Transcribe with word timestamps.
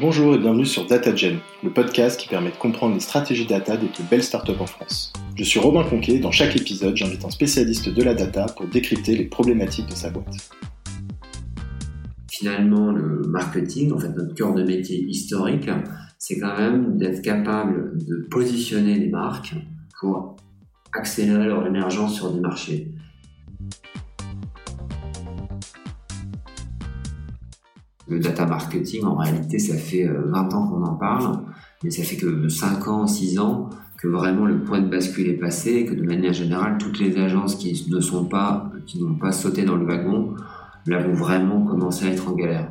Bonjour 0.00 0.34
et 0.34 0.38
bienvenue 0.38 0.64
sur 0.64 0.86
DataGen, 0.86 1.36
le 1.62 1.70
podcast 1.70 2.18
qui 2.18 2.26
permet 2.26 2.50
de 2.50 2.56
comprendre 2.56 2.94
les 2.94 3.00
stratégies 3.00 3.44
data 3.44 3.76
des 3.76 3.88
plus 3.88 4.02
belles 4.04 4.22
startups 4.22 4.58
en 4.58 4.64
France. 4.64 5.12
Je 5.36 5.44
suis 5.44 5.60
Robin 5.60 5.84
Conquet 5.84 6.14
et 6.14 6.18
dans 6.18 6.30
chaque 6.30 6.56
épisode, 6.56 6.96
j'invite 6.96 7.22
un 7.26 7.30
spécialiste 7.30 7.90
de 7.90 8.02
la 8.02 8.14
data 8.14 8.46
pour 8.56 8.66
décrypter 8.66 9.14
les 9.14 9.26
problématiques 9.26 9.90
de 9.90 9.94
sa 9.94 10.08
boîte. 10.08 10.34
Finalement, 12.30 12.90
le 12.90 13.20
marketing, 13.28 13.92
en 13.92 13.98
fait 13.98 14.08
notre 14.08 14.34
cœur 14.34 14.54
de 14.54 14.62
métier 14.62 14.98
historique, 14.98 15.68
c'est 16.18 16.40
quand 16.40 16.56
même 16.56 16.96
d'être 16.96 17.20
capable 17.20 17.98
de 17.98 18.26
positionner 18.30 18.98
les 18.98 19.10
marques 19.10 19.54
pour 20.00 20.36
accélérer 20.94 21.44
leur 21.44 21.66
émergence 21.66 22.14
sur 22.14 22.32
des 22.32 22.40
marchés. 22.40 22.91
Data 28.18 28.46
marketing, 28.46 29.04
en 29.04 29.16
réalité, 29.16 29.58
ça 29.58 29.76
fait 29.76 30.04
20 30.04 30.12
euh, 30.12 30.56
ans 30.56 30.68
qu'on 30.68 30.84
en 30.84 30.94
parle, 30.94 31.40
mais 31.82 31.90
ça 31.90 32.02
fait 32.02 32.16
que 32.16 32.48
5 32.48 32.88
ans, 32.88 33.06
6 33.06 33.38
ans 33.38 33.70
que 33.98 34.08
vraiment 34.08 34.46
le 34.46 34.64
point 34.64 34.80
de 34.80 34.88
bascule 34.88 35.28
est 35.28 35.38
passé 35.38 35.84
que 35.84 35.94
de 35.94 36.02
manière 36.02 36.32
générale, 36.32 36.76
toutes 36.78 36.98
les 36.98 37.16
agences 37.18 37.54
qui 37.54 37.86
ne 37.88 38.00
sont 38.00 38.24
pas, 38.24 38.72
qui 38.86 39.00
n'ont 39.00 39.14
pas 39.14 39.30
sauté 39.30 39.64
dans 39.64 39.76
le 39.76 39.86
wagon, 39.86 40.34
là 40.86 41.00
vont 41.00 41.14
vraiment 41.14 41.64
commencer 41.64 42.06
à 42.06 42.08
être 42.10 42.28
en 42.28 42.32
galère. 42.32 42.68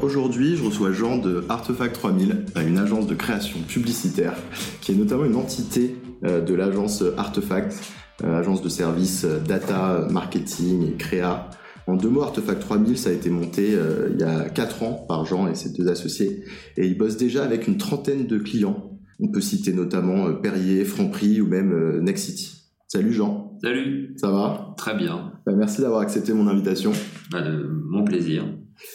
Aujourd'hui, 0.00 0.56
je 0.56 0.64
reçois 0.64 0.92
Jean 0.92 1.16
de 1.18 1.44
Artefact 1.48 1.94
3000, 1.94 2.44
une 2.66 2.78
agence 2.78 3.06
de 3.06 3.14
création 3.14 3.60
publicitaire 3.60 4.34
qui 4.80 4.92
est 4.92 4.96
notamment 4.96 5.24
une 5.24 5.36
entité 5.36 5.96
euh, 6.24 6.40
de 6.40 6.54
l'agence 6.54 7.04
Artefact 7.16 7.74
agence 8.22 8.62
de 8.62 8.68
services 8.68 9.24
euh, 9.24 9.40
data, 9.40 10.06
marketing 10.10 10.88
et 10.88 10.96
créa. 10.96 11.50
En 11.86 11.96
deux 11.96 12.08
mots, 12.08 12.22
Artefact 12.22 12.60
3000, 12.60 12.96
ça 12.96 13.10
a 13.10 13.12
été 13.12 13.28
monté 13.28 13.74
euh, 13.74 14.10
il 14.14 14.20
y 14.20 14.24
a 14.24 14.48
quatre 14.48 14.82
ans 14.82 15.04
par 15.08 15.26
Jean 15.26 15.48
et 15.48 15.54
ses 15.54 15.72
deux 15.72 15.88
associés. 15.88 16.44
Et 16.76 16.86
ils 16.86 16.96
bossent 16.96 17.16
déjà 17.16 17.44
avec 17.44 17.68
une 17.68 17.76
trentaine 17.76 18.26
de 18.26 18.38
clients. 18.38 18.98
On 19.20 19.28
peut 19.28 19.40
citer 19.40 19.72
notamment 19.72 20.32
Perrier, 20.34 20.84
Franprix 20.84 21.40
ou 21.40 21.46
même 21.46 22.00
Nexity. 22.00 22.64
Salut 22.88 23.12
Jean. 23.12 23.58
Salut. 23.62 24.14
Ça 24.16 24.30
va? 24.30 24.74
Très 24.76 24.96
bien. 24.96 25.32
Bah, 25.46 25.52
merci 25.54 25.82
d'avoir 25.82 26.00
accepté 26.00 26.32
mon 26.32 26.48
invitation. 26.48 26.92
Bah, 27.30 27.42
de 27.42 27.68
mon 27.88 28.02
plaisir. 28.02 28.44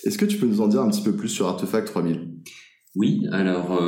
Est-ce 0.03 0.17
que 0.17 0.25
tu 0.25 0.38
peux 0.38 0.45
nous 0.45 0.61
en 0.61 0.67
dire 0.67 0.81
un 0.81 0.89
petit 0.89 1.03
peu 1.03 1.13
plus 1.13 1.29
sur 1.29 1.47
Artefact 1.47 1.88
3000 1.88 2.33
Oui, 2.95 3.25
alors 3.31 3.79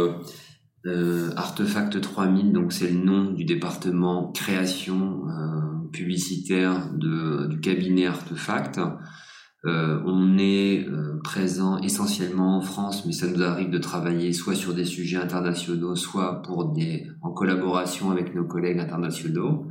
euh, 0.86 1.30
Artefact 1.36 2.02
3000, 2.02 2.54
donc 2.54 2.74
c'est 2.74 2.90
le 2.90 3.00
nom 3.00 3.32
du 3.32 3.46
département 3.46 4.32
création 4.32 5.28
euh, 5.28 5.90
publicitaire 5.92 6.90
de, 6.94 7.48
du 7.48 7.60
cabinet 7.60 8.08
Artefact. 8.08 8.80
Euh, 9.66 10.02
on 10.06 10.40
est 10.40 10.88
euh, 10.88 11.20
présent 11.24 11.78
essentiellement 11.78 12.58
en 12.58 12.62
France, 12.62 13.06
mais 13.06 13.12
ça 13.12 13.28
nous 13.28 13.44
arrive 13.44 13.70
de 13.70 13.78
travailler 13.78 14.34
soit 14.34 14.56
sur 14.56 14.74
des 14.74 14.86
sujets 14.86 15.18
internationaux, 15.18 15.96
soit 15.96 16.42
pour 16.42 16.72
des 16.72 17.06
en 17.22 17.32
collaboration 17.32 18.10
avec 18.10 18.34
nos 18.34 18.46
collègues 18.46 18.80
internationaux. 18.80 19.68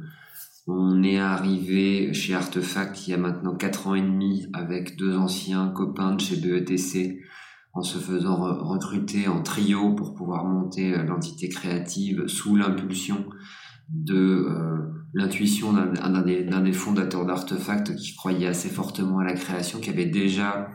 On 0.69 1.03
est 1.03 1.19
arrivé 1.19 2.14
chez 2.14 2.34
Artefact 2.34 3.08
il 3.08 3.11
y 3.11 3.14
a 3.14 3.16
maintenant 3.16 3.56
quatre 3.56 3.88
ans 3.88 3.97
et 3.97 4.03
demi 4.03 4.47
avec 4.53 4.97
deux 4.97 5.16
anciens 5.16 5.69
copains 5.75 6.14
de 6.14 6.20
chez 6.20 6.36
BETC 6.36 7.19
en 7.72 7.82
se 7.82 7.98
faisant 7.98 8.36
recruter 8.36 9.28
en 9.28 9.42
trio 9.42 9.94
pour 9.94 10.14
pouvoir 10.14 10.44
monter 10.44 10.94
euh, 10.94 11.04
l'entité 11.04 11.48
créative 11.48 12.26
sous 12.26 12.56
l'impulsion 12.56 13.26
de 13.88 14.14
euh, 14.14 14.78
l'intuition 15.14 15.72
d'un 15.72 16.62
des, 16.62 16.72
fondateurs 16.72 17.26
d'Artefact 17.26 17.96
qui 17.96 18.14
croyait 18.14 18.46
assez 18.46 18.68
fortement 18.68 19.18
à 19.18 19.24
la 19.24 19.32
création, 19.34 19.80
qui 19.80 19.91
avait 19.91 20.06
déjà 20.06 20.72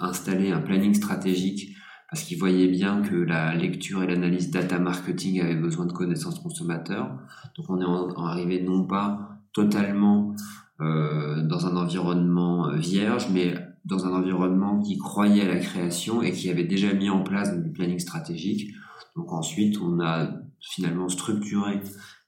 installé 0.00 0.50
un 0.50 0.60
planning 0.60 0.94
stratégique 0.94 1.76
parce 2.10 2.24
qu'il 2.24 2.38
voyait 2.38 2.68
bien 2.68 3.02
que 3.02 3.14
la 3.14 3.54
lecture 3.54 4.02
et 4.02 4.06
l'analyse 4.08 4.50
data 4.50 4.80
marketing 4.80 5.40
avaient 5.40 5.54
besoin 5.54 5.86
de 5.86 5.92
connaissances 5.92 6.40
consommateurs. 6.40 7.16
Donc 7.56 7.66
on 7.68 7.80
est 7.80 8.28
arrivé 8.28 8.60
non 8.60 8.84
pas 8.84 9.38
totalement 9.52 10.34
euh, 10.80 11.42
dans 11.46 11.66
un 11.66 11.76
environnement 11.76 12.72
vierge, 12.76 13.28
mais 13.32 13.54
dans 13.84 14.06
un 14.06 14.12
environnement 14.12 14.80
qui 14.80 14.98
croyait 14.98 15.42
à 15.42 15.48
la 15.48 15.60
création 15.60 16.22
et 16.22 16.32
qui 16.32 16.50
avait 16.50 16.64
déjà 16.64 16.92
mis 16.94 17.10
en 17.10 17.22
place 17.22 17.54
du 17.56 17.70
planning 17.70 17.98
stratégique. 17.98 18.72
Donc 19.16 19.32
ensuite, 19.32 19.78
on 19.80 20.00
a 20.00 20.30
finalement 20.60 21.08
structuré 21.08 21.80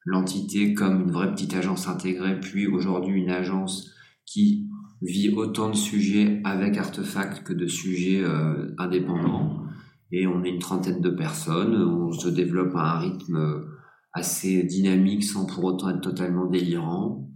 l'entité 0.05 0.75
comme 0.75 1.03
une 1.03 1.11
vraie 1.11 1.33
petite 1.33 1.55
agence 1.55 1.89
intégrée, 1.89 2.39
puis 2.39 2.66
aujourd'hui 2.66 3.21
une 3.21 3.31
agence 3.31 3.91
qui 4.25 4.69
vit 5.03 5.31
autant 5.31 5.71
de 5.71 5.77
sujets 5.77 6.41
avec 6.45 6.77
Artefact 6.77 7.43
que 7.43 7.53
de 7.53 7.66
sujets 7.66 8.22
euh, 8.22 8.75
indépendants. 8.78 9.65
Et 10.12 10.27
on 10.27 10.45
est 10.45 10.50
une 10.50 10.61
trentaine 10.61 11.00
de 11.00 11.11
personnes, 11.11 11.75
on 11.75 12.12
se 12.12 12.28
développe 12.28 12.75
à 12.77 12.95
un 12.95 12.99
rythme 12.99 13.66
assez 14.12 14.62
dynamique 14.62 15.25
sans 15.25 15.45
pour 15.45 15.65
autant 15.65 15.91
être 15.91 16.00
totalement 16.00 16.47
délirant. 16.47 17.28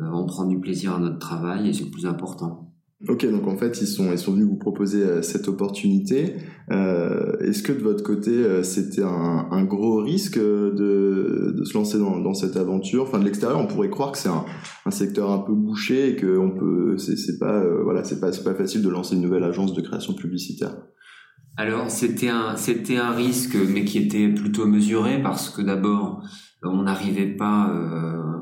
Euh, 0.00 0.10
on 0.12 0.26
prend 0.26 0.46
du 0.46 0.58
plaisir 0.60 0.96
à 0.96 0.98
notre 0.98 1.18
travail 1.18 1.68
et 1.68 1.72
c'est 1.72 1.84
le 1.84 1.90
plus 1.90 2.06
important. 2.06 2.65
Ok, 3.06 3.26
donc 3.30 3.46
en 3.46 3.58
fait, 3.58 3.82
ils 3.82 3.86
sont, 3.86 4.10
ils 4.10 4.18
sont 4.18 4.32
venus 4.32 4.46
vous 4.46 4.56
proposer 4.56 5.02
euh, 5.02 5.20
cette 5.20 5.48
opportunité. 5.48 6.36
Euh, 6.70 7.36
Est-ce 7.40 7.62
que 7.62 7.72
de 7.72 7.80
votre 7.80 8.02
côté, 8.02 8.30
euh, 8.30 8.62
c'était 8.62 9.02
un, 9.02 9.64
gros 9.64 9.96
risque 9.96 10.38
de, 10.38 11.62
se 11.62 11.76
lancer 11.76 11.98
dans, 11.98 12.32
cette 12.32 12.56
aventure? 12.56 13.02
Enfin, 13.02 13.18
de 13.18 13.24
l'extérieur, 13.24 13.60
on 13.60 13.66
pourrait 13.66 13.90
croire 13.90 14.12
que 14.12 14.18
c'est 14.18 14.30
un, 14.30 14.90
secteur 14.90 15.30
un 15.30 15.40
peu 15.40 15.52
bouché 15.52 16.10
et 16.10 16.16
que 16.16 16.38
on 16.38 16.52
peut, 16.52 16.96
c'est 16.96 17.38
pas, 17.38 17.62
voilà, 17.84 18.02
pas, 18.18 18.54
facile 18.54 18.80
de 18.80 18.88
lancer 18.88 19.14
une 19.14 19.22
nouvelle 19.22 19.44
agence 19.44 19.74
de 19.74 19.82
création 19.82 20.14
publicitaire. 20.14 20.74
Alors, 21.58 21.90
c'était 21.90 22.28
un 22.28 23.10
risque, 23.10 23.56
mais 23.74 23.84
qui 23.84 23.98
était 23.98 24.28
plutôt 24.28 24.66
mesuré 24.66 25.20
parce 25.22 25.50
que 25.50 25.60
d'abord, 25.60 26.22
on 26.62 26.82
n'arrivait 26.82 27.36
pas 27.36 27.72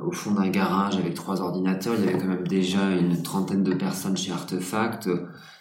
au 0.04 0.12
fond 0.12 0.32
d'un 0.32 0.48
garage 0.48 0.96
avec 0.96 1.14
trois 1.14 1.40
ordinateurs. 1.40 1.94
Il 1.98 2.04
y 2.04 2.08
avait 2.08 2.18
quand 2.18 2.28
même 2.28 2.46
déjà 2.46 2.92
une 2.92 3.22
trentaine 3.22 3.62
de 3.62 3.74
personnes 3.74 4.16
chez 4.16 4.32
Artefact. 4.32 5.10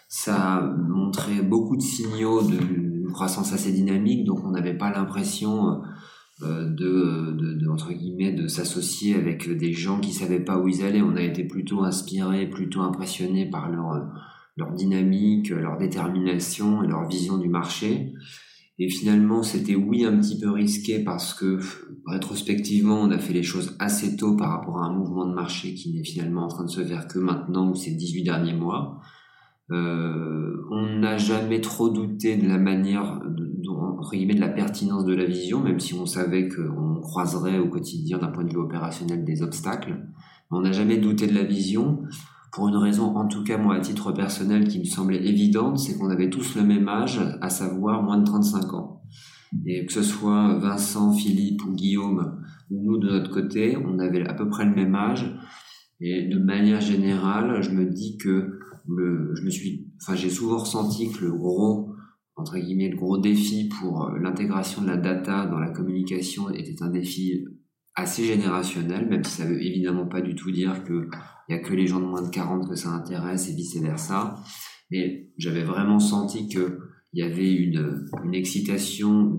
Ça 0.08 0.60
montrait 0.60 1.42
beaucoup 1.42 1.76
de 1.76 1.82
signaux 1.82 2.42
d'une 2.42 3.10
croissance 3.12 3.52
assez 3.52 3.72
dynamique, 3.72 4.24
donc 4.24 4.44
on 4.44 4.50
n'avait 4.50 4.76
pas 4.76 4.90
l'impression 4.90 5.82
euh, 6.42 6.64
de, 6.68 7.32
de, 7.32 7.68
entre 7.68 7.92
guillemets 7.92 8.32
de 8.32 8.48
s'associer 8.48 9.14
avec 9.14 9.48
des 9.56 9.72
gens 9.72 10.00
qui 10.00 10.12
savaient 10.12 10.44
pas 10.44 10.58
où 10.58 10.68
ils 10.68 10.84
allaient. 10.84 11.02
On 11.02 11.16
a 11.16 11.22
été 11.22 11.44
plutôt 11.44 11.82
inspiré, 11.82 12.48
plutôt 12.48 12.82
impressionné 12.82 13.48
par 13.48 13.70
leur 13.70 14.08
leur 14.56 14.72
dynamique, 14.72 15.50
leur 15.50 15.78
détermination 15.78 16.84
et 16.84 16.86
leur 16.86 17.08
vision 17.08 17.38
du 17.38 17.48
marché. 17.48 18.12
Et 18.78 18.88
finalement, 18.88 19.42
c'était 19.42 19.76
oui 19.76 20.04
un 20.04 20.18
petit 20.18 20.38
peu 20.38 20.50
risqué 20.50 21.04
parce 21.04 21.32
que 21.32 21.60
rétrospectivement, 22.06 23.00
on 23.00 23.10
a 23.10 23.18
fait 23.18 23.32
les 23.32 23.44
choses 23.44 23.76
assez 23.78 24.16
tôt 24.16 24.36
par 24.36 24.50
rapport 24.50 24.78
à 24.78 24.86
un 24.86 24.92
mouvement 24.92 25.26
de 25.26 25.34
marché 25.34 25.74
qui 25.74 25.92
n'est 25.92 26.02
finalement 26.02 26.44
en 26.44 26.48
train 26.48 26.64
de 26.64 26.70
se 26.70 26.84
faire 26.84 27.06
que 27.06 27.20
maintenant 27.20 27.70
ou 27.70 27.74
ces 27.76 27.92
18 27.92 28.24
derniers 28.24 28.54
mois. 28.54 29.00
Euh, 29.70 30.56
on 30.70 30.98
n'a 30.98 31.16
jamais 31.16 31.60
trop 31.60 31.88
douté 31.88 32.36
de 32.36 32.46
la 32.46 32.58
manière, 32.58 33.22
de, 33.24 33.50
guillemets, 34.12 34.34
de 34.34 34.40
la 34.40 34.48
pertinence 34.48 35.04
de 35.04 35.14
la 35.14 35.24
vision, 35.24 35.60
même 35.60 35.80
si 35.80 35.94
on 35.94 36.06
savait 36.06 36.48
qu'on 36.48 37.00
croiserait 37.00 37.58
au 37.58 37.68
quotidien 37.68 38.18
d'un 38.18 38.28
point 38.28 38.44
de 38.44 38.50
vue 38.50 38.58
opérationnel 38.58 39.24
des 39.24 39.42
obstacles. 39.42 40.06
On 40.50 40.60
n'a 40.60 40.72
jamais 40.72 40.98
douté 40.98 41.26
de 41.26 41.34
la 41.34 41.44
vision 41.44 42.02
pour 42.54 42.68
une 42.68 42.76
raison, 42.76 43.16
en 43.16 43.26
tout 43.26 43.42
cas 43.42 43.58
moi 43.58 43.74
à 43.74 43.80
titre 43.80 44.12
personnel, 44.12 44.68
qui 44.68 44.78
me 44.78 44.84
semblait 44.84 45.26
évidente, 45.26 45.78
c'est 45.78 45.98
qu'on 45.98 46.08
avait 46.08 46.30
tous 46.30 46.54
le 46.54 46.62
même 46.62 46.88
âge, 46.88 47.20
à 47.40 47.50
savoir 47.50 48.04
moins 48.04 48.18
de 48.18 48.24
35 48.24 48.74
ans. 48.74 49.02
Et 49.66 49.84
que 49.84 49.92
ce 49.92 50.02
soit 50.02 50.56
Vincent, 50.58 51.12
Philippe 51.12 51.64
ou 51.64 51.72
Guillaume, 51.72 52.40
ou 52.70 52.80
nous 52.80 52.98
de 52.98 53.10
notre 53.10 53.30
côté, 53.32 53.76
on 53.76 53.98
avait 53.98 54.24
à 54.24 54.34
peu 54.34 54.48
près 54.48 54.64
le 54.64 54.74
même 54.74 54.94
âge. 54.94 55.36
Et 56.00 56.28
de 56.28 56.38
manière 56.38 56.80
générale, 56.80 57.60
je 57.60 57.70
me 57.70 57.86
dis 57.86 58.18
que 58.18 58.60
le, 58.86 59.34
je 59.34 59.42
me 59.42 59.50
suis, 59.50 59.88
enfin 60.00 60.14
j'ai 60.14 60.30
souvent 60.30 60.58
ressenti 60.58 61.10
que 61.10 61.24
le 61.24 61.32
gros, 61.32 61.92
entre 62.36 62.56
guillemets, 62.58 62.88
le 62.88 62.96
gros 62.96 63.18
défi 63.18 63.68
pour 63.80 64.10
l'intégration 64.10 64.82
de 64.82 64.88
la 64.88 64.96
data 64.96 65.46
dans 65.46 65.58
la 65.58 65.70
communication 65.70 66.50
était 66.50 66.82
un 66.84 66.90
défi 66.90 67.44
assez 67.96 68.24
générationnel, 68.24 69.08
même 69.08 69.24
si 69.24 69.42
ça 69.42 69.44
veut 69.44 69.62
évidemment 69.62 70.06
pas 70.06 70.20
du 70.20 70.34
tout 70.34 70.50
dire 70.50 70.82
que 70.84 71.08
il 71.48 71.54
y 71.54 71.58
a 71.58 71.62
que 71.62 71.74
les 71.74 71.86
gens 71.86 72.00
de 72.00 72.06
moins 72.06 72.22
de 72.22 72.30
40 72.30 72.68
que 72.68 72.74
ça 72.74 72.90
intéresse 72.90 73.48
et 73.50 73.54
vice 73.54 73.76
versa. 73.80 74.36
Mais 74.90 75.30
j'avais 75.36 75.62
vraiment 75.62 75.98
senti 75.98 76.48
que 76.48 76.78
il 77.14 77.20
y 77.20 77.22
avait 77.22 77.52
une, 77.52 78.00
excitation, 78.32 79.38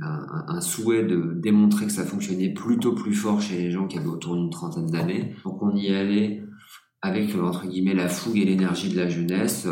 un, 0.00 0.60
souhait 0.60 1.04
de 1.04 1.38
démontrer 1.40 1.86
que 1.86 1.92
ça 1.92 2.04
fonctionnait 2.04 2.52
plutôt 2.52 2.94
plus 2.96 3.14
fort 3.14 3.40
chez 3.40 3.58
les 3.58 3.70
gens 3.70 3.86
qui 3.86 3.96
avaient 3.96 4.08
autour 4.08 4.34
d'une 4.34 4.50
trentaine 4.50 4.90
d'années. 4.90 5.36
Donc 5.44 5.62
on 5.62 5.74
y 5.76 5.94
allait 5.94 6.42
avec 7.00 7.34
entre 7.36 7.68
guillemets 7.68 7.94
la 7.94 8.08
fougue 8.08 8.38
et 8.38 8.44
l'énergie 8.44 8.90
de 8.90 8.96
la 8.96 9.08
jeunesse. 9.08 9.68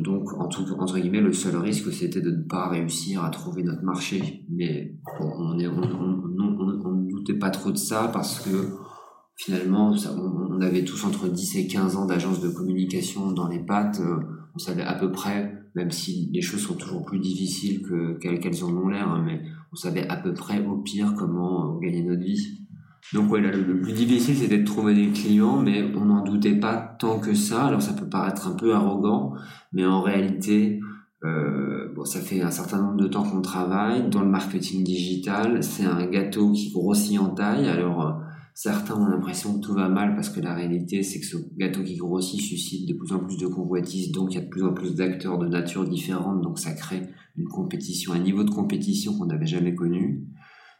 Donc 0.00 0.32
en 0.38 0.48
tout, 0.48 0.64
entre 0.78 0.98
guillemets 0.98 1.20
le 1.20 1.34
seul 1.34 1.56
risque 1.56 1.92
c'était 1.92 2.22
de 2.22 2.30
ne 2.30 2.44
pas 2.44 2.68
réussir 2.68 3.22
à 3.22 3.28
trouver 3.28 3.62
notre 3.62 3.82
marché. 3.82 4.46
Mais 4.48 4.96
on 5.20 5.26
on, 5.26 5.58
on, 5.58 6.80
on, 6.84 7.01
pas 7.38 7.50
trop 7.50 7.70
de 7.70 7.76
ça 7.76 8.10
parce 8.12 8.40
que 8.40 8.76
finalement, 9.36 9.94
on, 10.50 10.60
avait 10.60 10.84
tous 10.84 11.04
entre 11.04 11.28
10 11.28 11.56
et 11.56 11.66
15 11.66 11.96
ans 11.96 12.06
d'agence 12.06 12.40
de 12.40 12.48
communication 12.48 13.32
dans 13.32 13.48
les 13.48 13.58
pattes. 13.58 14.00
Euh, 14.00 14.20
on 14.54 14.58
savait 14.58 14.82
à 14.82 14.94
peu 14.94 15.10
près, 15.10 15.52
même 15.74 15.90
si 15.90 16.30
les 16.32 16.42
choses 16.42 16.60
sont 16.60 16.74
toujours 16.74 17.04
plus 17.04 17.18
difficiles 17.18 17.82
que 17.82 18.18
qu'elles 18.18 18.64
en 18.64 18.76
ont 18.76 18.88
l'air, 18.88 19.08
hein, 19.08 19.22
mais 19.24 19.42
on 19.72 19.76
savait 19.76 20.06
à 20.08 20.16
peu 20.16 20.34
près 20.34 20.64
au 20.64 20.78
pire 20.78 21.14
comment 21.16 21.78
gagner 21.78 22.02
notre 22.02 22.22
vie. 22.22 22.62
Donc 23.12 23.30
ouais, 23.30 23.40
le, 23.40 23.80
plus 23.80 23.92
difficile 23.92 24.36
c'était 24.36 24.58
de 24.58 24.64
trouver 24.64 24.94
des 24.94 25.08
clients, 25.08 25.60
mais 25.60 25.82
on 25.96 26.04
n'en 26.04 26.22
doutait 26.22 26.54
pas 26.54 26.96
tant 26.98 27.18
que 27.18 27.34
ça. 27.34 27.66
Alors 27.66 27.82
ça 27.82 27.94
peut 27.94 28.08
paraître 28.08 28.46
un 28.46 28.54
peu 28.54 28.74
arrogant, 28.74 29.34
mais 29.72 29.84
en 29.84 30.02
réalité, 30.02 30.80
euh, 31.24 31.92
bon, 31.94 32.04
ça 32.04 32.20
fait 32.20 32.42
un 32.42 32.50
certain 32.50 32.82
nombre 32.82 32.96
de 32.96 33.06
temps 33.06 33.22
qu'on 33.22 33.42
travaille 33.42 34.08
dans 34.08 34.22
le 34.22 34.28
marketing 34.28 34.82
digital. 34.82 35.62
C'est 35.62 35.84
un 35.84 36.06
gâteau 36.06 36.52
qui 36.52 36.72
grossit 36.72 37.18
en 37.20 37.30
taille. 37.30 37.68
Alors 37.68 38.02
euh, 38.02 38.12
certains 38.54 38.96
ont 38.96 39.06
l'impression 39.06 39.54
que 39.54 39.64
tout 39.64 39.74
va 39.74 39.88
mal 39.88 40.14
parce 40.16 40.30
que 40.30 40.40
la 40.40 40.54
réalité 40.54 41.02
c'est 41.02 41.20
que 41.20 41.26
ce 41.26 41.36
gâteau 41.56 41.82
qui 41.82 41.96
grossit 41.96 42.40
suscite 42.40 42.88
de 42.88 42.94
plus 42.94 43.12
en 43.12 43.20
plus 43.20 43.36
de 43.36 43.46
convoitises, 43.46 44.10
donc 44.10 44.32
il 44.32 44.34
y 44.34 44.38
a 44.38 44.44
de 44.44 44.48
plus 44.48 44.64
en 44.64 44.74
plus 44.74 44.94
d'acteurs 44.94 45.38
de 45.38 45.48
nature 45.48 45.88
différente, 45.88 46.42
donc 46.42 46.58
ça 46.58 46.72
crée 46.72 47.02
une 47.36 47.48
compétition, 47.48 48.12
un 48.12 48.18
niveau 48.18 48.44
de 48.44 48.50
compétition 48.50 49.16
qu'on 49.16 49.26
n'avait 49.26 49.46
jamais 49.46 49.74
connu. 49.74 50.26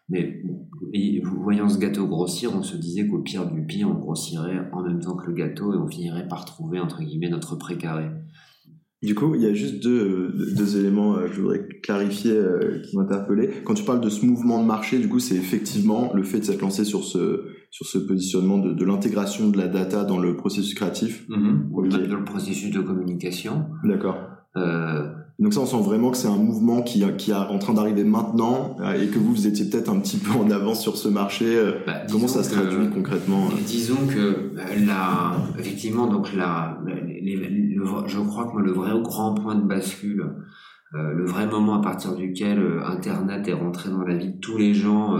Mais 0.08 0.42
voyant 1.22 1.68
ce 1.68 1.78
gâteau 1.78 2.06
grossir, 2.06 2.50
on 2.54 2.62
se 2.62 2.76
disait 2.76 3.06
qu'au 3.06 3.20
pire 3.20 3.50
du 3.50 3.64
pire, 3.64 3.88
on 3.88 3.94
grossirait 3.94 4.68
en 4.72 4.82
même 4.82 5.00
temps 5.00 5.16
que 5.16 5.28
le 5.28 5.32
gâteau 5.32 5.72
et 5.72 5.76
on 5.76 5.86
finirait 5.86 6.28
par 6.28 6.44
trouver, 6.44 6.80
entre 6.80 7.02
guillemets, 7.02 7.30
notre 7.30 7.56
précaré. 7.56 8.10
Du 9.02 9.16
coup, 9.16 9.34
il 9.34 9.43
y 9.43 9.46
a 9.46 9.52
juste 9.52 9.82
deux, 9.82 10.32
deux 10.56 10.76
éléments 10.78 11.16
euh, 11.16 11.26
que 11.26 11.34
je 11.34 11.40
voudrais 11.40 11.66
clarifier 11.82 12.32
euh, 12.32 12.81
qui 12.84 12.96
m'interpellaient. 12.96 13.62
Quand 13.64 13.75
tu 13.75 13.82
parles 13.82 14.00
de 14.00 14.08
ce 14.08 14.25
mouvement 14.25 14.62
de 14.62 14.66
marché, 14.66 14.99
du 14.99 15.08
coup, 15.08 15.19
c'est 15.19 15.34
effectivement 15.34 16.12
le 16.14 16.22
fait 16.22 16.38
de 16.38 16.44
s'être 16.44 16.60
lancé 16.60 16.84
sur 16.84 17.02
ce, 17.02 17.44
sur 17.70 17.84
ce 17.87 17.99
positionnement 17.99 18.58
de, 18.58 18.72
de 18.72 18.84
l'intégration 18.84 19.49
de 19.49 19.58
la 19.58 19.66
data 19.66 20.04
dans 20.04 20.19
le 20.19 20.37
processus 20.37 20.75
créatif. 20.75 21.26
Mm-hmm. 21.28 22.08
Dans 22.08 22.16
le 22.16 22.25
processus 22.25 22.70
de 22.70 22.81
communication. 22.81 23.66
D'accord. 23.82 24.19
Euh, 24.56 25.08
donc 25.38 25.55
ça, 25.55 25.61
on 25.61 25.67
sent 25.67 25.82
vraiment 25.82 26.11
que 26.11 26.17
c'est 26.17 26.29
un 26.29 26.37
mouvement 26.37 26.82
qui, 26.82 27.05
qui 27.17 27.31
est 27.31 27.34
en 27.34 27.58
train 27.58 27.75
d'arriver 27.75 28.05
maintenant 28.05 28.76
euh, 28.81 28.93
et 28.93 29.08
que 29.08 29.19
vous, 29.19 29.32
vous 29.32 29.46
étiez 29.46 29.69
peut-être 29.69 29.90
un 29.90 29.99
petit 29.99 30.19
peu 30.19 30.31
en 30.32 30.50
avance 30.50 30.81
sur 30.81 30.96
ce 30.96 31.08
marché. 31.08 31.56
Euh, 31.56 31.73
bah, 31.87 32.02
Comment 32.11 32.29
ça 32.29 32.43
se 32.43 32.55
traduit 32.55 32.90
concrètement 32.90 33.46
euh 33.46 33.61
Disons 33.67 34.06
que 34.06 34.52
la, 34.87 35.37
effectivement, 35.58 36.06
donc 36.06 36.34
la, 36.34 36.79
je 38.06 38.20
crois 38.20 38.52
que 38.52 38.58
le 38.58 38.73
vrai 38.73 38.93
grand 39.02 39.34
point 39.34 39.55
de 39.55 39.67
bascule, 39.67 40.26
le 40.94 41.25
vrai 41.25 41.46
moment 41.46 41.81
à 41.81 41.82
partir 41.82 42.14
duquel 42.14 42.61
Internet 42.85 43.49
est 43.49 43.55
rentré 43.55 43.88
dans 43.88 44.02
la 44.02 44.14
vie 44.14 44.35
de 44.35 44.38
tous 44.40 44.58
les 44.58 44.75
gens 44.75 45.17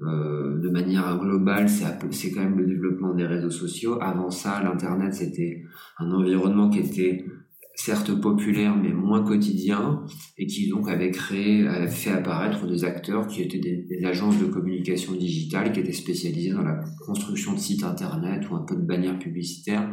de 0.00 0.70
manière 0.70 1.18
globale, 1.18 1.68
c'est 1.68 2.30
quand 2.32 2.40
même 2.40 2.56
le 2.56 2.66
développement 2.66 3.12
des 3.12 3.26
réseaux 3.26 3.50
sociaux. 3.50 3.98
Avant 4.00 4.30
ça, 4.30 4.62
l'Internet, 4.64 5.12
c'était 5.12 5.62
un 5.98 6.10
environnement 6.10 6.70
qui 6.70 6.78
était 6.78 7.26
certes 7.74 8.14
populaire 8.20 8.76
mais 8.76 8.92
moins 8.92 9.24
quotidien 9.24 10.04
et 10.38 10.46
qui 10.46 10.68
donc 10.68 10.88
avait 10.88 11.10
créé, 11.10 11.66
avait 11.66 11.88
fait 11.88 12.10
apparaître 12.10 12.66
des 12.66 12.84
acteurs 12.84 13.26
qui 13.26 13.42
étaient 13.42 13.58
des, 13.58 14.04
agences 14.04 14.38
de 14.38 14.46
communication 14.46 15.12
digitale 15.12 15.72
qui 15.72 15.80
étaient 15.80 15.92
spécialisées 15.92 16.52
dans 16.52 16.62
la 16.62 16.80
construction 17.04 17.52
de 17.52 17.58
sites 17.58 17.84
internet 17.84 18.48
ou 18.50 18.54
un 18.54 18.64
peu 18.64 18.76
de 18.76 18.82
bannières 18.82 19.18
publicitaires. 19.18 19.88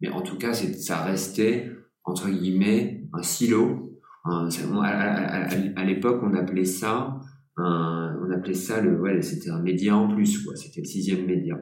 Mais 0.00 0.08
en 0.08 0.22
tout 0.22 0.36
cas, 0.36 0.52
ça 0.52 1.04
restait 1.04 1.70
entre 2.04 2.28
guillemets 2.28 3.06
un 3.12 3.22
silo. 3.22 3.98
à, 4.24 5.84
l'époque, 5.84 6.20
on 6.22 6.34
appelait 6.34 6.64
ça, 6.64 7.20
un, 7.56 8.18
on 8.22 8.30
appelait 8.30 8.54
ça 8.54 8.80
le, 8.80 9.00
ouais, 9.00 9.22
c'était 9.22 9.50
un 9.50 9.62
média 9.62 9.96
en 9.96 10.14
plus, 10.14 10.44
quoi. 10.44 10.56
C'était 10.56 10.80
le 10.80 10.86
sixième 10.86 11.26
média. 11.26 11.58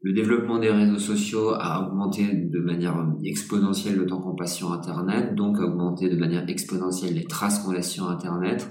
Le 0.00 0.12
développement 0.12 0.60
des 0.60 0.70
réseaux 0.70 1.00
sociaux 1.00 1.50
a 1.50 1.84
augmenté 1.84 2.24
de 2.32 2.60
manière 2.60 3.04
exponentielle 3.24 3.96
le 3.96 4.06
temps 4.06 4.20
qu'on 4.20 4.36
passe 4.36 4.54
sur 4.54 4.72
Internet, 4.72 5.34
donc 5.34 5.58
a 5.58 5.64
augmenté 5.64 6.08
de 6.08 6.16
manière 6.16 6.48
exponentielle 6.48 7.14
les 7.14 7.24
traces 7.24 7.58
qu'on 7.58 7.72
laisse 7.72 7.90
sur 7.90 8.08
Internet. 8.08 8.70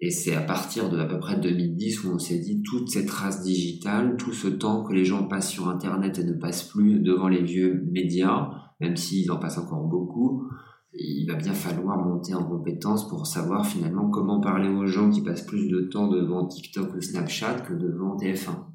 Et 0.00 0.10
c'est 0.10 0.34
à 0.34 0.42
partir 0.42 0.90
de 0.90 0.98
à 0.98 1.06
peu 1.06 1.18
près 1.18 1.40
2010 1.40 2.04
où 2.04 2.10
on 2.10 2.18
s'est 2.18 2.38
dit 2.38 2.62
toutes 2.62 2.90
ces 2.90 3.06
traces 3.06 3.42
digitales, 3.42 4.16
tout 4.18 4.32
ce 4.32 4.48
temps 4.48 4.82
que 4.82 4.92
les 4.92 5.06
gens 5.06 5.26
passent 5.26 5.48
sur 5.48 5.68
Internet 5.68 6.18
et 6.18 6.24
ne 6.24 6.34
passent 6.34 6.68
plus 6.68 7.00
devant 7.00 7.28
les 7.28 7.42
vieux 7.42 7.86
médias, 7.90 8.50
même 8.80 8.96
s'ils 8.96 9.30
en 9.30 9.38
passent 9.38 9.58
encore 9.58 9.86
beaucoup, 9.86 10.46
il 10.92 11.26
va 11.26 11.36
bien 11.36 11.54
falloir 11.54 11.98
monter 11.98 12.34
en 12.34 12.44
compétence 12.44 13.08
pour 13.08 13.26
savoir 13.26 13.66
finalement 13.66 14.10
comment 14.10 14.40
parler 14.40 14.68
aux 14.68 14.86
gens 14.86 15.08
qui 15.08 15.22
passent 15.22 15.46
plus 15.46 15.68
de 15.68 15.82
temps 15.82 16.08
devant 16.08 16.46
TikTok 16.46 16.94
ou 16.96 17.00
Snapchat 17.00 17.60
que 17.60 17.72
devant 17.72 18.16
TF1 18.16 18.69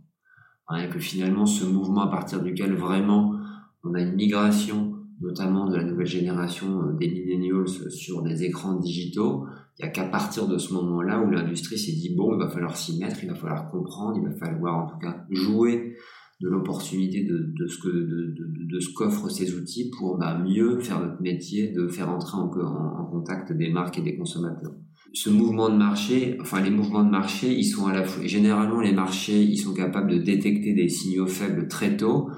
et 0.73 0.89
que 0.89 0.99
finalement 0.99 1.45
ce 1.45 1.65
mouvement 1.65 2.01
à 2.01 2.07
partir 2.07 2.41
duquel 2.41 2.73
vraiment 2.73 3.35
on 3.83 3.93
a 3.93 4.01
une 4.01 4.15
migration 4.15 4.95
notamment 5.21 5.69
de 5.69 5.77
la 5.77 5.83
nouvelle 5.83 6.07
génération 6.07 6.81
euh, 6.81 6.93
des 6.93 7.09
millennials 7.09 7.67
sur 7.67 8.21
des 8.21 8.43
écrans 8.43 8.75
digitaux, 8.75 9.45
il 9.77 9.83
n'y 9.83 9.89
a 9.89 9.91
qu'à 9.91 10.05
partir 10.05 10.47
de 10.47 10.57
ce 10.57 10.73
moment-là 10.73 11.21
où 11.21 11.29
l'industrie 11.29 11.77
s'est 11.77 11.93
dit 11.93 12.13
bon, 12.15 12.33
il 12.33 12.39
va 12.39 12.49
falloir 12.49 12.75
s'y 12.75 12.99
mettre, 12.99 13.23
il 13.23 13.29
va 13.29 13.35
falloir 13.35 13.69
comprendre, 13.69 14.17
il 14.17 14.27
va 14.27 14.35
falloir 14.35 14.85
en 14.85 14.87
tout 14.87 14.97
cas 14.97 15.25
jouer 15.29 15.95
de 16.41 16.49
l'opportunité 16.49 17.23
de, 17.23 17.67
ce 17.67 17.77
que 17.77 17.89
de, 17.89 18.79
ce 18.79 18.93
qu'offrent 18.93 19.29
ces 19.29 19.55
outils 19.55 19.89
pour 19.97 20.17
bah, 20.17 20.37
mieux 20.37 20.79
faire 20.81 20.99
notre 20.99 21.21
métier, 21.21 21.71
de 21.71 21.87
faire 21.87 22.09
entrer 22.09 22.37
en, 22.37 22.49
en 22.49 23.05
contact 23.05 23.53
des 23.53 23.69
marques 23.69 23.97
et 23.97 24.01
des 24.01 24.17
consommateurs 24.17 24.73
ce 25.15 25.29
mouvement 25.29 25.69
de 25.69 25.77
marché, 25.77 26.37
enfin 26.41 26.61
les 26.61 26.69
mouvements 26.69 27.03
de 27.03 27.09
marché, 27.09 27.49
ils 27.49 27.63
sont 27.63 27.87
à 27.87 27.93
la 27.93 28.03
fois 28.03 28.25
généralement 28.25 28.81
les 28.81 28.91
marchés, 28.91 29.41
ils 29.41 29.57
sont 29.57 29.73
capables 29.73 30.11
de 30.11 30.17
détecter 30.17 30.73
des 30.73 30.89
signaux 30.89 31.25
faibles 31.25 31.69
très 31.69 31.95
tôt, 31.95 32.29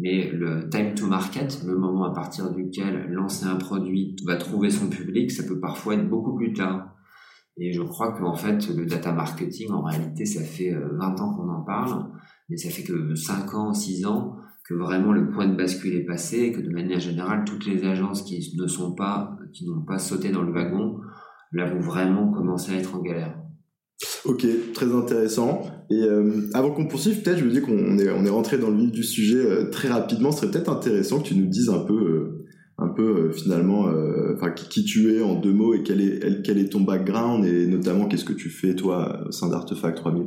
mais 0.00 0.28
le 0.32 0.68
time 0.68 0.94
to 0.94 1.06
market, 1.06 1.62
le 1.64 1.78
moment 1.78 2.04
à 2.04 2.12
partir 2.12 2.52
duquel 2.52 3.06
lancer 3.08 3.46
un 3.46 3.54
produit 3.54 4.16
va 4.26 4.34
trouver 4.34 4.70
son 4.70 4.88
public, 4.88 5.30
ça 5.30 5.44
peut 5.44 5.60
parfois 5.60 5.94
être 5.94 6.08
beaucoup 6.08 6.34
plus 6.34 6.52
tard. 6.52 6.90
Et 7.56 7.72
je 7.72 7.82
crois 7.82 8.10
qu'en 8.12 8.34
fait, 8.34 8.68
le 8.76 8.84
data 8.84 9.12
marketing, 9.12 9.70
en 9.70 9.82
réalité, 9.82 10.26
ça 10.26 10.42
fait 10.42 10.72
20 10.72 10.76
euh, 10.76 11.22
ans 11.22 11.36
qu'on 11.36 11.48
en 11.48 11.62
parle, 11.62 12.10
mais 12.48 12.56
ça 12.56 12.68
fait 12.68 12.82
que 12.82 13.14
5 13.14 13.54
ans, 13.54 13.72
6 13.72 14.06
ans 14.06 14.36
que 14.68 14.74
vraiment 14.74 15.12
le 15.12 15.30
point 15.30 15.46
de 15.46 15.54
bascule 15.54 15.94
est 15.94 16.04
passé, 16.04 16.38
et 16.38 16.52
que 16.52 16.60
de 16.60 16.70
manière 16.70 16.98
générale, 16.98 17.44
toutes 17.44 17.66
les 17.66 17.84
agences 17.84 18.22
qui 18.22 18.56
ne 18.56 18.66
sont 18.66 18.94
pas, 18.94 19.36
qui 19.52 19.68
n'ont 19.68 19.82
pas 19.82 19.98
sauté 19.98 20.30
dans 20.30 20.42
le 20.42 20.52
wagon, 20.52 20.98
là 21.54 21.72
vous 21.72 21.80
vraiment 21.80 22.30
commencez 22.30 22.72
à 22.72 22.76
être 22.76 22.94
en 22.94 23.00
galère. 23.00 23.34
Ok, 24.24 24.46
très 24.72 24.92
intéressant. 24.92 25.62
Et 25.90 26.02
euh, 26.02 26.48
avant 26.54 26.70
qu'on 26.70 26.86
poursuive, 26.86 27.22
peut-être, 27.22 27.38
je 27.38 27.44
me 27.44 27.50
dis 27.50 27.60
qu'on 27.60 27.98
est, 27.98 28.10
on 28.10 28.24
est 28.24 28.30
rentré 28.30 28.58
dans 28.58 28.70
le 28.70 28.76
vif 28.76 28.90
du 28.90 29.02
sujet 29.02 29.38
euh, 29.38 29.70
très 29.70 29.88
rapidement. 29.88 30.32
Ce 30.32 30.40
serait 30.40 30.50
peut-être 30.50 30.70
intéressant 30.70 31.20
que 31.20 31.28
tu 31.28 31.36
nous 31.36 31.46
dises 31.46 31.68
un 31.68 31.80
peu, 31.80 31.94
euh, 31.94 32.46
un 32.78 32.88
peu 32.88 33.30
finalement, 33.32 33.86
enfin 34.34 34.50
qui, 34.50 34.84
tu 34.84 35.14
es 35.14 35.22
en 35.22 35.38
deux 35.38 35.52
mots 35.52 35.74
et 35.74 35.82
quel 35.82 36.00
est, 36.00 36.42
quel 36.42 36.58
est 36.58 36.72
ton 36.72 36.80
background 36.80 37.44
et 37.44 37.66
notamment 37.66 38.08
qu'est-ce 38.08 38.24
que 38.24 38.32
tu 38.32 38.50
fais 38.50 38.74
toi 38.74 39.24
au 39.28 39.30
sein 39.30 39.48
d'Artefact 39.48 39.96
3000. 39.98 40.26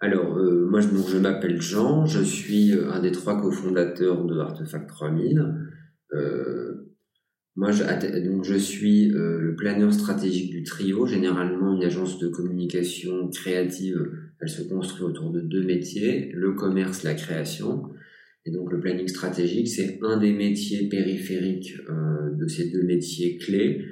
Alors, 0.00 0.36
moi, 0.70 0.80
je, 0.80 0.88
je 0.88 1.16
m'appelle 1.16 1.62
Jean, 1.62 2.04
je 2.04 2.20
suis 2.20 2.74
un 2.74 3.00
des 3.00 3.12
trois 3.12 3.40
cofondateurs 3.40 4.26
de 4.26 4.38
Artefact 4.38 4.88
3000. 4.88 5.42
Moi, 7.56 7.72
je, 7.72 7.84
donc 8.28 8.44
je 8.44 8.54
suis 8.54 9.10
euh, 9.12 9.40
le 9.40 9.54
planeur 9.56 9.92
stratégique 9.92 10.50
du 10.50 10.62
trio. 10.62 11.06
Généralement, 11.06 11.74
une 11.74 11.84
agence 11.84 12.18
de 12.18 12.28
communication 12.28 13.28
créative, 13.30 13.98
elle 14.40 14.48
se 14.50 14.62
construit 14.62 15.04
autour 15.04 15.30
de 15.30 15.40
deux 15.40 15.62
métiers, 15.62 16.30
le 16.34 16.52
commerce, 16.52 17.02
la 17.02 17.14
création. 17.14 17.84
Et 18.44 18.50
donc, 18.50 18.70
le 18.70 18.78
planning 18.78 19.08
stratégique, 19.08 19.68
c'est 19.68 19.98
un 20.02 20.18
des 20.18 20.32
métiers 20.32 20.88
périphériques 20.88 21.74
euh, 21.88 22.30
de 22.36 22.46
ces 22.46 22.70
deux 22.70 22.84
métiers 22.84 23.38
clés. 23.38 23.86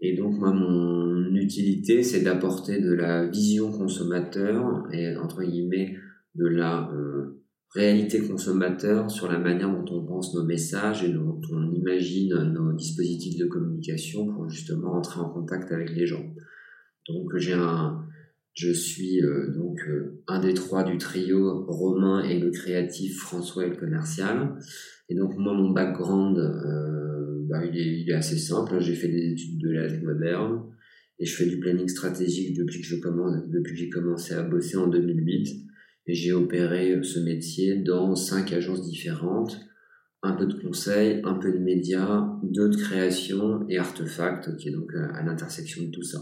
Et 0.00 0.16
donc, 0.16 0.36
moi, 0.38 0.52
mon 0.52 1.34
utilité, 1.36 2.02
c'est 2.02 2.22
d'apporter 2.22 2.80
de 2.80 2.92
la 2.92 3.26
vision 3.26 3.70
consommateur 3.70 4.88
et, 4.92 5.16
entre 5.16 5.44
guillemets, 5.44 5.96
de 6.34 6.46
la... 6.46 6.90
Euh, 6.92 7.43
réalité 7.74 8.20
consommateur 8.20 9.10
sur 9.10 9.30
la 9.30 9.38
manière 9.38 9.70
dont 9.70 9.84
on 9.94 10.04
pense 10.06 10.34
nos 10.34 10.44
messages 10.44 11.02
et 11.02 11.08
dont 11.08 11.40
on 11.50 11.72
imagine 11.72 12.34
nos 12.52 12.72
dispositifs 12.72 13.36
de 13.36 13.46
communication 13.46 14.26
pour 14.26 14.48
justement 14.48 14.94
entrer 14.94 15.20
en 15.20 15.28
contact 15.28 15.72
avec 15.72 15.90
les 15.90 16.06
gens. 16.06 16.24
Donc 17.08 17.36
j'ai 17.36 17.52
un, 17.52 18.06
je 18.54 18.70
suis 18.70 19.20
euh, 19.22 19.48
donc 19.52 19.80
euh, 19.88 20.22
un 20.28 20.40
des 20.40 20.54
trois 20.54 20.84
du 20.84 20.96
trio, 20.98 21.64
Romain 21.66 22.22
et 22.22 22.38
le 22.38 22.50
créatif, 22.50 23.18
François 23.18 23.66
et 23.66 23.70
le 23.70 23.76
commercial. 23.76 24.56
Et 25.08 25.16
donc 25.16 25.36
moi 25.36 25.52
mon 25.52 25.70
background, 25.70 26.38
euh, 26.38 27.44
bah, 27.48 27.64
il, 27.66 27.76
est, 27.76 28.00
il, 28.02 28.10
est, 28.10 28.14
assez 28.14 28.38
simple. 28.38 28.80
J'ai 28.80 28.94
fait 28.94 29.08
des 29.08 29.32
études 29.32 29.58
de 29.58 29.70
l'âge 29.70 30.00
moderne 30.00 30.62
et 31.18 31.26
je 31.26 31.34
fais 31.34 31.46
du 31.46 31.58
planning 31.58 31.88
stratégique 31.88 32.56
depuis 32.56 32.80
que 32.80 32.86
je 32.86 32.96
commence, 32.96 33.48
depuis 33.48 33.72
que 33.72 33.80
j'ai 33.80 33.90
commencé 33.90 34.34
à 34.34 34.42
bosser 34.42 34.76
en 34.76 34.86
2008. 34.86 35.63
Et 36.06 36.14
j'ai 36.14 36.32
opéré 36.32 37.02
ce 37.02 37.18
métier 37.18 37.76
dans 37.76 38.14
cinq 38.14 38.52
agences 38.52 38.82
différentes, 38.82 39.58
un 40.22 40.32
peu 40.32 40.46
de 40.46 40.54
conseil, 40.54 41.20
un 41.24 41.34
peu 41.34 41.52
de 41.52 41.58
médias, 41.58 42.28
deux 42.42 42.68
de 42.68 42.76
création 42.76 43.66
et 43.68 43.78
artefact, 43.78 44.56
qui 44.56 44.68
est 44.68 44.72
donc 44.72 44.90
à 44.94 45.22
l'intersection 45.22 45.82
de 45.82 45.90
tout 45.90 46.02
ça. 46.02 46.18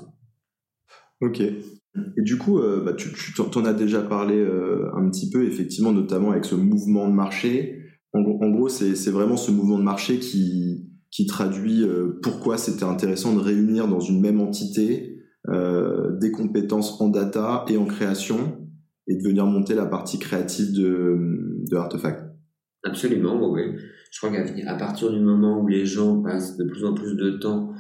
Ok. 1.21 1.41
Et 1.41 2.23
du 2.23 2.39
coup, 2.39 2.59
euh, 2.59 2.83
bah, 2.85 2.95
tu, 2.95 3.11
t'en 3.35 3.65
as 3.65 3.75
déjà 3.75 4.03
parlé 4.03 4.37
euh, 4.37 4.89
un 4.97 5.09
petit 5.11 5.31
peu, 5.31 5.45
effectivement, 5.45 5.93
notamment 5.93 6.31
avec 6.31 6.45
ce 6.45 6.55
mouvement 6.55 7.09
de 7.09 7.15
marché. 7.15 7.81
En, 8.13 8.21
en 8.21 8.51
gros, 8.51 8.69
c'est, 8.69 9.11
vraiment 9.11 9.37
ce 9.37 9.51
mouvement 9.51 9.79
de 9.79 9.85
marché 9.85 10.19
qui, 10.19 10.93
qui 11.13 11.27
traduit 11.27 11.83
euh, 11.85 12.19
pourquoi 12.23 12.57
c'était 12.57 12.85
intéressant 12.85 13.35
de 13.35 13.41
réunir 13.41 13.87
dans 13.87 14.01
une 14.01 14.21
même 14.21 14.41
entité 14.41 15.19
euh, 15.49 16.17
des 16.19 16.33
compétences 16.33 17.01
en 17.01 17.09
data 17.09 17.65
et 17.69 17.77
en 17.77 17.85
création 17.85 18.62
et 19.09 19.17
de 19.17 19.23
venir 19.23 19.47
monter 19.47 19.75
la 19.75 19.87
partie 19.87 20.19
créative 20.19 20.73
de, 20.73 21.17
de 21.71 21.77
Artefact. 21.77 22.25
Absolument, 22.85 23.51
oui. 23.51 23.77
Je 24.11 24.19
crois 24.19 24.31
qu'à 24.31 24.75
partir 24.75 25.11
du 25.11 25.21
moment 25.21 25.61
où 25.61 25.69
les 25.69 25.87
gens 25.87 26.23
passent 26.23 26.57
de 26.57 26.65
plus 26.65 26.85
en 26.85 26.95
plus 26.95 27.15
de 27.15 27.31
temps 27.39 27.73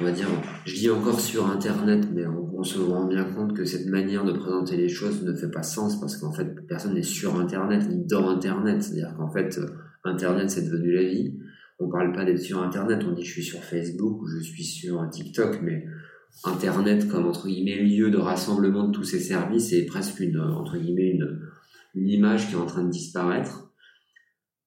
on 0.00 0.04
va 0.04 0.10
dire, 0.10 0.26
je 0.64 0.74
dis 0.74 0.90
encore 0.90 1.20
sur 1.20 1.48
Internet, 1.48 2.08
mais 2.12 2.26
on, 2.26 2.64
se 2.64 2.78
rend 2.78 3.04
bien 3.04 3.24
compte 3.24 3.54
que 3.54 3.64
cette 3.66 3.86
manière 3.86 4.24
de 4.24 4.32
présenter 4.32 4.78
les 4.78 4.88
choses 4.88 5.22
ne 5.22 5.34
fait 5.34 5.50
pas 5.50 5.62
sens 5.62 6.00
parce 6.00 6.16
qu'en 6.16 6.32
fait, 6.32 6.66
personne 6.66 6.94
n'est 6.94 7.02
sur 7.02 7.38
Internet 7.38 7.86
ni 7.88 8.04
dans 8.06 8.30
Internet. 8.30 8.82
C'est-à-dire 8.82 9.14
qu'en 9.18 9.30
fait, 9.30 9.60
Internet, 10.02 10.50
c'est 10.50 10.62
devenu 10.62 10.94
la 10.94 11.04
vie. 11.04 11.38
On 11.78 11.90
parle 11.90 12.12
pas 12.12 12.24
d'être 12.24 12.40
sur 12.40 12.62
Internet, 12.62 13.02
on 13.06 13.12
dit 13.12 13.22
je 13.22 13.32
suis 13.32 13.42
sur 13.42 13.62
Facebook 13.62 14.22
ou 14.22 14.26
je 14.26 14.42
suis 14.42 14.64
sur 14.64 15.08
TikTok, 15.10 15.60
mais 15.62 15.84
Internet 16.42 17.08
comme 17.08 17.26
entre 17.26 17.46
guillemets 17.46 17.82
lieu 17.82 18.10
de 18.10 18.18
rassemblement 18.18 18.88
de 18.88 18.92
tous 18.92 19.04
ces 19.04 19.20
services 19.20 19.72
est 19.72 19.86
presque 19.86 20.20
une 20.20 20.40
entre 20.40 20.76
guillemets 20.76 21.10
une, 21.10 21.40
une 21.94 22.08
image 22.08 22.48
qui 22.48 22.54
est 22.54 22.58
en 22.58 22.66
train 22.66 22.84
de 22.84 22.90
disparaître. 22.90 23.70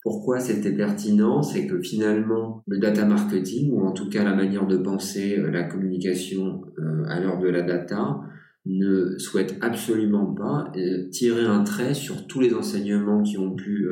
Pourquoi 0.04 0.40
c'était 0.40 0.72
pertinent? 0.72 1.44
C'est 1.44 1.68
que 1.68 1.82
finalement, 1.82 2.64
le 2.66 2.80
data 2.80 3.04
marketing, 3.04 3.74
ou 3.74 3.86
en 3.86 3.92
tout 3.92 4.10
cas 4.10 4.24
la 4.24 4.34
manière 4.34 4.66
de 4.66 4.78
penser 4.78 5.38
euh, 5.38 5.52
la 5.52 5.64
communication 5.64 6.62
euh, 6.80 7.04
à 7.10 7.20
l'heure 7.20 7.40
de 7.40 7.50
la 7.50 7.62
data, 7.62 8.22
ne 8.66 9.18
souhaite 9.18 9.58
absolument 9.60 10.34
pas 10.34 10.72
euh, 10.78 11.10
tirer 11.10 11.44
un 11.44 11.62
trait 11.64 11.94
sur 11.94 12.26
tous 12.26 12.40
les 12.40 12.54
enseignements 12.54 13.22
qui 13.22 13.38
ont 13.38 13.54
pu 13.54 13.90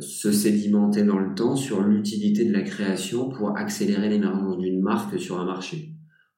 se 0.00 0.32
sédimenter 0.32 1.04
dans 1.04 1.18
le 1.18 1.34
temps 1.34 1.54
sur 1.54 1.82
l'utilité 1.82 2.44
de 2.44 2.52
la 2.52 2.62
création 2.62 3.28
pour 3.28 3.56
accélérer 3.56 4.08
l'émergence 4.08 4.58
d'une 4.58 4.82
marque 4.82 5.20
sur 5.20 5.38
un 5.40 5.44
marché. 5.44 5.91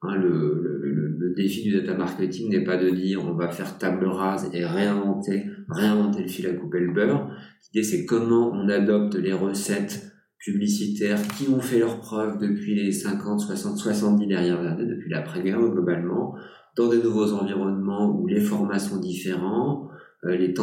Hein, 0.07 0.17
le, 0.17 1.35
défi 1.37 1.65
du 1.65 1.73
data 1.73 1.95
marketing 1.95 2.49
n'est 2.51 2.63
pas 2.63 2.77
de 2.77 2.91
dire 2.91 3.25
on 3.25 3.35
va 3.35 3.49
faire 3.49 3.77
table 3.77 4.07
rase 4.07 4.49
et 4.53 4.65
réinventer, 4.65 5.47
réinventer 5.69 6.23
le 6.23 6.29
fil 6.29 6.47
à 6.47 6.53
couper 6.53 6.79
le 6.79 6.93
beurre. 6.93 7.29
L'idée 7.73 7.85
c'est 7.85 8.05
comment 8.05 8.53
on 8.53 8.69
adopte 8.69 9.17
les 9.17 9.33
recettes 9.33 10.13
publicitaires 10.39 11.21
qui 11.37 11.49
ont 11.49 11.59
fait 11.61 11.81
leurs 11.81 11.99
preuves 11.99 12.39
depuis 12.39 12.77
les 12.77 12.93
50, 12.93 13.41
60, 13.41 13.79
70 13.79 14.27
dernières 14.29 14.61
années, 14.61 14.87
depuis 14.87 15.11
l'après-guerre 15.11 15.59
globalement, 15.59 16.37
dans 16.77 16.89
des 16.89 17.03
nouveaux 17.03 17.33
environnements 17.33 18.15
où 18.17 18.29
les 18.29 18.41
formats 18.41 18.79
sont 18.79 19.01
différents, 19.01 19.89
euh, 20.25 20.37
les, 20.37 20.55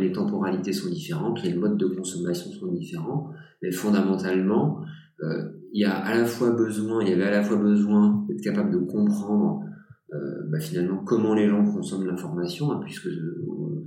les 0.00 0.12
temporalités 0.12 0.72
sont 0.72 0.90
différentes, 0.90 1.42
les 1.42 1.54
modes 1.54 1.76
de 1.76 1.86
consommation 1.86 2.52
sont 2.52 2.68
différents, 2.68 3.32
mais 3.62 3.72
fondamentalement, 3.72 4.84
euh, 5.22 5.59
il 5.72 5.80
y 5.80 5.84
a 5.84 5.94
à 5.94 6.16
la 6.16 6.24
fois 6.24 6.50
besoin, 6.50 7.02
il 7.02 7.10
y 7.10 7.12
avait 7.12 7.24
à 7.24 7.30
la 7.30 7.42
fois 7.42 7.56
besoin 7.56 8.24
d'être 8.28 8.42
capable 8.42 8.72
de 8.72 8.78
comprendre 8.78 9.64
euh, 10.12 10.42
bah, 10.50 10.58
finalement 10.58 11.04
comment 11.04 11.34
les 11.34 11.48
gens 11.48 11.64
consomment 11.64 12.06
l'information, 12.06 12.72
hein, 12.72 12.80
puisque 12.84 13.06
euh, 13.06 13.86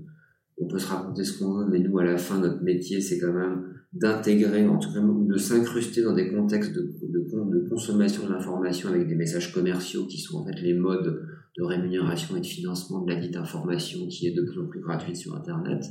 on 0.57 0.67
peut 0.67 0.79
se 0.79 0.87
raconter 0.87 1.23
ce 1.23 1.39
qu'on 1.39 1.53
veut, 1.53 1.65
mais 1.69 1.79
nous 1.79 1.97
à 1.99 2.05
la 2.05 2.17
fin 2.17 2.39
notre 2.39 2.63
métier 2.63 3.01
c'est 3.01 3.19
quand 3.19 3.33
même 3.33 3.63
d'intégrer, 3.91 4.65
en 4.67 4.77
tout 4.79 4.91
cas 4.93 5.01
de 5.01 5.37
s'incruster 5.37 6.01
dans 6.01 6.13
des 6.13 6.29
contextes 6.29 6.73
de, 6.73 6.81
de, 6.81 7.19
de 7.19 7.69
consommation 7.69 8.25
de 8.25 8.31
l'information 8.31 8.89
avec 8.89 9.07
des 9.07 9.15
messages 9.15 9.53
commerciaux 9.53 10.05
qui 10.07 10.19
sont 10.19 10.39
en 10.39 10.45
fait 10.45 10.61
les 10.61 10.73
modes 10.73 11.21
de 11.57 11.63
rémunération 11.63 12.35
et 12.35 12.39
de 12.39 12.45
financement 12.45 13.01
de 13.01 13.11
la 13.11 13.19
dite 13.19 13.35
information 13.35 14.07
qui 14.07 14.27
est 14.27 14.33
de 14.33 14.41
plus 14.41 14.59
en 14.59 14.65
plus 14.65 14.79
gratuite 14.79 15.17
sur 15.17 15.35
Internet. 15.35 15.83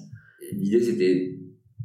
L'idée 0.53 0.81
c'était 0.83 1.39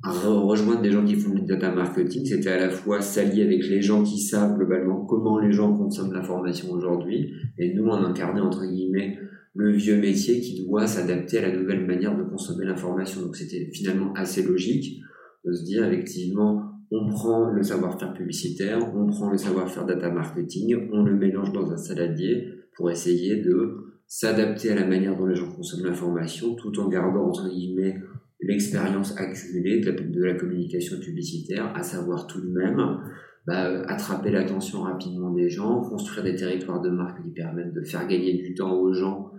rejoindre 0.03 0.81
des 0.81 0.91
gens 0.91 1.05
qui 1.05 1.15
font 1.15 1.33
du 1.33 1.41
data 1.41 1.71
marketing, 1.71 2.25
c'était 2.25 2.49
à 2.49 2.59
la 2.59 2.69
fois 2.69 3.01
s'allier 3.01 3.43
avec 3.43 3.67
les 3.67 3.81
gens 3.81 4.03
qui 4.03 4.19
savent 4.19 4.55
globalement 4.57 5.05
comment 5.05 5.39
les 5.39 5.51
gens 5.51 5.75
consomment 5.75 6.13
l'information 6.13 6.71
aujourd'hui, 6.71 7.33
et 7.57 7.73
nous 7.73 7.85
on 7.85 7.93
incarnait 7.93 8.41
entre 8.41 8.65
guillemets 8.65 9.17
le 9.55 9.71
vieux 9.71 9.99
métier 9.99 10.39
qui 10.39 10.63
doit 10.63 10.85
s'adapter 10.85 11.39
à 11.39 11.49
la 11.49 11.57
nouvelle 11.57 11.85
manière 11.85 12.15
de 12.15 12.23
consommer 12.23 12.65
l'information. 12.65 13.21
Donc 13.21 13.35
c'était 13.35 13.69
finalement 13.73 14.13
assez 14.13 14.43
logique 14.43 15.01
de 15.45 15.53
se 15.53 15.63
dire 15.63 15.85
effectivement 15.85 16.63
on 16.91 17.09
prend 17.09 17.49
le 17.49 17.63
savoir-faire 17.63 18.13
publicitaire, 18.13 18.79
on 18.95 19.07
prend 19.07 19.31
le 19.31 19.37
savoir-faire 19.37 19.85
data 19.85 20.09
marketing, 20.09 20.89
on 20.93 21.03
le 21.03 21.15
mélange 21.15 21.51
dans 21.51 21.69
un 21.71 21.77
saladier 21.77 22.47
pour 22.75 22.91
essayer 22.91 23.37
de 23.37 23.97
s'adapter 24.07 24.71
à 24.71 24.75
la 24.75 24.85
manière 24.85 25.17
dont 25.17 25.25
les 25.25 25.35
gens 25.35 25.51
consomment 25.51 25.87
l'information 25.87 26.55
tout 26.55 26.79
en 26.79 26.87
gardant 26.87 27.27
entre 27.27 27.49
guillemets 27.49 27.97
l'expérience 28.39 29.17
accumulée 29.17 29.79
de 29.79 30.23
la, 30.23 30.33
communication 30.35 30.99
publicitaire, 30.99 31.73
à 31.75 31.83
savoir 31.83 32.27
tout 32.27 32.41
de 32.41 32.49
même 32.49 32.99
bah, 33.45 33.81
attraper 33.87 34.31
l'attention 34.31 34.81
rapidement 34.81 35.31
des 35.31 35.49
gens, 35.49 35.81
construire 35.81 36.23
des 36.23 36.35
territoires 36.35 36.81
de 36.81 36.89
marque 36.89 37.23
qui 37.23 37.31
permettent 37.31 37.73
de 37.73 37.83
faire 37.83 38.07
gagner 38.07 38.33
du 38.33 38.53
temps 38.53 38.79
aux 38.79 38.93
gens, 38.93 39.31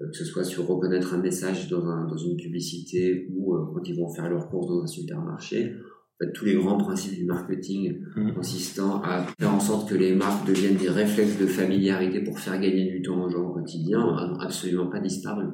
euh, 0.00 0.08
que 0.08 0.16
ce 0.16 0.24
soit 0.24 0.44
sur 0.44 0.66
reconnaître 0.66 1.14
un 1.14 1.18
message 1.18 1.68
dans 1.68 2.16
une 2.16 2.36
publicité 2.36 3.28
ou 3.34 3.54
euh, 3.54 3.66
quand 3.72 3.88
ils 3.88 3.96
vont 3.96 4.08
faire 4.08 4.28
leurs 4.28 4.48
courses 4.48 4.68
dans 4.68 4.82
un 4.82 4.86
supermarché. 4.86 5.74
En 6.20 6.24
fait, 6.24 6.32
tous 6.32 6.44
les 6.44 6.54
grands 6.54 6.78
principes 6.78 7.16
du 7.16 7.24
marketing 7.24 8.00
mmh. 8.16 8.34
consistant 8.34 9.02
à 9.02 9.26
faire 9.38 9.52
en 9.52 9.60
sorte 9.60 9.88
que 9.88 9.96
les 9.96 10.14
marques 10.14 10.46
deviennent 10.46 10.76
des 10.76 10.88
réflexes 10.88 11.38
de 11.38 11.46
familiarité 11.46 12.20
pour 12.20 12.38
faire 12.38 12.60
gagner 12.60 12.90
du 12.90 13.02
temps 13.02 13.20
aux 13.20 13.30
gens 13.30 13.48
au 13.48 13.54
quotidien 13.54 13.98
n'ont 13.98 14.38
absolument 14.38 14.86
pas 14.86 15.00
disparu. 15.00 15.44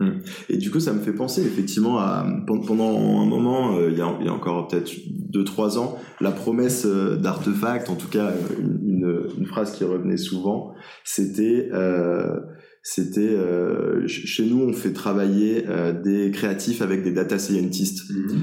Hum. 0.00 0.20
Et 0.48 0.56
du 0.56 0.70
coup, 0.70 0.80
ça 0.80 0.94
me 0.94 1.00
fait 1.00 1.12
penser 1.12 1.42
effectivement 1.42 1.98
à 1.98 2.26
pendant 2.46 3.20
un 3.20 3.26
moment, 3.26 3.76
euh, 3.76 3.90
il, 3.90 3.98
y 3.98 4.00
a, 4.00 4.16
il, 4.20 4.26
y 4.26 4.28
a, 4.28 4.32
encore 4.32 4.66
peut-être 4.66 4.90
deux 5.06 5.44
trois 5.44 5.78
ans, 5.78 5.98
la 6.20 6.30
promesse 6.30 6.86
euh, 6.86 7.16
d'artefact, 7.16 7.90
en 7.90 7.96
tout 7.96 8.08
cas 8.08 8.32
une, 8.58 9.28
une, 9.38 9.46
phrase 9.46 9.72
qui 9.72 9.84
revenait 9.84 10.16
souvent, 10.16 10.72
c'était 11.04 11.68
euh, 11.72 12.40
c'était 12.82 13.20
euh, 13.20 14.06
chez 14.06 14.46
nous 14.46 14.62
on 14.62 14.72
fait 14.72 14.94
travailler 14.94 15.64
euh, 15.68 15.92
des 15.92 16.30
créatifs 16.30 16.80
avec 16.80 17.02
des 17.02 17.12
data 17.12 17.38
scientists. 17.38 18.10
Mmh. 18.10 18.40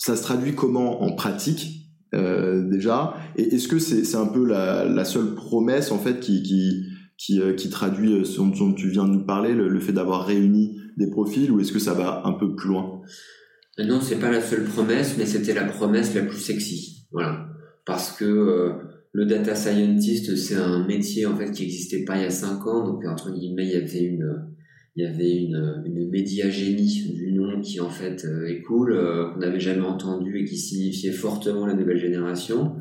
Ça 0.00 0.16
se 0.16 0.22
traduit 0.22 0.54
comment? 0.54 1.02
En 1.02 1.14
pratique 1.14 1.86
déjà? 2.12 3.14
Et 3.36 3.54
est-ce 3.54 3.68
que 3.68 3.78
c'est 3.78 4.04
c'est 4.04 4.16
un 4.16 4.26
peu 4.26 4.44
la, 4.44 5.04
seule 5.04 5.34
promesse 5.34 5.92
en 5.92 5.98
fait 5.98 6.18
qui, 6.20 6.42
qui 6.42 6.84
qui, 7.20 7.40
euh, 7.40 7.54
traduit 7.70 8.14
euh, 8.14 8.24
ce 8.24 8.38
dont 8.38 8.72
tu 8.72 8.88
viens 8.88 9.04
de 9.04 9.12
nous 9.12 9.26
parler, 9.26 9.52
le, 9.52 9.78
fait 9.78 9.92
d'avoir 9.92 10.26
réuni 10.26 10.80
des 10.96 11.10
profils, 11.10 11.50
ou 11.50 11.60
est-ce 11.60 11.72
que 11.72 11.78
ça 11.78 11.92
va 11.92 12.22
un 12.24 12.32
peu 12.32 12.54
plus 12.56 12.70
loin? 12.70 13.02
Euh, 13.78 13.84
Non, 13.84 14.00
c'est 14.00 14.18
pas 14.18 14.30
la 14.30 14.40
seule 14.40 14.64
promesse, 14.64 15.16
mais 15.18 15.26
c'était 15.26 15.52
la 15.52 15.64
promesse 15.64 16.14
la 16.14 16.22
plus 16.22 16.38
sexy. 16.38 17.06
Voilà, 17.12 17.46
parce 17.84 18.12
que 18.12 18.72
le 19.12 19.26
data 19.26 19.54
scientist, 19.54 20.34
c'est 20.36 20.56
un 20.56 20.86
métier 20.86 21.26
en 21.26 21.36
fait 21.36 21.50
qui 21.50 21.62
n'existait 21.62 22.04
pas 22.04 22.16
il 22.16 22.22
y 22.22 22.26
a 22.26 22.30
cinq 22.30 22.66
ans, 22.66 22.86
donc 22.86 23.04
entre 23.04 23.30
guillemets, 23.32 23.66
il 23.66 23.72
y 23.72 23.76
avait 23.76 24.04
une 24.04 24.46
il 25.00 25.04
y 25.04 25.06
avait 25.06 25.36
une, 25.36 25.82
une 25.86 26.10
médiagénie 26.10 27.12
du 27.14 27.32
nom 27.32 27.60
qui 27.60 27.80
en 27.80 27.90
fait 27.90 28.26
est 28.46 28.62
cool, 28.62 28.94
qu'on 29.32 29.40
n'avait 29.40 29.60
jamais 29.60 29.86
entendu 29.86 30.40
et 30.40 30.44
qui 30.44 30.56
signifiait 30.56 31.12
fortement 31.12 31.66
la 31.66 31.74
nouvelle 31.74 31.98
génération. 31.98 32.76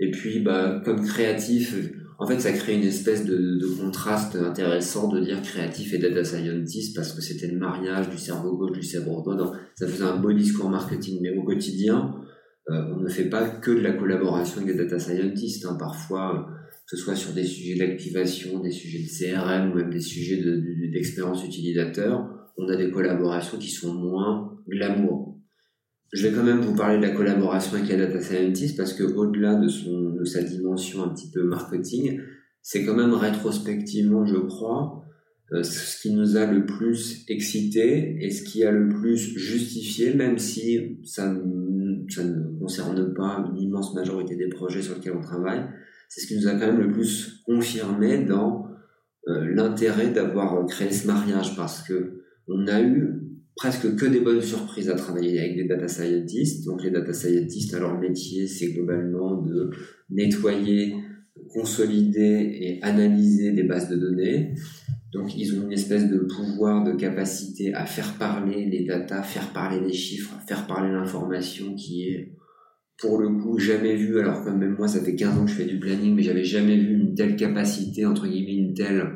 Et 0.00 0.10
puis, 0.10 0.40
bah, 0.40 0.80
comme 0.84 1.04
créatif, 1.04 1.76
en 2.18 2.26
fait, 2.26 2.40
ça 2.40 2.52
crée 2.52 2.74
une 2.74 2.84
espèce 2.84 3.24
de, 3.24 3.58
contraste 3.80 4.36
intéressant 4.36 5.08
de 5.08 5.20
dire 5.20 5.40
créatif 5.42 5.94
et 5.94 5.98
data 5.98 6.24
scientist 6.24 6.94
parce 6.94 7.12
que 7.12 7.22
c'était 7.22 7.46
le 7.46 7.58
mariage 7.58 8.10
du 8.10 8.18
cerveau 8.18 8.56
gauche 8.56 8.72
du 8.72 8.82
cerveau 8.82 9.22
droit. 9.22 9.52
Ça 9.76 9.86
faisait 9.86 10.04
un 10.04 10.16
beau 10.16 10.32
discours 10.32 10.68
marketing, 10.68 11.20
mais 11.22 11.36
au 11.36 11.44
quotidien, 11.44 12.14
euh, 12.70 12.94
on 12.96 13.00
ne 13.00 13.08
fait 13.08 13.28
pas 13.28 13.48
que 13.48 13.70
de 13.70 13.80
la 13.80 13.92
collaboration 13.92 14.60
avec 14.60 14.76
des 14.76 14.84
data 14.84 14.98
scientists. 14.98 15.64
Hein. 15.64 15.76
Parfois, 15.78 16.48
que 16.88 16.96
ce 16.96 17.02
soit 17.02 17.16
sur 17.16 17.32
des 17.34 17.44
sujets 17.44 17.76
d'activation, 17.76 18.60
des 18.60 18.70
sujets 18.70 19.00
de 19.00 19.08
CRM 19.08 19.72
ou 19.72 19.74
même 19.74 19.90
des 19.90 20.00
sujets 20.00 20.42
d'expérience 20.90 21.42
de, 21.42 21.48
utilisateur, 21.48 22.26
on 22.56 22.66
a 22.68 22.76
des 22.76 22.90
collaborations 22.90 23.58
qui 23.58 23.70
sont 23.70 23.92
moins 23.94 24.58
glamour. 24.66 25.38
Je 26.12 26.26
vais 26.26 26.34
quand 26.34 26.42
même 26.42 26.60
vous 26.60 26.74
parler 26.74 26.96
de 26.96 27.02
la 27.02 27.10
collaboration 27.14 27.76
avec 27.76 27.90
la 27.90 27.96
data 27.96 28.20
scientist 28.22 28.74
parce 28.76 28.94
que 28.94 29.04
au-delà 29.04 29.56
de 29.56 29.68
son 29.68 30.14
de 30.18 30.24
sa 30.24 30.42
dimension 30.42 31.02
un 31.02 31.10
petit 31.10 31.30
peu 31.30 31.42
marketing, 31.42 32.20
c'est 32.62 32.84
quand 32.84 32.96
même 32.96 33.12
rétrospectivement, 33.12 34.24
je 34.24 34.36
crois, 34.36 35.04
euh, 35.52 35.62
ce 35.62 36.00
qui 36.00 36.12
nous 36.14 36.36
a 36.36 36.46
le 36.46 36.64
plus 36.64 37.24
excité 37.28 38.16
et 38.20 38.30
ce 38.30 38.42
qui 38.42 38.64
a 38.64 38.70
le 38.70 38.88
plus 38.88 39.38
justifié, 39.38 40.14
même 40.14 40.38
si 40.38 40.98
ça, 41.04 41.34
ça 42.08 42.24
ne 42.24 42.58
concerne 42.58 43.12
pas 43.12 43.50
l'immense 43.54 43.94
majorité 43.94 44.36
des 44.36 44.48
projets 44.48 44.80
sur 44.80 44.94
lesquels 44.94 45.16
on 45.16 45.20
travaille, 45.20 45.64
c'est 46.08 46.22
ce 46.22 46.26
qui 46.26 46.36
nous 46.36 46.48
a 46.48 46.52
quand 46.52 46.66
même 46.66 46.80
le 46.80 46.92
plus 46.92 47.42
confirmé 47.44 48.24
dans 48.24 48.66
euh, 49.28 49.54
l'intérêt 49.54 50.10
d'avoir 50.10 50.64
créé 50.66 50.90
ce 50.90 51.06
mariage 51.06 51.56
parce 51.56 51.82
que 51.86 52.22
on 52.48 52.66
a 52.66 52.80
eu 52.80 53.20
presque 53.56 53.96
que 53.96 54.06
des 54.06 54.20
bonnes 54.20 54.40
surprises 54.40 54.88
à 54.88 54.94
travailler 54.94 55.38
avec 55.40 55.56
des 55.56 55.64
data 55.64 55.88
scientists. 55.88 56.64
Donc 56.64 56.82
les 56.82 56.90
data 56.90 57.12
scientists, 57.12 57.78
leur 57.78 57.98
métier, 57.98 58.46
c'est 58.46 58.72
globalement 58.72 59.42
de 59.42 59.70
nettoyer 60.10 60.94
consolider 61.50 62.58
et 62.60 62.82
analyser 62.82 63.52
des 63.52 63.62
bases 63.62 63.88
de 63.88 63.96
données. 63.96 64.54
Donc 65.12 65.36
ils 65.36 65.58
ont 65.58 65.64
une 65.64 65.72
espèce 65.72 66.08
de 66.08 66.18
pouvoir, 66.18 66.84
de 66.84 66.92
capacité 66.92 67.72
à 67.74 67.86
faire 67.86 68.14
parler 68.18 68.66
les 68.66 68.84
datas, 68.84 69.22
faire 69.22 69.52
parler 69.52 69.80
les 69.80 69.92
chiffres, 69.92 70.34
faire 70.46 70.66
parler 70.66 70.92
l'information 70.92 71.74
qui 71.74 72.08
est 72.08 72.32
pour 72.98 73.18
le 73.18 73.28
coup 73.28 73.58
jamais 73.58 73.96
vu, 73.96 74.18
alors 74.20 74.44
que 74.44 74.50
même 74.50 74.74
moi 74.76 74.88
ça 74.88 75.00
fait 75.00 75.14
15 75.14 75.38
ans 75.38 75.44
que 75.44 75.50
je 75.50 75.56
fais 75.56 75.66
du 75.66 75.78
planning, 75.78 76.14
mais 76.14 76.22
j'avais 76.22 76.44
jamais 76.44 76.76
vu 76.76 76.94
une 76.94 77.14
telle 77.14 77.36
capacité, 77.36 78.04
entre 78.04 78.26
guillemets, 78.26 78.56
une 78.56 78.74
telle 78.74 79.12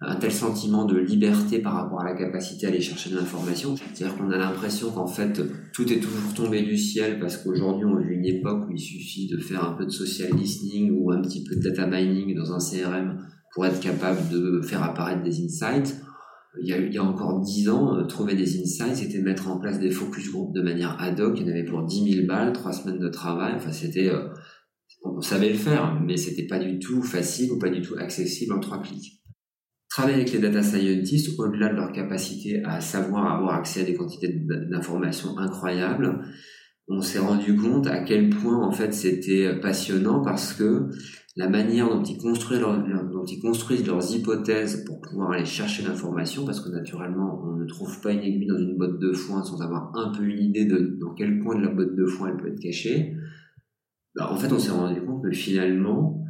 un 0.00 0.14
tel 0.14 0.30
sentiment 0.30 0.84
de 0.84 0.96
liberté 0.96 1.58
par 1.58 1.74
rapport 1.74 2.00
à 2.00 2.04
la 2.04 2.14
capacité 2.14 2.66
à 2.66 2.68
aller 2.68 2.80
chercher 2.80 3.10
de 3.10 3.16
l'information. 3.16 3.74
C'est-à-dire 3.76 4.16
qu'on 4.16 4.30
a 4.30 4.38
l'impression 4.38 4.92
qu'en 4.92 5.08
fait, 5.08 5.42
tout 5.72 5.92
est 5.92 5.98
toujours 5.98 6.34
tombé 6.34 6.62
du 6.62 6.78
ciel 6.78 7.18
parce 7.18 7.36
qu'aujourd'hui, 7.36 7.84
on 7.84 7.98
vit 7.98 8.14
une 8.14 8.24
époque 8.24 8.68
où 8.68 8.72
il 8.72 8.78
suffit 8.78 9.26
de 9.26 9.38
faire 9.38 9.64
un 9.64 9.72
peu 9.72 9.84
de 9.84 9.90
social 9.90 10.30
listening 10.36 10.92
ou 10.92 11.10
un 11.10 11.20
petit 11.20 11.42
peu 11.42 11.56
de 11.56 11.62
data 11.62 11.86
mining 11.86 12.36
dans 12.36 12.52
un 12.52 12.58
CRM 12.58 13.18
pour 13.52 13.66
être 13.66 13.80
capable 13.80 14.28
de 14.30 14.60
faire 14.62 14.84
apparaître 14.84 15.24
des 15.24 15.44
insights. 15.44 15.96
Il 16.60 16.68
y 16.68 16.72
a, 16.72 16.78
il 16.78 16.92
y 16.92 16.98
a 16.98 17.04
encore 17.04 17.40
dix 17.40 17.68
ans, 17.68 17.96
euh, 17.96 18.04
trouver 18.04 18.34
des 18.34 18.60
insights, 18.60 18.96
c'était 18.96 19.20
mettre 19.20 19.48
en 19.48 19.58
place 19.58 19.78
des 19.78 19.90
focus 19.90 20.30
groups 20.32 20.54
de 20.54 20.62
manière 20.62 21.00
ad 21.00 21.20
hoc. 21.20 21.38
Il 21.38 21.46
y 21.46 21.50
en 21.50 21.52
avait 21.52 21.64
pour 21.64 21.82
10 21.84 22.12
000 22.14 22.26
balles, 22.26 22.52
trois 22.52 22.72
semaines 22.72 22.98
de 22.98 23.08
travail. 23.08 23.54
Enfin, 23.56 23.72
c'était, 23.72 24.08
euh, 24.08 24.28
on 25.04 25.20
savait 25.20 25.50
le 25.50 25.58
faire, 25.58 26.00
mais 26.00 26.16
c'était 26.16 26.46
pas 26.46 26.58
du 26.58 26.78
tout 26.78 27.02
facile 27.02 27.52
ou 27.52 27.58
pas 27.58 27.68
du 27.68 27.82
tout 27.82 27.94
accessible 27.98 28.54
en 28.54 28.60
trois 28.60 28.80
clics 28.80 29.18
travailler 29.98 30.16
avec 30.16 30.32
les 30.32 30.38
data 30.38 30.62
scientists, 30.62 31.38
au-delà 31.38 31.70
de 31.70 31.74
leur 31.74 31.92
capacité 31.92 32.62
à 32.64 32.80
savoir 32.80 33.34
avoir 33.34 33.54
accès 33.54 33.80
à 33.80 33.84
des 33.84 33.94
quantités 33.94 34.28
d'informations 34.70 35.36
incroyables, 35.38 36.24
on 36.88 37.02
s'est 37.02 37.18
rendu 37.18 37.56
compte 37.56 37.86
à 37.86 38.00
quel 38.04 38.30
point 38.30 38.64
en 38.64 38.70
fait 38.70 38.94
c'était 38.94 39.58
passionnant 39.60 40.22
parce 40.22 40.52
que 40.52 40.88
la 41.38 41.48
manière 41.48 41.88
dont 41.88 42.02
ils 42.02 42.18
construisent, 43.40 43.86
leurs 43.86 44.12
hypothèses 44.12 44.84
pour 44.84 45.00
pouvoir 45.00 45.30
aller 45.30 45.44
chercher 45.44 45.84
l'information, 45.84 46.44
parce 46.44 46.60
que 46.60 46.68
naturellement 46.68 47.40
on 47.46 47.56
ne 47.56 47.64
trouve 47.64 48.00
pas 48.00 48.10
une 48.10 48.22
aiguille 48.22 48.48
dans 48.48 48.58
une 48.58 48.76
botte 48.76 48.98
de 48.98 49.12
foin 49.12 49.44
sans 49.44 49.62
avoir 49.62 49.96
un 49.96 50.10
peu 50.10 50.24
une 50.24 50.40
idée 50.40 50.64
de 50.64 50.98
dans 51.00 51.14
quel 51.14 51.38
coin 51.38 51.54
de 51.54 51.62
la 51.64 51.72
botte 51.72 51.94
de 51.94 52.06
foin 52.06 52.30
elle 52.30 52.36
peut 52.38 52.48
être 52.48 52.60
cachée. 52.60 53.14
Bah, 54.16 54.32
en 54.32 54.36
fait, 54.36 54.52
on 54.52 54.58
s'est 54.58 54.72
rendu 54.72 55.00
compte 55.00 55.22
que 55.22 55.30
finalement, 55.30 56.24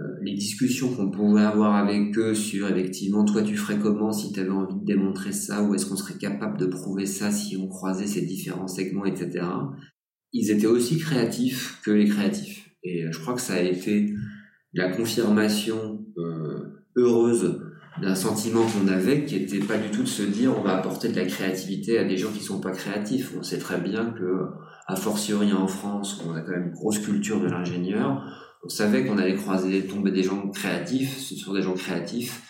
euh, 0.00 0.04
les 0.22 0.34
discussions 0.34 0.92
qu'on 0.92 1.12
pouvait 1.12 1.42
avoir 1.42 1.76
avec 1.76 2.18
eux 2.18 2.34
sur 2.34 2.68
effectivement 2.68 3.24
toi 3.24 3.42
tu 3.42 3.56
ferais 3.56 3.78
comment 3.78 4.10
si 4.10 4.32
tu 4.32 4.40
avais 4.40 4.50
envie 4.50 4.74
de 4.74 4.84
démontrer 4.84 5.30
ça 5.30 5.62
ou 5.62 5.74
est-ce 5.74 5.86
qu'on 5.86 5.96
serait 5.96 6.18
capable 6.18 6.58
de 6.58 6.66
prouver 6.66 7.04
ça 7.04 7.32
si 7.32 7.56
on 7.56 7.66
croisait 7.66 8.06
ces 8.06 8.24
différents 8.24 8.68
segments 8.68 9.06
etc 9.06 9.44
ils 10.32 10.52
étaient 10.52 10.68
aussi 10.68 10.98
créatifs 10.98 11.80
que 11.84 11.90
les 11.90 12.06
créatifs 12.06 12.70
et 12.84 13.06
euh, 13.06 13.08
je 13.10 13.18
crois 13.18 13.34
que 13.34 13.40
ça 13.40 13.54
a 13.54 13.60
été 13.60 14.14
la 14.72 14.90
confirmation 14.90 16.04
euh, 16.18 16.84
heureuse 16.96 17.60
d'un 18.00 18.14
sentiment 18.14 18.64
qu'on 18.66 18.88
avait 18.88 19.24
qui 19.24 19.36
était 19.36 19.58
pas 19.58 19.76
du 19.76 19.90
tout 19.90 20.02
de 20.02 20.08
se 20.08 20.22
dire 20.22 20.56
on 20.56 20.62
va 20.62 20.76
apporter 20.76 21.08
de 21.08 21.16
la 21.16 21.24
créativité 21.24 21.98
à 21.98 22.04
des 22.04 22.16
gens 22.16 22.30
qui 22.30 22.42
sont 22.42 22.60
pas 22.60 22.70
créatifs 22.70 23.34
on 23.36 23.42
sait 23.42 23.58
très 23.58 23.80
bien 23.80 24.10
que 24.10 24.44
a 24.86 24.94
fortiori 24.94 25.52
en 25.52 25.66
France 25.66 26.22
on 26.24 26.32
a 26.34 26.40
quand 26.40 26.52
même 26.52 26.68
une 26.68 26.72
grosse 26.72 27.00
culture 27.00 27.40
de 27.40 27.48
l'ingénieur 27.48 28.22
on 28.64 28.68
savait 28.68 29.04
qu'on 29.04 29.18
allait 29.18 29.36
croiser, 29.36 29.86
tomber 29.86 30.10
des 30.10 30.22
gens 30.22 30.48
créatifs, 30.50 31.16
ce 31.18 31.36
sont 31.36 31.54
des 31.54 31.62
gens 31.62 31.74
créatifs. 31.74 32.42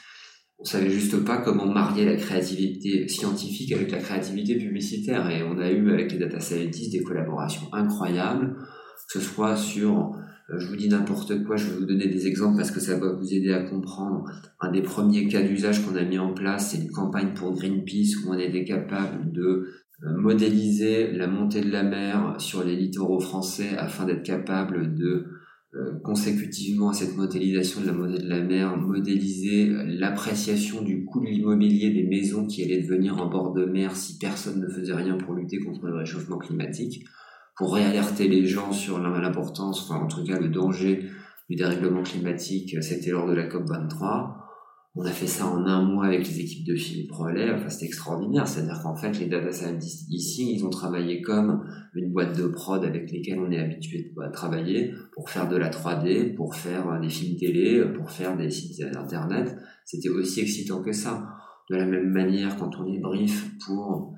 On 0.59 0.65
savait 0.65 0.91
juste 0.91 1.25
pas 1.25 1.39
comment 1.39 1.67
marier 1.67 2.05
la 2.05 2.17
créativité 2.17 3.07
scientifique 3.07 3.73
avec 3.73 3.93
la 3.93 3.99
créativité 3.99 4.57
publicitaire. 4.57 5.31
Et 5.31 5.43
on 5.43 5.59
a 5.59 5.71
eu 5.71 5.93
avec 5.93 6.11
les 6.11 6.19
data 6.19 6.41
scientists 6.41 6.93
des 6.93 7.03
collaborations 7.03 7.73
incroyables, 7.73 8.57
que 9.07 9.19
ce 9.19 9.21
soit 9.21 9.57
sur, 9.57 10.15
euh, 10.51 10.59
je 10.59 10.67
vous 10.69 10.77
dis 10.77 10.89
n'importe 10.89 11.45
quoi, 11.45 11.57
je 11.57 11.67
vais 11.67 11.79
vous 11.79 11.87
donner 11.87 12.09
des 12.09 12.27
exemples 12.27 12.57
parce 12.57 12.71
que 12.71 12.81
ça 12.81 12.99
va 12.99 13.13
vous 13.13 13.33
aider 13.33 13.53
à 13.53 13.63
comprendre. 13.63 14.25
Un 14.61 14.71
des 14.71 14.83
premiers 14.83 15.29
cas 15.29 15.43
d'usage 15.43 15.85
qu'on 15.85 15.97
a 15.97 16.05
mis 16.05 16.19
en 16.19 16.33
place, 16.33 16.71
c'est 16.71 16.83
une 16.83 16.91
campagne 16.91 17.35
pour 17.35 17.55
Greenpeace 17.55 18.17
où 18.25 18.31
on 18.31 18.39
était 18.39 18.65
capable 18.65 19.33
de 19.33 19.69
euh, 20.05 20.17
modéliser 20.17 21.13
la 21.13 21.27
montée 21.27 21.61
de 21.61 21.71
la 21.71 21.83
mer 21.83 22.37
sur 22.39 22.65
les 22.65 22.77
littoraux 22.77 23.21
français 23.21 23.77
afin 23.77 24.05
d'être 24.05 24.23
capable 24.23 24.95
de 24.95 25.27
euh, 25.75 25.99
consécutivement 26.03 26.89
à 26.89 26.93
cette 26.95 27.15
modélisation 27.15 27.83
de 27.83 27.87
la 27.87 27.93
monnaie 27.93 28.19
de 28.19 28.29
la 28.29 28.41
mer, 28.41 28.77
modéliser 28.79 29.67
l'appréciation 29.67 30.83
du 30.83 31.05
coût 31.05 31.21
de 31.21 31.27
l'immobilier 31.27 31.91
des 31.91 32.05
maisons 32.05 32.47
qui 32.47 32.65
allaient 32.65 32.81
devenir 32.81 33.19
en 33.19 33.29
bord 33.29 33.53
de 33.53 33.67
mer 33.67 33.95
si 33.95 34.17
personne 34.17 34.61
ne 34.61 34.69
faisait 34.69 34.95
rien 34.95 35.19
pour 35.19 35.35
lutter 35.35 35.59
contre 35.59 35.87
le 35.87 35.97
réchauffement 35.97 36.39
climatique, 36.39 37.05
pour 37.59 37.75
réalerter 37.75 38.29
les 38.29 38.47
gens 38.47 38.73
sur 38.73 39.01
l'importance, 39.01 39.83
enfin 39.83 40.01
en 40.05 40.07
tout 40.07 40.25
cas 40.25 40.39
le 40.39 40.49
danger 40.49 41.11
du 41.51 41.57
dérèglement 41.57 42.03
climatique, 42.03 42.77
c'était 42.83 43.11
lors 43.11 43.27
de 43.27 43.35
la 43.35 43.47
COP 43.47 43.69
23. 43.69 44.39
On 44.95 45.05
a 45.05 45.11
fait 45.11 45.27
ça 45.27 45.47
en 45.47 45.65
un 45.67 45.83
mois 45.83 46.07
avec 46.07 46.27
les 46.27 46.41
équipes 46.41 46.67
de 46.67 46.75
Philippe 46.75 47.13
Relais. 47.13 47.53
Enfin, 47.53 47.69
c'était 47.69 47.87
extraordinaire. 47.87 48.49
C'est-à-dire 48.49 48.81
qu'en 48.83 48.97
fait, 48.97 49.19
les 49.21 49.27
data 49.27 49.53
scientists 49.53 50.11
ici, 50.11 50.55
ils 50.55 50.65
ont 50.65 50.71
travaillé 50.71 51.21
comme 51.21 51.65
une 51.95 52.11
boîte 52.11 52.37
de 52.37 52.49
prod 52.49 52.85
avec 52.85 53.11
lesquelles 53.13 53.39
on 53.39 53.51
est 53.53 53.61
habitué 53.61 54.13
à 54.25 54.29
travailler 54.31 54.93
pour 55.13 55.31
faire 55.31 55.49
de 55.49 55.57
la 55.57 55.71
3D, 55.71 56.35
pour 56.35 56.57
faire 56.57 57.01
des 57.01 57.11
films 57.11 57.37
télé, 57.37 57.85
pour 57.97 58.11
faire 58.11 58.37
des 58.37 58.51
sites 58.51 58.83
internet. 58.97 59.57
C'était 59.85 60.09
aussi 60.09 60.41
excitant 60.41 60.83
que 60.83 60.93
ça. 60.93 61.29
De 61.71 61.77
la 61.77 61.87
même 61.87 62.11
manière, 62.11 62.57
quand 62.57 62.71
on 62.81 62.83
les 62.85 62.99
brief 62.99 63.57
pour 63.65 64.18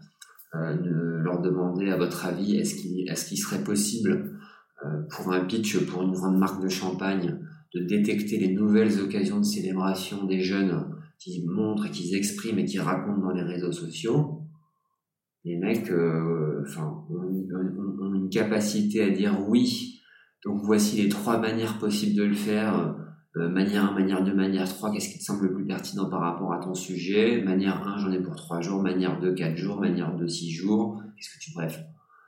euh, 0.55 1.21
leur 1.23 1.41
demander 1.41 1.91
à 1.91 1.97
votre 1.97 2.27
avis, 2.27 2.57
est-ce 2.57 2.75
qu'il 2.75 3.09
est 3.09 3.29
qu'il 3.29 3.39
serait 3.39 3.63
possible 3.63 4.41
euh, 4.85 5.03
pour 5.11 5.33
un 5.33 5.45
pitch 5.45 5.79
pour 5.87 6.03
une 6.03 6.13
grande 6.13 6.39
marque 6.39 6.63
de 6.63 6.69
champagne 6.69 7.39
de 7.75 7.81
détecter 7.81 8.39
les 8.39 8.53
nouvelles 8.53 9.01
occasions 9.01 9.39
de 9.39 9.45
célébration 9.45 10.25
des 10.25 10.41
jeunes 10.41 10.87
qui 11.19 11.45
montrent 11.47 11.87
et 11.87 11.91
qui 11.91 12.15
expriment 12.17 12.59
et 12.59 12.65
qui 12.65 12.81
racontent 12.81 13.21
dans 13.21 13.31
les 13.31 13.43
réseaux 13.43 13.73
sociaux, 13.73 14.43
les 15.45 15.57
mecs 15.57 15.91
euh, 15.91 16.63
enfin, 16.67 17.05
ont, 17.11 18.15
une 18.15 18.29
capacité 18.29 19.03
à 19.03 19.11
dire 19.11 19.39
oui. 19.49 20.01
Donc 20.45 20.63
voici 20.65 21.03
les 21.03 21.09
trois 21.09 21.39
manières 21.39 21.79
possibles 21.79 22.17
de 22.17 22.25
le 22.25 22.35
faire. 22.35 22.97
Euh, 23.37 23.49
manière 23.49 23.85
1, 23.91 23.95
manière 23.95 24.25
2, 24.25 24.35
manière 24.35 24.69
3, 24.69 24.93
qu'est-ce 24.93 25.11
qui 25.11 25.19
te 25.19 25.25
semble 25.25 25.47
le 25.47 25.55
plus 25.55 25.65
pertinent 25.65 26.11
par 26.11 26.21
rapport 26.21 26.53
à 26.53 26.59
ton 26.59 26.75
sujet? 26.75 27.43
Manière 27.43 27.87
1, 27.87 27.99
j'en 27.99 28.13
ai 28.13 28.21
pour 28.21 28.35
3 28.35 28.61
jours. 28.61 28.83
Manière 28.83 29.21
2, 29.21 29.35
4 29.35 29.57
jours. 29.57 29.81
Manière 29.81 30.17
2, 30.17 30.27
6 30.27 30.51
jours. 30.51 31.01
Qu'est-ce 31.17 31.35
que 31.35 31.41
tu... 31.41 31.53
Bref, 31.55 31.81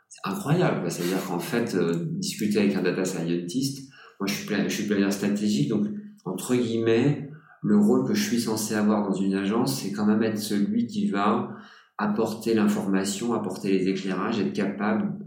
c'est 0.09 0.21
incroyable. 0.25 0.89
C'est-à-dire 0.91 1.25
qu'en 1.27 1.41
fait, 1.41 1.75
euh, 1.75 2.07
discuter 2.19 2.59
avec 2.61 2.77
un 2.77 2.83
data 2.83 3.05
scientist, 3.05 3.91
moi, 4.21 4.29
je 4.29 4.35
suis, 4.35 4.55
je 4.55 4.69
suis 4.69 4.87
player 4.87 5.11
stratégique, 5.11 5.69
donc, 5.69 5.87
entre 6.25 6.55
guillemets, 6.55 7.31
le 7.63 7.77
rôle 7.77 8.07
que 8.07 8.15
je 8.15 8.23
suis 8.23 8.41
censé 8.41 8.75
avoir 8.75 9.09
dans 9.09 9.15
une 9.15 9.35
agence, 9.35 9.81
c'est 9.81 9.93
quand 9.93 10.07
même 10.07 10.23
être 10.23 10.39
celui 10.39 10.87
qui 10.87 11.09
va 11.09 11.57
apporter 11.99 12.55
l'information, 12.55 13.35
apporter 13.35 13.73
les 13.73 13.89
éclairages, 13.89 14.39
être 14.39 14.53
capable 14.53 15.19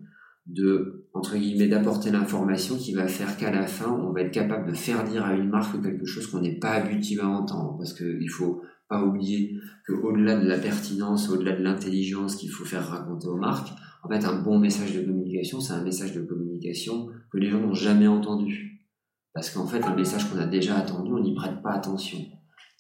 de, 0.46 1.05
entre 1.16 1.38
guillemets, 1.38 1.70
d'apporter 1.70 2.12
l'information 2.12 2.76
qui 2.76 2.94
va 2.94 3.08
faire 3.08 3.38
qu'à 3.38 3.50
la 3.50 3.66
fin, 3.68 3.90
on 3.90 4.12
va 4.12 4.22
être 4.22 4.34
capable 4.34 4.70
de 4.70 4.76
faire 4.76 5.06
dire 5.06 5.24
à 5.24 5.34
une 5.34 5.50
marque 5.50 5.82
quelque 5.82 6.06
chose 6.06 6.28
qu'on 6.28 6.42
n'est 6.42 6.60
pas 6.60 6.72
habitué 6.72 7.22
à 7.22 7.28
entendre. 7.30 7.78
Parce 7.78 7.94
qu'il 7.94 8.30
faut 8.30 8.62
pas 8.90 9.02
oublier 9.02 9.58
qu'au-delà 9.88 10.38
de 10.38 10.46
la 10.46 10.58
pertinence, 10.58 11.30
au-delà 11.30 11.54
de 11.54 11.64
l'intelligence 11.64 12.36
qu'il 12.36 12.50
faut 12.50 12.66
faire 12.66 12.86
raconter 12.86 13.28
aux 13.28 13.38
marques, 13.38 13.70
en 14.04 14.10
fait, 14.10 14.26
un 14.26 14.42
bon 14.42 14.60
message 14.60 14.94
de 14.94 15.04
communication, 15.04 15.62
c'est 15.62 15.72
un 15.72 15.84
message 15.84 16.14
de 16.14 16.22
communication 16.22 17.08
que 17.32 17.38
les 17.38 17.50
gens 17.50 17.62
n'ont 17.62 17.74
jamais 17.74 18.08
entendu. 18.08 18.86
Parce 19.34 19.50
qu'en 19.50 19.66
fait, 19.66 19.84
un 19.86 19.96
message 19.96 20.30
qu'on 20.30 20.38
a 20.38 20.46
déjà 20.46 20.76
attendu, 20.76 21.14
on 21.14 21.24
n'y 21.24 21.34
prête 21.34 21.62
pas 21.64 21.72
attention. 21.72 22.20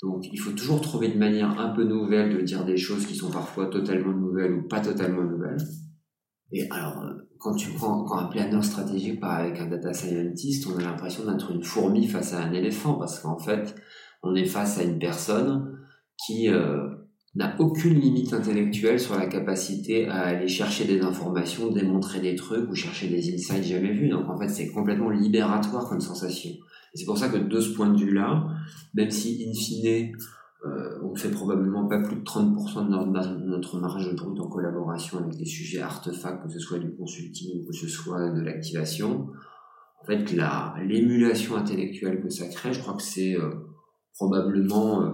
Donc, 0.04 0.26
il 0.30 0.38
faut 0.38 0.52
toujours 0.52 0.82
trouver 0.82 1.08
une 1.08 1.20
manière 1.20 1.58
un 1.58 1.70
peu 1.70 1.86
nouvelle 1.86 2.36
de 2.38 2.42
dire 2.42 2.66
des 2.66 2.76
choses 2.76 3.06
qui 3.06 3.16
sont 3.16 3.32
parfois 3.32 3.68
totalement 3.68 4.14
nouvelles 4.14 4.54
ou 4.54 4.68
pas 4.68 4.82
totalement 4.82 5.24
nouvelles. 5.24 5.58
Et 6.52 6.70
alors, 6.70 7.04
euh, 7.04 7.14
quand 7.40 7.56
tu 7.56 7.70
prends, 7.72 8.04
quand 8.04 8.18
un 8.18 8.28
planeur 8.28 8.64
stratégique 8.64 9.20
part 9.20 9.40
avec 9.40 9.60
un 9.60 9.68
data 9.68 9.94
scientist, 9.94 10.68
on 10.68 10.78
a 10.78 10.84
l'impression 10.84 11.26
d'être 11.26 11.52
une 11.52 11.64
fourmi 11.64 12.08
face 12.08 12.34
à 12.34 12.44
un 12.44 12.54
éléphant 12.54 12.96
parce 12.96 13.20
qu'en 13.20 13.38
fait, 13.38 13.76
on 14.24 14.36
est 14.36 14.46
face 14.46 14.80
à 14.80 14.84
une 14.84 15.00
personne 15.00 15.80
qui 16.26 16.50
euh, 16.50 16.88
n'a 17.36 17.56
aucune 17.60 18.00
limite 18.00 18.34
intellectuelle 18.34 19.00
sur 19.00 19.18
la 19.18 19.28
capacité 19.28 20.08
à 20.08 20.22
aller 20.22 20.48
chercher 20.48 20.86
des 20.86 21.02
informations, 21.02 21.72
démontrer 21.72 22.22
des 22.22 22.36
trucs 22.36 22.70
ou 22.70 22.76
chercher 22.76 23.10
des 23.10 23.34
insights 23.34 23.64
jamais 23.64 23.92
vus. 23.92 24.10
Donc 24.10 24.30
en 24.30 24.38
fait, 24.38 24.48
c'est 24.48 24.72
complètement 24.72 25.10
libératoire 25.10 25.88
comme 25.90 26.00
sensation. 26.00 26.52
C'est 26.94 27.06
pour 27.06 27.18
ça 27.18 27.28
que 27.28 27.38
de 27.38 27.60
ce 27.60 27.74
point 27.74 27.90
de 27.90 28.00
vue-là, 28.00 28.48
même 28.94 29.12
si 29.12 29.46
in 29.46 29.54
fine, 29.54 30.14
euh, 30.66 31.00
on 31.04 31.16
fait 31.16 31.30
probablement 31.30 31.88
pas 31.88 32.02
plus 32.02 32.16
de 32.16 32.24
30% 32.24 32.86
de 32.86 33.48
notre, 33.48 33.80
marge 33.80 34.16
brute 34.16 34.40
en 34.40 34.48
collaboration 34.48 35.20
avec 35.20 35.38
des 35.38 35.46
sujets 35.46 35.82
artefacts, 35.82 36.44
que 36.44 36.52
ce 36.52 36.60
soit 36.60 36.80
du 36.80 36.96
consulting 36.96 37.62
ou 37.62 37.68
que 37.68 37.74
ce 37.74 37.88
soit 37.88 38.32
de 38.32 38.42
l'activation, 38.42 39.28
en 40.02 40.06
fait, 40.06 40.36
l'émulation 40.84 41.56
intellectuelle 41.56 42.22
que 42.22 42.30
ça 42.30 42.48
crée, 42.48 42.74
je 42.74 42.80
crois 42.80 42.96
que 42.96 43.04
c'est 43.04 43.36
euh, 43.36 43.52
probablement... 44.16 45.04
Euh, 45.04 45.12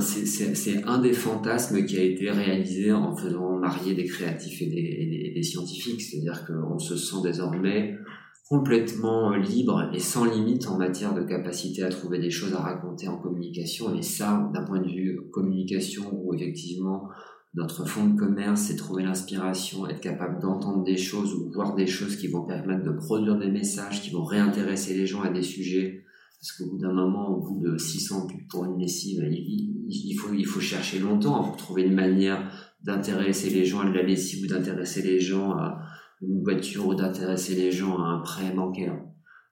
c'est 0.00 0.82
un 0.84 0.98
des 0.98 1.12
fantasmes 1.12 1.84
qui 1.84 1.98
a 1.98 2.02
été 2.02 2.30
réalisé 2.30 2.90
en 2.90 3.14
faisant 3.14 3.58
marier 3.58 3.94
des 3.94 4.06
créatifs 4.06 4.62
et 4.62 4.66
des, 4.66 5.42
scientifiques. 5.42 6.00
C'est-à-dire 6.00 6.46
qu'on 6.46 6.78
se 6.78 6.96
sent 6.96 7.18
désormais 7.22 7.98
complètement 8.48 9.34
libre 9.34 9.90
et 9.94 9.98
sans 9.98 10.24
limite 10.24 10.68
en 10.68 10.76
matière 10.76 11.14
de 11.14 11.22
capacité 11.22 11.82
à 11.82 11.88
trouver 11.88 12.18
des 12.18 12.30
choses 12.30 12.52
à 12.52 12.60
raconter 12.60 13.08
en 13.08 13.16
communication. 13.16 13.94
Et 13.94 14.02
ça, 14.02 14.50
d'un 14.52 14.64
point 14.64 14.80
de 14.80 14.88
vue 14.88 15.20
communication, 15.32 16.10
où 16.12 16.34
effectivement 16.34 17.08
notre 17.54 17.86
fond 17.86 18.08
de 18.08 18.18
commerce, 18.18 18.62
c'est 18.62 18.76
trouver 18.76 19.04
l'inspiration, 19.04 19.88
être 19.88 20.00
capable 20.00 20.40
d'entendre 20.42 20.82
des 20.82 20.96
choses 20.96 21.34
ou 21.34 21.50
voir 21.52 21.74
des 21.74 21.86
choses 21.86 22.16
qui 22.16 22.26
vont 22.26 22.44
permettre 22.44 22.82
de 22.84 22.90
produire 22.90 23.38
des 23.38 23.50
messages, 23.50 24.02
qui 24.02 24.10
vont 24.10 24.24
réintéresser 24.24 24.94
les 24.94 25.06
gens 25.06 25.22
à 25.22 25.30
des 25.30 25.42
sujets. 25.42 26.04
Parce 26.40 26.52
qu'au 26.52 26.70
bout 26.70 26.78
d'un 26.78 26.92
moment, 26.92 27.28
au 27.30 27.40
bout 27.40 27.60
de 27.64 27.78
600 27.78 28.26
pubs 28.26 28.48
pour 28.50 28.64
une 28.64 28.78
lessive, 28.78 29.24
il, 29.30 30.14
faut, 30.14 30.34
il 30.34 30.44
faut 30.44 30.60
chercher 30.60 30.98
longtemps 30.98 31.44
pour 31.44 31.56
trouver 31.56 31.84
une 31.84 31.94
manière 31.94 32.50
d'intéresser 32.82 33.48
les 33.48 33.64
gens 33.64 33.80
à 33.80 33.88
la 33.88 34.02
lessive 34.02 34.44
ou 34.44 34.48
d'intéresser 34.48 35.00
les 35.02 35.20
gens 35.20 35.52
à 35.52 35.80
une 36.22 36.42
voiture 36.42 36.86
ou 36.86 36.94
d'intéresser 36.94 37.54
les 37.54 37.72
gens 37.72 37.98
à 37.98 38.08
un 38.08 38.20
prêt 38.20 38.52
bancaire. 38.52 38.98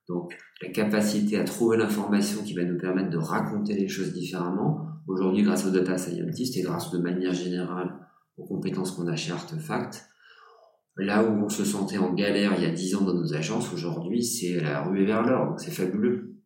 Donc, 0.08 0.36
la 0.60 0.70
capacité 0.70 1.38
à 1.38 1.44
trouver 1.44 1.76
l'information 1.76 2.42
qui 2.42 2.54
va 2.54 2.64
nous 2.64 2.78
permettre 2.78 3.10
de 3.10 3.18
raconter 3.18 3.74
les 3.74 3.88
choses 3.88 4.12
différemment, 4.12 4.92
Aujourd'hui, 5.08 5.42
grâce 5.42 5.66
aux 5.66 5.70
data 5.70 5.98
scientists 5.98 6.56
et 6.56 6.62
grâce 6.62 6.90
de 6.90 6.98
manière 6.98 7.34
générale 7.34 7.92
aux 8.36 8.44
compétences 8.44 8.92
qu'on 8.92 9.08
a 9.08 9.16
chez 9.16 9.32
Artefact, 9.32 10.06
là 10.96 11.24
où 11.24 11.44
on 11.44 11.48
se 11.48 11.64
sentait 11.64 11.98
en 11.98 12.12
galère 12.12 12.52
il 12.56 12.64
y 12.64 12.66
a 12.66 12.70
10 12.70 12.96
ans 12.96 13.00
dans 13.02 13.14
nos 13.14 13.34
agences, 13.34 13.72
aujourd'hui, 13.72 14.22
c'est 14.24 14.60
la 14.60 14.82
ruée 14.82 15.04
vers 15.04 15.22
l'or, 15.22 15.48
donc 15.48 15.60
c'est 15.60 15.70
fabuleux. 15.72 16.36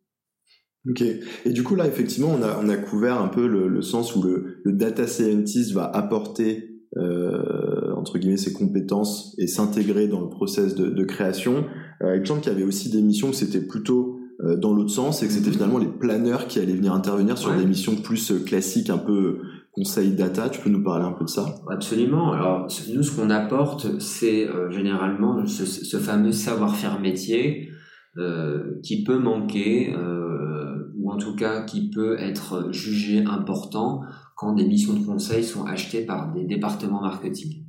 Ok. 0.89 1.01
Et 1.01 1.51
du 1.51 1.63
coup, 1.63 1.75
là, 1.75 1.85
effectivement, 1.85 2.31
on 2.31 2.69
a, 2.69 2.77
couvert 2.77 3.21
un 3.21 3.27
peu 3.27 3.45
le, 3.47 3.81
sens 3.81 4.15
où 4.15 4.23
le, 4.23 4.61
le, 4.63 4.71
data 4.73 5.05
scientist 5.05 5.73
va 5.73 5.85
apporter, 5.85 6.81
euh, 6.97 7.66
entre 8.07 8.19
guillemets, 8.19 8.37
ses 8.37 8.53
compétences 8.53 9.35
et 9.37 9.47
s'intégrer 9.47 10.07
dans 10.07 10.21
le 10.21 10.29
process 10.29 10.75
de, 10.75 10.89
de 10.89 11.03
création. 11.03 11.65
Euh, 12.01 12.15
il 12.15 12.21
me 12.21 12.25
semble 12.25 12.41
qu'il 12.41 12.51
y 12.51 12.55
avait 12.55 12.63
aussi 12.63 12.89
des 12.89 13.01
missions 13.01 13.29
où 13.29 13.33
c'était 13.33 13.61
plutôt 13.61 14.19
euh, 14.43 14.55
dans 14.55 14.73
l'autre 14.73 14.91
sens 14.91 15.23
et 15.23 15.27
que 15.27 15.33
c'était 15.33 15.47
mhm. 15.47 15.53
finalement 15.53 15.77
les 15.79 15.87
planeurs 15.87 16.47
qui 16.47 16.59
allaient 16.59 16.75
venir 16.75 16.93
intervenir 16.93 17.37
sur 17.37 17.55
des 17.55 17.65
missions 17.65 17.95
plus 17.95 18.31
euh, 18.31 18.39
classiques, 18.39 18.89
un 18.89 18.97
peu 18.97 19.39
conseil 19.77 20.11
data. 20.15 20.49
Tu 20.49 20.59
peux 20.59 20.71
nous 20.71 20.83
parler 20.83 21.05
un 21.05 21.11
peu 21.11 21.25
de 21.25 21.29
ça? 21.29 21.55
Absolument. 21.69 22.33
Alors 22.33 22.67
nous, 22.93 23.03
ce 23.03 23.15
qu'on 23.15 23.29
apporte, 23.29 23.99
c'est 23.99 24.47
euh, 24.47 24.71
généralement 24.71 25.45
ce, 25.45 25.65
ce, 25.65 25.97
fameux 25.97 26.31
savoir-faire 26.31 26.99
métier 26.99 27.69
euh, 28.17 28.79
qui 28.83 29.03
peut 29.03 29.19
manquer 29.19 29.93
euh, 29.93 30.91
ou 30.97 31.11
en 31.11 31.17
tout 31.17 31.35
cas 31.35 31.61
qui 31.61 31.91
peut 31.91 32.17
être 32.19 32.71
jugé 32.71 33.23
important 33.23 34.01
quand 34.35 34.53
des 34.53 34.65
missions 34.65 34.93
de 34.93 35.05
conseil 35.05 35.43
sont 35.43 35.65
achetées 35.65 36.05
par 36.05 36.33
des 36.33 36.43
départements 36.43 37.01
marketing. 37.01 37.66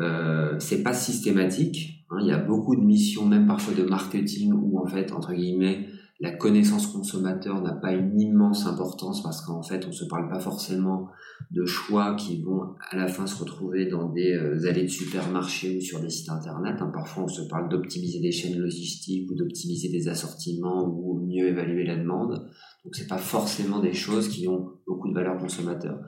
Euh, 0.00 0.58
c'est 0.58 0.82
pas 0.82 0.92
systématique. 0.92 2.06
Hein. 2.10 2.18
Il 2.20 2.26
y 2.26 2.32
a 2.32 2.38
beaucoup 2.38 2.76
de 2.76 2.82
missions, 2.82 3.26
même 3.26 3.46
parfois 3.46 3.74
de 3.74 3.84
marketing, 3.84 4.52
où 4.52 4.78
en 4.78 4.86
fait, 4.86 5.12
entre 5.12 5.32
guillemets, 5.32 5.88
la 6.20 6.30
connaissance 6.30 6.86
consommateur 6.86 7.60
n'a 7.60 7.72
pas 7.72 7.92
une 7.92 8.18
immense 8.20 8.66
importance 8.66 9.22
parce 9.22 9.40
qu'en 9.40 9.62
fait, 9.62 9.86
on 9.86 9.92
se 9.92 10.04
parle 10.04 10.28
pas 10.28 10.38
forcément 10.38 11.10
de 11.50 11.64
choix 11.66 12.14
qui 12.14 12.40
vont 12.40 12.74
à 12.90 12.96
la 12.96 13.08
fin 13.08 13.26
se 13.26 13.36
retrouver 13.38 13.86
dans 13.86 14.08
des 14.10 14.32
euh, 14.32 14.68
allées 14.68 14.84
de 14.84 14.88
supermarché 14.88 15.76
ou 15.76 15.80
sur 15.80 16.00
des 16.00 16.10
sites 16.10 16.30
internet. 16.30 16.76
Hein. 16.80 16.90
Parfois, 16.94 17.24
on 17.24 17.28
se 17.28 17.42
parle 17.42 17.68
d'optimiser 17.68 18.20
des 18.20 18.30
chaînes 18.30 18.58
logistiques 18.58 19.30
ou 19.30 19.34
d'optimiser 19.34 19.88
des 19.88 20.08
assortiments 20.08 20.88
ou 20.88 21.20
mieux 21.26 21.48
évaluer 21.48 21.84
la 21.84 21.96
demande. 21.96 22.48
Donc, 22.84 22.94
c'est 22.94 23.08
pas 23.08 23.18
forcément 23.18 23.80
des 23.80 23.92
choses 23.92 24.28
qui 24.28 24.46
ont 24.46 24.70
beaucoup 24.86 25.08
de 25.08 25.14
valeur 25.14 25.36
consommateur. 25.38 25.98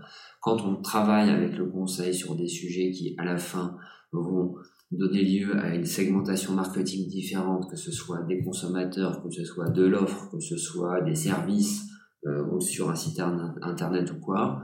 Quand 0.46 0.64
on 0.64 0.80
travaille 0.80 1.28
avec 1.28 1.58
le 1.58 1.66
conseil 1.66 2.14
sur 2.14 2.36
des 2.36 2.46
sujets 2.46 2.92
qui, 2.92 3.16
à 3.18 3.24
la 3.24 3.36
fin, 3.36 3.76
vont 4.12 4.54
donner 4.92 5.24
lieu 5.24 5.56
à 5.58 5.74
une 5.74 5.84
segmentation 5.84 6.52
marketing 6.52 7.08
différente, 7.08 7.68
que 7.68 7.74
ce 7.74 7.90
soit 7.90 8.22
des 8.28 8.44
consommateurs, 8.44 9.24
que 9.24 9.30
ce 9.32 9.42
soit 9.42 9.68
de 9.70 9.82
l'offre, 9.82 10.30
que 10.30 10.38
ce 10.38 10.56
soit 10.56 11.00
des 11.00 11.16
services 11.16 11.88
euh, 12.26 12.44
ou 12.52 12.60
sur 12.60 12.90
un 12.90 12.94
site 12.94 13.18
internet 13.60 14.12
ou 14.12 14.20
quoi, 14.20 14.62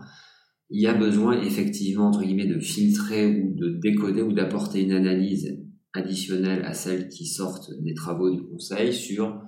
il 0.71 0.81
y 0.81 0.87
a 0.87 0.95
besoin 0.95 1.43
effectivement, 1.43 2.07
entre 2.07 2.23
guillemets, 2.23 2.47
de 2.47 2.61
filtrer 2.61 3.43
ou 3.43 3.53
de 3.53 3.81
décoder 3.81 4.23
ou 4.23 4.33
d'apporter 4.33 4.85
une 4.85 4.93
analyse 4.93 5.59
additionnelle 5.95 6.65
à 6.65 6.75
celles 6.75 7.09
qui 7.09 7.27
sortent 7.27 7.73
des 7.81 7.95
travaux 7.95 8.31
du 8.31 8.45
conseil 8.45 8.93
sur 8.93 9.43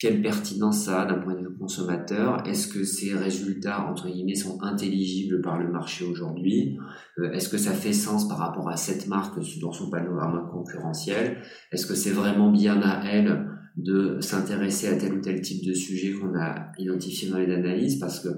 quelle 0.00 0.22
pertinence 0.22 0.86
ça 0.86 1.02
a 1.02 1.06
d'un 1.06 1.18
point 1.18 1.34
de 1.34 1.46
vue 1.46 1.54
consommateur? 1.58 2.42
Est-ce 2.46 2.68
que 2.68 2.84
ces 2.84 3.14
résultats, 3.14 3.86
entre 3.86 4.08
guillemets, 4.08 4.34
sont 4.34 4.62
intelligibles 4.62 5.42
par 5.42 5.58
le 5.58 5.70
marché 5.70 6.06
aujourd'hui? 6.06 6.78
Euh, 7.18 7.30
Est-ce 7.32 7.50
que 7.50 7.58
ça 7.58 7.72
fait 7.72 7.92
sens 7.92 8.26
par 8.26 8.38
rapport 8.38 8.70
à 8.70 8.78
cette 8.78 9.08
marque 9.08 9.38
dans 9.60 9.72
son 9.72 9.90
panorama 9.90 10.48
concurrentiel? 10.50 11.42
Est-ce 11.70 11.86
que 11.86 11.94
c'est 11.94 12.12
vraiment 12.12 12.50
bien 12.50 12.80
à 12.80 13.04
elle 13.04 13.46
de 13.76 14.18
s'intéresser 14.22 14.88
à 14.88 14.96
tel 14.96 15.12
ou 15.12 15.20
tel 15.20 15.42
type 15.42 15.66
de 15.66 15.74
sujet 15.74 16.14
qu'on 16.14 16.34
a 16.34 16.72
identifié 16.78 17.28
dans 17.28 17.38
les 17.38 17.52
analyses? 17.52 17.98
Parce 17.98 18.20
que 18.20 18.30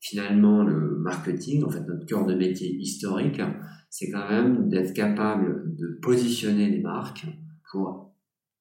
finalement, 0.00 0.64
le 0.64 0.98
marketing, 0.98 1.62
en 1.62 1.70
fait, 1.70 1.86
notre 1.86 2.04
cœur 2.06 2.26
de 2.26 2.34
métier 2.34 2.74
historique, 2.74 3.40
c'est 3.90 4.10
quand 4.10 4.28
même 4.28 4.68
d'être 4.68 4.92
capable 4.92 5.72
de 5.76 6.00
positionner 6.02 6.68
des 6.68 6.80
marques 6.80 7.26
pour 7.70 8.12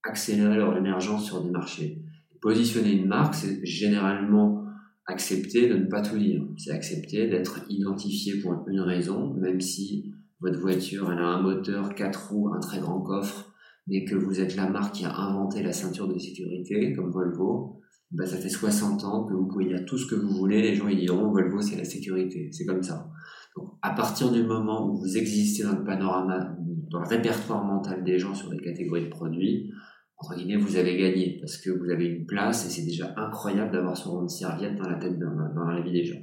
accélérer 0.04 0.58
leur 0.58 0.78
émergence 0.78 1.26
sur 1.26 1.44
des 1.44 1.50
marchés 1.50 2.05
positionner 2.41 2.93
une 2.93 3.08
marque, 3.08 3.36
c'est 3.36 3.65
généralement 3.65 4.63
accepter 5.08 5.67
de 5.67 5.76
ne 5.76 5.86
pas 5.86 6.02
tout 6.02 6.17
dire. 6.17 6.43
C'est 6.58 6.71
accepter 6.71 7.28
d'être 7.28 7.62
identifié 7.69 8.39
pour 8.41 8.65
une 8.67 8.82
raison, 8.82 9.34
même 9.36 9.62
si 9.62 10.13
votre 10.39 10.60
voiture 10.60 11.12
elle 11.12 11.19
a 11.19 11.28
un 11.28 11.41
moteur, 11.41 11.95
quatre 11.95 12.32
roues, 12.32 12.54
un 12.54 12.60
très 12.60 12.80
grand 12.80 13.02
coffre, 13.02 13.54
mais 13.88 14.04
que 14.04 14.15
vous 14.15 14.39
êtes 14.39 14.56
la 14.56 14.69
marque 14.69 14.95
qui 14.95 15.06
a 15.06 15.15
inventé 15.15 15.62
la 15.62 15.71
ceinture 15.71 16.08
de 16.08 16.17
sécurité, 16.17 16.93
comme 16.93 17.12
Volvo, 17.12 17.82
ben 18.12 18.26
ça 18.26 18.38
fait 18.38 18.50
60 18.50 19.04
ans 19.04 19.26
que 19.26 19.34
vous 19.34 19.48
pouvez 19.48 19.65
dire 19.65 19.86
tout 19.86 19.98
ce 19.98 20.08
que 20.08 20.15
vous 20.15 20.30
voulez, 20.30 20.62
les 20.62 20.76
gens 20.76 20.88
ils 20.88 21.00
diront 21.00 21.32
Volvo 21.32 21.62
c'est 21.62 21.76
la 21.76 21.86
sécurité, 21.86 22.50
c'est 22.52 22.65
comme 22.65 22.84
ça. 22.84 23.10
Donc 23.56 23.74
à 23.82 23.91
partir 23.91 24.32
du 24.32 24.43
moment 24.43 24.89
où 24.89 24.98
vous 24.98 25.17
existez 25.17 25.63
dans 25.63 25.78
le 25.78 25.84
panorama, 25.84 26.56
dans 26.89 27.00
le 27.00 27.08
répertoire 27.08 27.63
mental 27.63 28.04
des 28.04 28.19
gens 28.19 28.34
sur 28.34 28.52
les 28.52 28.60
catégories 28.60 29.06
de 29.06 29.10
produits, 29.10 29.71
entre 30.17 30.36
guillemets, 30.36 30.56
vous 30.56 30.78
avez 30.78 30.97
gagné 30.97 31.38
parce 31.41 31.58
que 31.58 31.69
vous 31.69 31.89
avez 31.89 32.06
une 32.06 32.25
place 32.25 32.65
et 32.65 32.69
c'est 32.69 32.86
déjà 32.86 33.13
incroyable 33.17 33.71
d'avoir 33.71 33.97
ce 33.97 34.08
rond 34.08 34.23
de 34.23 34.30
serviette 34.30 34.75
dans 34.75 34.89
la 34.89 34.97
tête, 34.97 35.19
dans, 35.19 35.54
dans 35.54 35.69
la 35.69 35.82
vie 35.82 35.91
des 35.91 36.06
gens. 36.06 36.21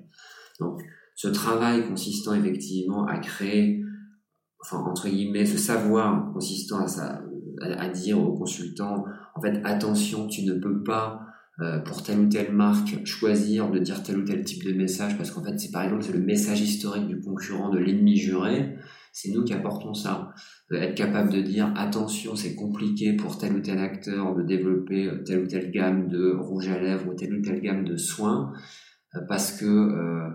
Donc, 0.60 0.80
ce 1.14 1.28
travail 1.28 1.86
consistant 1.86 2.34
effectivement 2.34 3.06
à 3.06 3.18
créer, 3.18 3.84
enfin, 4.60 4.78
entre 4.78 5.08
guillemets, 5.08 5.44
ce 5.44 5.58
savoir 5.58 6.32
consistant 6.32 6.78
à, 6.78 7.22
à, 7.60 7.88
dire 7.90 8.18
aux 8.18 8.32
consultants, 8.32 9.04
en 9.34 9.40
fait, 9.40 9.60
attention, 9.64 10.26
tu 10.26 10.44
ne 10.44 10.54
peux 10.54 10.82
pas, 10.82 11.20
euh, 11.60 11.78
pour 11.80 12.02
telle 12.02 12.20
ou 12.20 12.28
telle 12.28 12.52
marque, 12.52 13.04
choisir 13.04 13.70
de 13.70 13.78
dire 13.78 14.02
tel 14.02 14.18
ou 14.18 14.24
tel 14.24 14.42
type 14.42 14.64
de 14.64 14.72
message 14.72 15.18
parce 15.18 15.30
qu'en 15.30 15.44
fait, 15.44 15.58
c'est 15.58 15.70
par 15.70 15.82
exemple, 15.82 16.02
c'est 16.02 16.12
le 16.12 16.20
message 16.20 16.62
historique 16.62 17.06
du 17.06 17.20
concurrent, 17.20 17.68
de 17.68 17.78
l'ennemi 17.78 18.16
juré 18.16 18.78
c'est 19.12 19.30
nous 19.30 19.44
qui 19.44 19.52
apportons 19.52 19.94
ça. 19.94 20.32
Être 20.72 20.94
capable 20.94 21.30
de 21.30 21.42
dire 21.42 21.72
attention, 21.76 22.34
c'est 22.34 22.54
compliqué 22.54 23.12
pour 23.12 23.36
tel 23.36 23.54
ou 23.54 23.60
tel 23.60 23.78
acteur 23.78 24.34
de 24.34 24.42
développer 24.42 25.10
telle 25.26 25.44
ou 25.44 25.46
telle 25.46 25.70
gamme 25.70 26.08
de 26.08 26.32
rouge 26.32 26.68
à 26.68 26.78
lèvres 26.78 27.08
ou 27.08 27.14
telle 27.14 27.34
ou 27.34 27.42
telle 27.42 27.60
gamme 27.60 27.84
de 27.84 27.96
soins 27.96 28.52
euh, 29.14 29.20
parce 29.28 29.52
que 29.52 29.66
euh, 29.66 30.28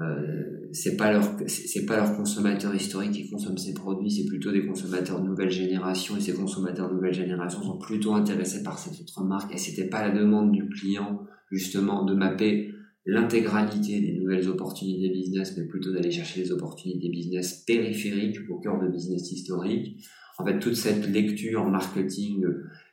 euh, 0.00 0.68
c'est 0.72 0.96
pas 0.96 1.10
leur 1.10 1.24
c'est 1.46 1.86
pas 1.86 1.96
leur 1.96 2.14
consommateur 2.14 2.74
historique 2.74 3.12
qui 3.12 3.30
consomme 3.30 3.56
ces 3.56 3.74
produits, 3.74 4.10
c'est 4.10 4.26
plutôt 4.26 4.52
des 4.52 4.66
consommateurs 4.66 5.20
de 5.20 5.26
nouvelle 5.26 5.50
génération 5.50 6.16
et 6.16 6.20
ces 6.20 6.34
consommateurs 6.34 6.88
de 6.88 6.94
nouvelle 6.94 7.14
génération 7.14 7.62
sont 7.62 7.78
plutôt 7.78 8.14
intéressés 8.14 8.62
par 8.62 8.78
cette 8.78 9.00
autre 9.00 9.24
marque 9.24 9.54
et 9.54 9.58
c'était 9.58 9.88
pas 9.88 10.06
la 10.06 10.14
demande 10.14 10.52
du 10.52 10.68
client 10.68 11.26
justement 11.50 12.04
de 12.04 12.14
mapper 12.14 12.74
l'intégralité 13.08 14.02
des 14.02 14.12
nouvelles 14.12 14.48
opportunités 14.48 15.08
business, 15.08 15.56
mais 15.56 15.64
plutôt 15.64 15.92
d'aller 15.92 16.10
chercher 16.10 16.42
des 16.42 16.52
opportunités 16.52 17.08
business 17.08 17.64
périphériques 17.66 18.38
au 18.50 18.60
cœur 18.60 18.78
de 18.78 18.86
business 18.86 19.32
historique. 19.32 20.06
En 20.36 20.44
fait, 20.44 20.58
toute 20.58 20.76
cette 20.76 21.08
lecture 21.08 21.64
marketing, 21.64 22.44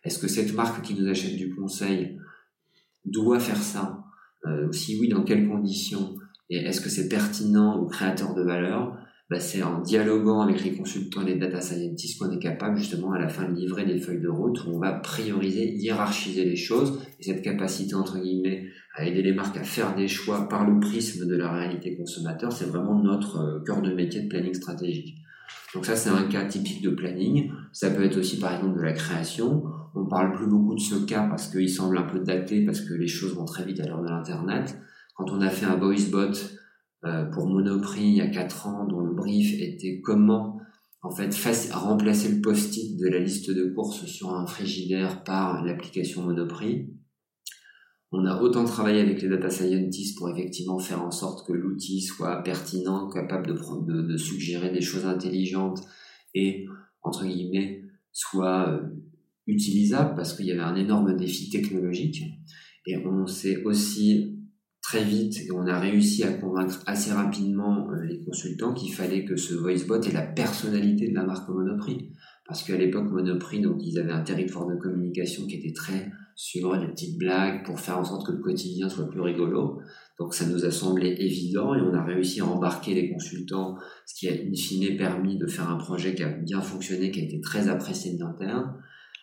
est-ce 0.06 0.18
que 0.18 0.30
cette 0.30 0.54
marque 0.54 0.82
qui 0.84 0.94
nous 0.96 1.10
achète 1.10 1.36
du 1.36 1.54
conseil 1.54 2.18
doit 3.04 3.42
faire 3.42 3.62
ça? 3.62 4.06
Euh, 4.46 4.72
Si 4.72 4.98
oui, 4.98 5.10
dans 5.10 5.24
quelles 5.24 5.50
conditions? 5.50 6.16
Et 6.50 6.60
est-ce 6.60 6.80
que 6.80 6.90
c'est 6.90 7.10
pertinent 7.10 7.84
ou 7.84 7.88
créateur 7.88 8.34
de 8.36 8.42
valeur? 8.42 8.98
Bah, 9.30 9.40
c'est 9.40 9.64
en 9.64 9.82
dialoguant 9.82 10.42
avec 10.42 10.64
les 10.64 10.76
consultants 10.76 11.24
les 11.24 11.36
data 11.36 11.60
scientists 11.60 12.20
qu'on 12.20 12.32
est 12.32 12.40
capable 12.40 12.78
justement 12.78 13.12
à 13.12 13.20
la 13.20 13.28
fin 13.28 13.50
de 13.50 13.56
livrer 13.56 13.84
des 13.84 14.00
feuilles 14.00 14.22
de 14.22 14.30
route 14.30 14.64
où 14.64 14.70
on 14.70 14.80
va 14.80 14.94
prioriser, 14.94 15.76
hiérarchiser 15.76 16.46
les 16.46 16.56
choses. 16.56 17.02
Et 17.20 17.24
cette 17.24 17.42
capacité 17.42 17.96
entre 17.96 18.20
guillemets 18.20 18.68
à 18.96 19.06
aider 19.06 19.22
les 19.22 19.34
marques 19.34 19.58
à 19.58 19.64
faire 19.64 19.94
des 19.96 20.08
choix 20.08 20.48
par 20.48 20.70
le 20.70 20.80
prisme 20.80 21.28
de 21.28 21.36
la 21.36 21.52
réalité 21.52 21.98
consommateur, 21.98 22.52
c'est 22.52 22.66
vraiment 22.66 22.98
notre 22.98 23.38
euh, 23.38 23.60
cœur 23.66 23.82
de 23.82 23.94
métier 23.94 24.22
de 24.22 24.30
planning 24.30 24.54
stratégique. 24.54 25.16
Donc 25.74 25.86
ça 25.86 25.96
c'est 25.96 26.10
un 26.10 26.24
cas 26.24 26.46
typique 26.46 26.82
de 26.82 26.90
planning. 26.90 27.52
Ça 27.74 27.90
peut 27.90 28.04
être 28.04 28.18
aussi 28.18 28.40
par 28.40 28.56
exemple 28.56 28.78
de 28.78 28.84
la 28.84 28.94
création. 28.94 29.64
On 29.94 30.06
parle 30.06 30.34
plus 30.34 30.48
beaucoup 30.48 30.74
de 30.76 30.80
ce 30.80 30.96
cas 30.96 31.28
parce 31.28 31.50
qu'il 31.50 31.70
semble 31.70 31.98
un 31.98 32.04
peu 32.04 32.20
daté 32.20 32.66
parce 32.66 32.82
que 32.82 32.94
les 32.94 33.08
choses 33.08 33.36
vont 33.36 33.46
très 33.46 33.66
vite 33.66 33.82
à 33.82 33.86
l'heure 33.86 34.02
de 34.02 34.08
l'internet. 34.08 34.78
Quand 35.16 35.30
on 35.32 35.42
a 35.42 35.50
fait 35.50 35.66
un 35.66 35.76
voice 35.76 36.10
bot 36.10 36.32
euh, 37.04 37.26
pour 37.26 37.48
Monoprix 37.48 38.08
il 38.08 38.16
y 38.16 38.22
a 38.22 38.28
4 38.28 38.68
ans, 38.68 38.86
dont 38.86 39.02
le 39.02 39.14
brief 39.14 39.54
était 39.62 40.00
comment 40.02 40.62
en 41.02 41.12
fait 41.12 41.36
remplacer 41.74 42.30
le 42.30 42.42
post-it 42.42 42.98
de 42.98 43.08
la 43.08 43.20
liste 43.20 43.52
de 43.52 43.66
courses 43.66 44.06
sur 44.06 44.34
un 44.34 44.48
frigidaire 44.48 45.24
par 45.24 45.64
l'application 45.64 46.24
Monoprix. 46.24 46.88
On 48.18 48.26
a 48.26 48.40
autant 48.40 48.64
travaillé 48.64 49.02
avec 49.02 49.22
les 49.22 49.28
data 49.28 49.50
scientists 49.50 50.18
pour 50.18 50.30
effectivement 50.30 50.80
faire 50.80 51.04
en 51.04 51.12
sorte 51.12 51.46
que 51.46 51.52
l'outil 51.52 52.00
soit 52.00 52.44
pertinent, 52.44 53.10
capable 53.10 53.48
de, 53.48 54.16
suggérer 54.16 54.70
des 54.70 54.80
choses 54.80 55.06
intelligentes 55.06 55.82
et, 56.34 56.66
entre 57.02 57.26
guillemets, 57.26 57.84
soit 58.14 58.70
euh, 58.70 58.84
utilisable 59.48 60.16
parce 60.16 60.34
qu'il 60.34 60.46
y 60.46 60.54
avait 60.54 60.62
un 60.62 60.78
énorme 60.78 61.18
défi 61.18 61.50
technologique. 61.50 62.24
Et 62.88 62.96
on 63.06 63.28
s'est 63.28 63.62
aussi 63.66 64.40
très 64.82 65.04
vite 65.04 65.42
et 65.46 65.52
on 65.52 65.68
a 65.68 65.78
réussi 65.78 66.24
à 66.24 66.32
convaincre 66.32 66.84
assez 66.86 67.12
rapidement 67.12 67.90
euh, 67.92 68.02
les 68.06 68.24
consultants 68.24 68.74
qu'il 68.74 68.94
fallait 68.94 69.26
que 69.26 69.36
ce 69.36 69.56
voicebot 69.56 70.02
ait 70.02 70.14
la 70.14 70.22
personnalité 70.22 71.10
de 71.10 71.16
la 71.16 71.26
marque 71.26 71.50
Monoprix. 71.50 72.14
Parce 72.48 72.64
qu'à 72.64 72.78
l'époque, 72.78 73.12
Monoprix, 73.12 73.60
donc, 73.60 73.84
ils 73.84 74.00
avaient 74.00 74.14
un 74.14 74.24
territoire 74.24 74.68
de 74.68 74.76
communication 74.76 75.46
qui 75.48 75.56
était 75.56 75.74
très 75.74 76.10
sur 76.36 76.76
les 76.76 76.88
petites 76.88 77.18
blagues 77.18 77.66
pour 77.66 77.80
faire 77.80 77.98
en 77.98 78.04
sorte 78.04 78.28
que 78.28 78.34
le 78.34 78.40
quotidien 78.40 78.90
soit 78.90 79.10
plus 79.10 79.22
rigolo. 79.22 79.80
Donc, 80.20 80.34
ça 80.34 80.46
nous 80.46 80.66
a 80.66 80.72
semblé 80.72 81.16
évident 81.20 81.74
et 81.74 81.82
on 81.82 81.94
a 81.94 82.04
réussi 82.04 82.42
à 82.42 82.46
embarquer 82.46 82.94
les 82.94 83.10
consultants, 83.10 83.78
ce 84.06 84.16
qui 84.16 84.28
a 84.28 84.32
in 84.32 84.54
fine 84.54 84.98
permis 84.98 85.38
de 85.38 85.48
faire 85.48 85.70
un 85.70 85.78
projet 85.78 86.14
qui 86.14 86.24
a 86.24 86.30
bien 86.30 86.62
fonctionné, 86.62 87.12
qui 87.12 87.22
a 87.22 87.24
été 87.24 87.40
très 87.42 87.68
apprécié 87.70 88.18
d'interne. 88.18 88.76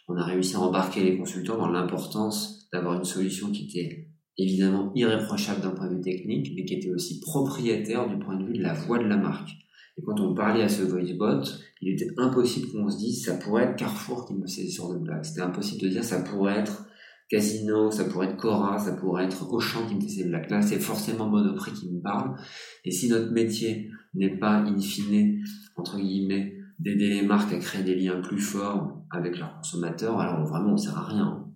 On 0.09 0.17
a 0.17 0.25
réussi 0.25 0.57
à 0.57 0.61
embarquer 0.61 1.03
les 1.05 1.17
consultants 1.17 1.59
dans 1.59 1.69
l'importance 1.69 2.69
d'avoir 2.73 2.99
une 2.99 3.05
solution 3.05 3.51
qui 3.51 3.65
était 3.65 4.09
évidemment 4.39 4.93
irréprochable 4.95 5.61
d'un 5.61 5.71
point 5.71 5.89
de 5.89 5.97
vue 5.97 6.01
technique, 6.01 6.53
mais 6.57 6.65
qui 6.65 6.75
était 6.75 6.91
aussi 6.91 7.21
propriétaire 7.21 8.09
du 8.09 8.19
point 8.19 8.37
de 8.37 8.45
vue 8.45 8.59
de 8.59 8.63
la 8.63 8.73
voix 8.73 8.99
de 8.99 9.05
la 9.05 9.17
marque. 9.17 9.51
Et 9.99 10.03
quand 10.03 10.19
on 10.21 10.35
parlait 10.35 10.63
à 10.63 10.69
ce 10.69 10.83
voicebot, 10.83 11.45
il 11.83 11.93
était 11.93 12.11
impossible 12.17 12.69
qu'on 12.73 12.89
se 12.89 12.97
dise 12.97 13.25
ça 13.25 13.35
pourrait 13.35 13.65
être 13.65 13.77
Carrefour 13.77 14.27
qui 14.27 14.35
me 14.35 14.47
ce 14.47 14.63
genre 14.63 14.95
de 14.95 14.99
blague. 14.99 15.25
C'était 15.25 15.43
impossible 15.43 15.83
de 15.83 15.89
dire 15.89 16.05
ça 16.05 16.21
pourrait 16.21 16.61
être 16.61 16.87
Casino, 17.33 17.91
ça 17.91 18.05
pourrait 18.05 18.27
être 18.27 18.37
Cora, 18.37 18.79
ça 18.79 18.93
pourrait 18.93 19.25
être 19.25 19.51
Auchan 19.51 19.87
qui 19.89 19.95
me 19.95 20.03
fait 20.03 20.09
ces 20.09 20.25
blagues. 20.25 20.51
Là, 20.51 20.61
c'est 20.61 20.79
forcément 20.79 21.31
Monoprix 21.31 21.73
qui 21.73 21.91
me 21.91 22.03
parle. 22.03 22.37
Et 22.85 22.91
si 22.91 23.09
notre 23.09 23.33
métier 23.33 23.91
n'est 24.13 24.37
pas, 24.37 24.59
in 24.59 24.79
fine, 24.79 25.43
entre 25.77 25.99
guillemets, 25.99 26.59
d'aider 26.79 27.09
les 27.09 27.23
marques 27.23 27.55
à 27.55 27.59
créer 27.59 27.85
des 27.85 27.95
liens 27.95 28.21
plus 28.21 28.39
forts 28.39 29.03
avec 29.11 29.39
leurs 29.39 29.57
consommateurs, 29.57 30.21
alors 30.21 30.47
vraiment, 30.47 30.75
on 30.75 30.77
sert 30.77 30.99
à 30.99 31.07
rien. 31.07 31.47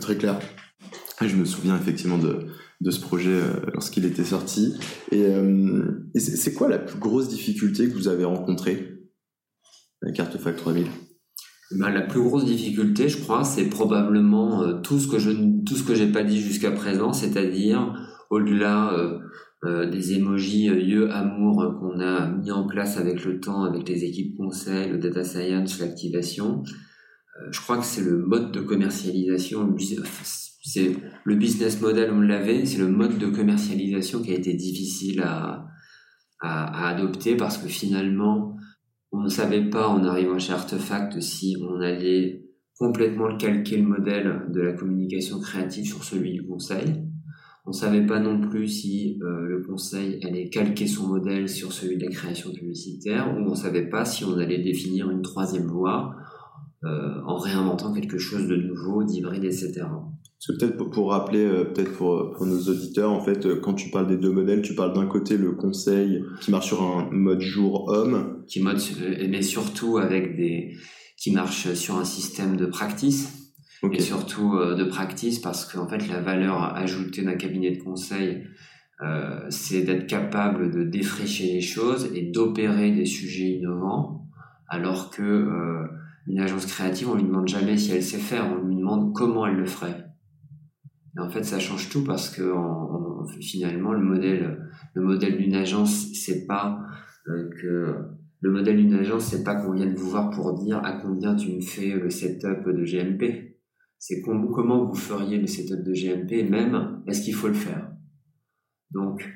Très 0.00 0.16
clair. 0.16 0.40
Je 1.20 1.36
me 1.36 1.44
souviens 1.44 1.76
effectivement 1.76 2.18
de, 2.18 2.48
de 2.80 2.90
ce 2.90 3.00
projet 3.00 3.30
euh, 3.30 3.60
lorsqu'il 3.72 4.04
était 4.04 4.24
sorti. 4.24 4.74
Et, 5.12 5.26
euh, 5.26 6.10
c'est 6.16 6.54
quoi 6.54 6.68
la 6.68 6.80
plus 6.80 6.98
grosse 6.98 7.28
difficulté 7.28 7.88
que 7.88 7.94
vous 7.94 8.08
avez 8.08 8.24
rencontrée 8.24 8.98
avec 10.02 10.18
Artefact 10.18 10.58
3000 10.58 10.88
la 11.78 12.02
plus 12.02 12.20
grosse 12.20 12.44
difficulté, 12.44 13.08
je 13.08 13.18
crois, 13.18 13.44
c'est 13.44 13.68
probablement 13.68 14.62
euh, 14.62 14.80
tout 14.80 14.98
ce 14.98 15.08
que 15.08 15.18
je 15.18 15.30
tout 15.64 15.76
ce 15.76 15.82
que 15.82 15.94
j'ai 15.94 16.10
pas 16.10 16.22
dit 16.22 16.40
jusqu'à 16.40 16.70
présent, 16.70 17.12
c'est-à-dire 17.12 17.94
au-delà 18.30 18.92
des 19.90 20.12
émojis 20.12 20.66
yeux 20.66 21.10
amour 21.10 21.76
qu'on 21.80 21.98
a 21.98 22.28
mis 22.28 22.50
en 22.50 22.66
place 22.66 22.98
avec 22.98 23.24
le 23.24 23.40
temps, 23.40 23.64
avec 23.64 23.88
les 23.88 24.04
équipes 24.04 24.36
conseil, 24.36 24.90
le 24.90 24.98
data 24.98 25.24
science, 25.24 25.80
l'activation. 25.80 26.62
je 27.50 27.60
crois 27.60 27.78
que 27.78 27.84
c'est 27.84 28.02
le 28.02 28.18
mode 28.18 28.52
de 28.52 28.60
commercialisation, 28.60 29.74
c'est 30.64 30.96
le 31.24 31.34
business 31.36 31.80
model, 31.80 32.10
on 32.12 32.20
l'avait, 32.20 32.64
c'est 32.66 32.78
le 32.78 32.88
mode 32.88 33.18
de 33.18 33.26
commercialisation 33.26 34.22
qui 34.22 34.32
a 34.32 34.34
été 34.34 34.54
difficile 34.54 35.22
à, 35.22 35.66
à, 36.40 36.88
adopter 36.88 37.36
parce 37.36 37.58
que 37.58 37.68
finalement, 37.68 38.53
on 39.14 39.22
ne 39.22 39.28
savait 39.28 39.70
pas 39.70 39.86
en 39.86 40.02
arrivant 40.04 40.40
chez 40.40 40.52
Artefact 40.52 41.20
si 41.20 41.56
on 41.60 41.80
allait 41.80 42.42
complètement 42.76 43.36
calquer 43.36 43.76
le 43.76 43.84
modèle 43.84 44.42
de 44.48 44.60
la 44.60 44.72
communication 44.72 45.38
créative 45.40 45.86
sur 45.86 46.02
celui 46.02 46.32
du 46.32 46.42
conseil. 46.42 47.04
On 47.64 47.70
ne 47.70 47.74
savait 47.74 48.04
pas 48.04 48.18
non 48.18 48.40
plus 48.40 48.66
si 48.66 49.20
euh, 49.22 49.46
le 49.46 49.62
conseil 49.62 50.18
allait 50.24 50.50
calquer 50.50 50.88
son 50.88 51.06
modèle 51.06 51.48
sur 51.48 51.72
celui 51.72 51.96
de 51.96 52.04
la 52.06 52.10
création 52.10 52.52
publicitaire, 52.52 53.32
ou 53.32 53.46
on 53.46 53.50
ne 53.50 53.54
savait 53.54 53.88
pas 53.88 54.04
si 54.04 54.24
on 54.24 54.36
allait 54.36 54.62
définir 54.62 55.08
une 55.10 55.22
troisième 55.22 55.68
voie 55.68 56.16
euh, 56.82 57.22
en 57.24 57.36
réinventant 57.36 57.94
quelque 57.94 58.18
chose 58.18 58.48
de 58.48 58.56
nouveau, 58.56 59.04
d'hybride, 59.04 59.44
etc. 59.44 59.84
Parce 60.46 60.58
que 60.58 60.64
peut-être 60.64 60.90
pour, 60.90 61.10
rappeler, 61.10 61.44
euh, 61.44 61.64
peut-être 61.64 61.92
pour, 61.92 62.32
pour, 62.32 62.46
nos 62.46 62.60
auditeurs, 62.60 63.10
en 63.12 63.20
fait, 63.20 63.46
euh, 63.46 63.60
quand 63.60 63.74
tu 63.74 63.90
parles 63.90 64.08
des 64.08 64.16
deux 64.16 64.30
modèles, 64.30 64.62
tu 64.62 64.74
parles 64.74 64.92
d'un 64.92 65.06
côté 65.06 65.36
le 65.36 65.52
conseil 65.52 66.22
qui 66.40 66.50
marche 66.50 66.66
sur 66.66 66.82
un 66.82 67.08
mode 67.10 67.40
jour-homme. 67.40 68.44
Qui 68.46 68.60
mode, 68.60 68.78
euh, 69.00 69.26
mais 69.28 69.42
surtout 69.42 69.98
avec 69.98 70.36
des, 70.36 70.76
qui 71.16 71.32
marche 71.32 71.72
sur 71.74 71.96
un 71.96 72.04
système 72.04 72.56
de 72.56 72.66
practice. 72.66 73.40
Et 73.92 74.00
surtout 74.00 74.56
de 74.56 74.84
practice 74.84 75.40
parce 75.40 75.70
qu'en 75.70 75.86
fait, 75.86 76.08
la 76.08 76.18
valeur 76.18 76.74
ajoutée 76.74 77.20
d'un 77.20 77.34
cabinet 77.34 77.70
de 77.72 77.82
conseil, 77.82 78.42
euh, 79.02 79.40
c'est 79.50 79.82
d'être 79.82 80.06
capable 80.06 80.70
de 80.70 80.84
défricher 80.84 81.52
les 81.52 81.60
choses 81.60 82.10
et 82.14 82.22
d'opérer 82.22 82.92
des 82.92 83.06
sujets 83.06 83.50
innovants, 83.50 84.28
alors 84.68 85.10
que 85.10 85.22
euh, 85.22 85.84
une 86.28 86.40
agence 86.40 86.66
créative, 86.66 87.10
on 87.10 87.16
lui 87.16 87.24
demande 87.24 87.48
jamais 87.48 87.76
si 87.76 87.90
elle 87.92 88.02
sait 88.02 88.18
faire, 88.18 88.46
on 88.50 88.66
lui 88.66 88.76
demande 88.76 89.12
comment 89.12 89.46
elle 89.46 89.56
le 89.56 89.66
ferait. 89.66 90.03
Et 91.16 91.20
en 91.20 91.28
fait, 91.28 91.44
ça 91.44 91.58
change 91.58 91.90
tout 91.90 92.04
parce 92.04 92.30
que 92.30 92.52
finalement, 93.40 93.92
le 93.92 94.02
modèle, 94.02 94.68
le 94.94 95.02
modèle 95.02 95.38
d'une 95.38 95.54
agence, 95.54 96.12
c'est 96.12 96.46
pas 96.46 96.80
euh, 97.28 97.48
que 97.60 97.94
le 98.40 98.50
modèle 98.50 98.76
d'une 98.76 98.94
agence, 98.94 99.24
c'est 99.24 99.44
pas 99.44 99.54
qu'on 99.54 99.72
vienne 99.72 99.94
vous 99.94 100.10
voir 100.10 100.30
pour 100.30 100.52
dire 100.54 100.78
à 100.84 100.92
combien 100.92 101.34
tu 101.34 101.52
me 101.54 101.60
fais 101.60 101.94
le 101.94 102.10
setup 102.10 102.66
de 102.66 102.84
GMP. 102.84 103.56
C'est 103.98 104.20
comment 104.20 104.84
vous 104.84 104.94
feriez 104.94 105.38
le 105.38 105.46
setup 105.46 105.82
de 105.82 105.92
GMP 105.92 106.32
et 106.32 106.48
même 106.48 107.02
est-ce 107.06 107.22
qu'il 107.22 107.34
faut 107.34 107.48
le 107.48 107.54
faire? 107.54 107.90
Donc, 108.90 109.26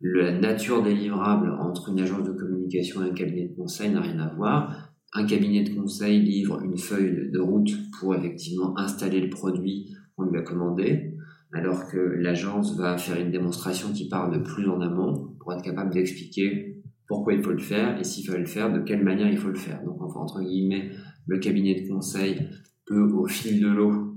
la 0.00 0.38
nature 0.38 0.82
des 0.82 0.94
livrables 0.94 1.50
entre 1.60 1.88
une 1.88 2.00
agence 2.00 2.24
de 2.24 2.32
communication 2.32 3.04
et 3.04 3.10
un 3.10 3.14
cabinet 3.14 3.48
de 3.48 3.56
conseil 3.56 3.90
n'a 3.90 4.00
rien 4.00 4.18
à 4.20 4.34
voir. 4.34 4.94
Un 5.14 5.26
cabinet 5.26 5.64
de 5.64 5.74
conseil 5.74 6.20
livre 6.20 6.62
une 6.62 6.78
feuille 6.78 7.30
de 7.32 7.40
route 7.40 7.70
pour 7.98 8.14
effectivement 8.14 8.78
installer 8.78 9.20
le 9.20 9.30
produit 9.30 9.92
qu'on 10.16 10.24
lui 10.24 10.38
a 10.38 10.42
commandé 10.42 11.11
alors 11.52 11.86
que 11.86 11.98
l'agence 11.98 12.76
va 12.76 12.96
faire 12.96 13.20
une 13.20 13.30
démonstration 13.30 13.92
qui 13.92 14.08
part 14.08 14.30
de 14.30 14.38
plus 14.38 14.68
en 14.68 14.80
amont 14.80 15.36
pour 15.38 15.52
être 15.52 15.62
capable 15.62 15.92
d'expliquer 15.92 16.82
pourquoi 17.06 17.34
il 17.34 17.42
faut 17.42 17.52
le 17.52 17.58
faire 17.58 17.98
et 18.00 18.04
s'il 18.04 18.26
faut 18.26 18.36
le 18.36 18.46
faire, 18.46 18.72
de 18.72 18.80
quelle 18.80 19.04
manière 19.04 19.30
il 19.30 19.36
faut 19.36 19.50
le 19.50 19.54
faire. 19.54 19.82
Donc, 19.84 20.00
entre 20.16 20.40
guillemets, 20.40 20.90
le 21.26 21.38
cabinet 21.38 21.82
de 21.82 21.88
conseil 21.88 22.48
peut, 22.86 23.12
au 23.12 23.26
fil 23.26 23.60
de 23.60 23.68
l'eau, 23.68 24.12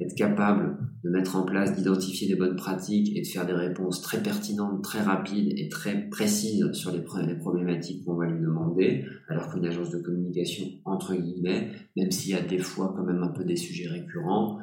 être 0.00 0.14
capable 0.14 0.78
de 1.02 1.10
mettre 1.10 1.36
en 1.36 1.42
place, 1.42 1.74
d'identifier 1.74 2.28
des 2.28 2.36
bonnes 2.36 2.56
pratiques 2.56 3.16
et 3.16 3.22
de 3.22 3.26
faire 3.26 3.46
des 3.46 3.52
réponses 3.52 4.00
très 4.00 4.22
pertinentes, 4.22 4.82
très 4.82 5.00
rapides 5.00 5.52
et 5.56 5.68
très 5.68 6.08
précises 6.08 6.70
sur 6.72 6.92
les, 6.92 7.00
problématiques 7.00 8.04
qu'on 8.04 8.14
va 8.14 8.26
lui 8.26 8.40
demander, 8.40 9.04
alors 9.28 9.50
qu'une 9.50 9.66
agence 9.66 9.90
de 9.90 9.98
communication, 9.98 10.66
entre 10.84 11.14
guillemets, 11.14 11.72
même 11.96 12.10
s'il 12.10 12.32
y 12.32 12.34
a 12.34 12.42
des 12.42 12.58
fois 12.58 12.94
quand 12.96 13.04
même 13.04 13.22
un 13.22 13.32
peu 13.32 13.44
des 13.44 13.56
sujets 13.56 13.88
récurrents, 13.88 14.58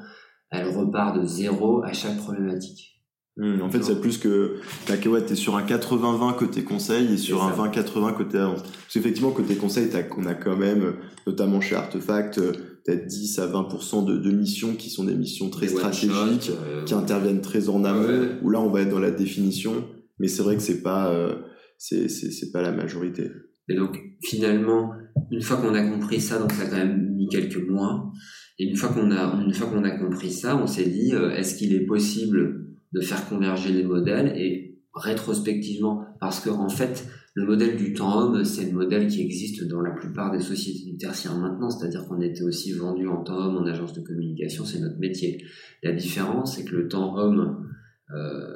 elle 0.51 0.67
repart 0.69 1.19
de 1.19 1.25
zéro 1.25 1.83
à 1.83 1.93
chaque 1.93 2.17
problématique. 2.17 2.95
Hmm, 3.37 3.61
en 3.61 3.69
fait, 3.69 3.83
c'est 3.83 3.99
plus 3.99 4.17
que 4.17 4.59
la 4.87 4.95
tu 4.95 5.09
es 5.09 5.35
sur 5.35 5.57
un 5.57 5.65
80-20 5.65 6.37
côté 6.37 6.63
conseil 6.63 7.13
et 7.13 7.17
sur 7.17 7.43
un 7.43 7.51
20-80 7.51 8.15
côté 8.15 8.37
avance. 8.37 8.61
Parce 8.61 8.93
qu'effectivement, 8.93 9.31
côté 9.31 9.55
conseil, 9.55 9.89
on 10.17 10.25
a 10.25 10.33
quand 10.33 10.55
même, 10.55 10.93
notamment 11.27 11.59
chez 11.59 11.75
Artefact, 11.75 12.37
euh, 12.37 12.53
peut-être 12.85 13.07
10 13.07 13.39
à 13.39 13.47
20% 13.47 14.05
de, 14.05 14.17
de, 14.17 14.31
missions 14.31 14.75
qui 14.75 14.89
sont 14.89 15.03
des 15.03 15.15
missions 15.15 15.49
très 15.49 15.67
stratégiques, 15.67 16.51
euh, 16.65 16.85
qui 16.85 16.93
interviennent 16.93 17.41
très 17.41 17.67
en 17.67 17.83
amont, 17.83 18.29
où 18.41 18.49
là, 18.49 18.61
on 18.61 18.69
va 18.69 18.81
être 18.81 18.89
dans 18.89 18.99
la 18.99 19.11
définition. 19.11 19.83
Mais 20.17 20.29
c'est 20.29 20.41
vrai 20.41 20.55
que 20.55 20.61
c'est 20.61 20.81
pas, 20.81 21.11
euh, 21.11 21.35
c'est, 21.77 22.07
c'est, 22.07 22.51
pas 22.53 22.61
la 22.61 22.71
majorité. 22.71 23.31
Et 23.67 23.75
donc, 23.75 23.99
finalement, 24.23 24.93
une 25.29 25.41
fois 25.41 25.57
qu'on 25.57 25.73
a 25.73 25.81
compris 25.81 26.21
ça, 26.21 26.39
donc 26.39 26.53
ça 26.53 26.63
a 26.63 26.65
quand 26.67 26.77
même 26.77 27.04
mis 27.15 27.27
quelques 27.27 27.67
mois, 27.67 28.11
et 28.57 28.65
une 28.65 28.75
fois 28.75 28.89
qu'on 28.89 29.11
a, 29.11 29.41
une 29.45 29.53
fois 29.53 29.67
qu'on 29.67 29.83
a 29.83 29.91
compris 29.91 30.31
ça, 30.31 30.55
on 30.55 30.67
s'est 30.67 30.89
dit, 30.89 31.13
euh, 31.13 31.31
est-ce 31.31 31.55
qu'il 31.55 31.73
est 31.73 31.85
possible 31.85 32.67
de 32.93 33.01
faire 33.01 33.27
converger 33.27 33.73
les 33.73 33.83
modèles 33.83 34.33
et 34.37 34.79
rétrospectivement, 34.93 36.05
parce 36.21 36.39
que 36.39 36.49
en 36.49 36.69
fait, 36.69 37.05
le 37.33 37.45
modèle 37.45 37.75
du 37.75 37.93
temps 37.93 38.17
homme, 38.17 38.45
c'est 38.45 38.67
le 38.67 38.71
modèle 38.71 39.07
qui 39.07 39.21
existe 39.21 39.67
dans 39.67 39.81
la 39.81 39.91
plupart 39.91 40.31
des 40.31 40.39
sociétés 40.39 40.89
du 40.89 40.97
tertiaire 40.97 41.37
maintenant, 41.37 41.69
c'est-à-dire 41.69 42.05
qu'on 42.07 42.21
était 42.21 42.43
aussi 42.43 42.71
vendu 42.71 43.07
en 43.07 43.21
temps 43.23 43.37
homme 43.37 43.57
en 43.57 43.65
agence 43.65 43.91
de 43.91 43.99
communication, 43.99 44.63
c'est 44.63 44.79
notre 44.79 44.99
métier. 44.99 45.43
La 45.83 45.91
différence, 45.91 46.55
c'est 46.55 46.63
que 46.63 46.77
le 46.77 46.87
temps 46.87 47.17
homme, 47.17 47.67
euh, 48.15 48.55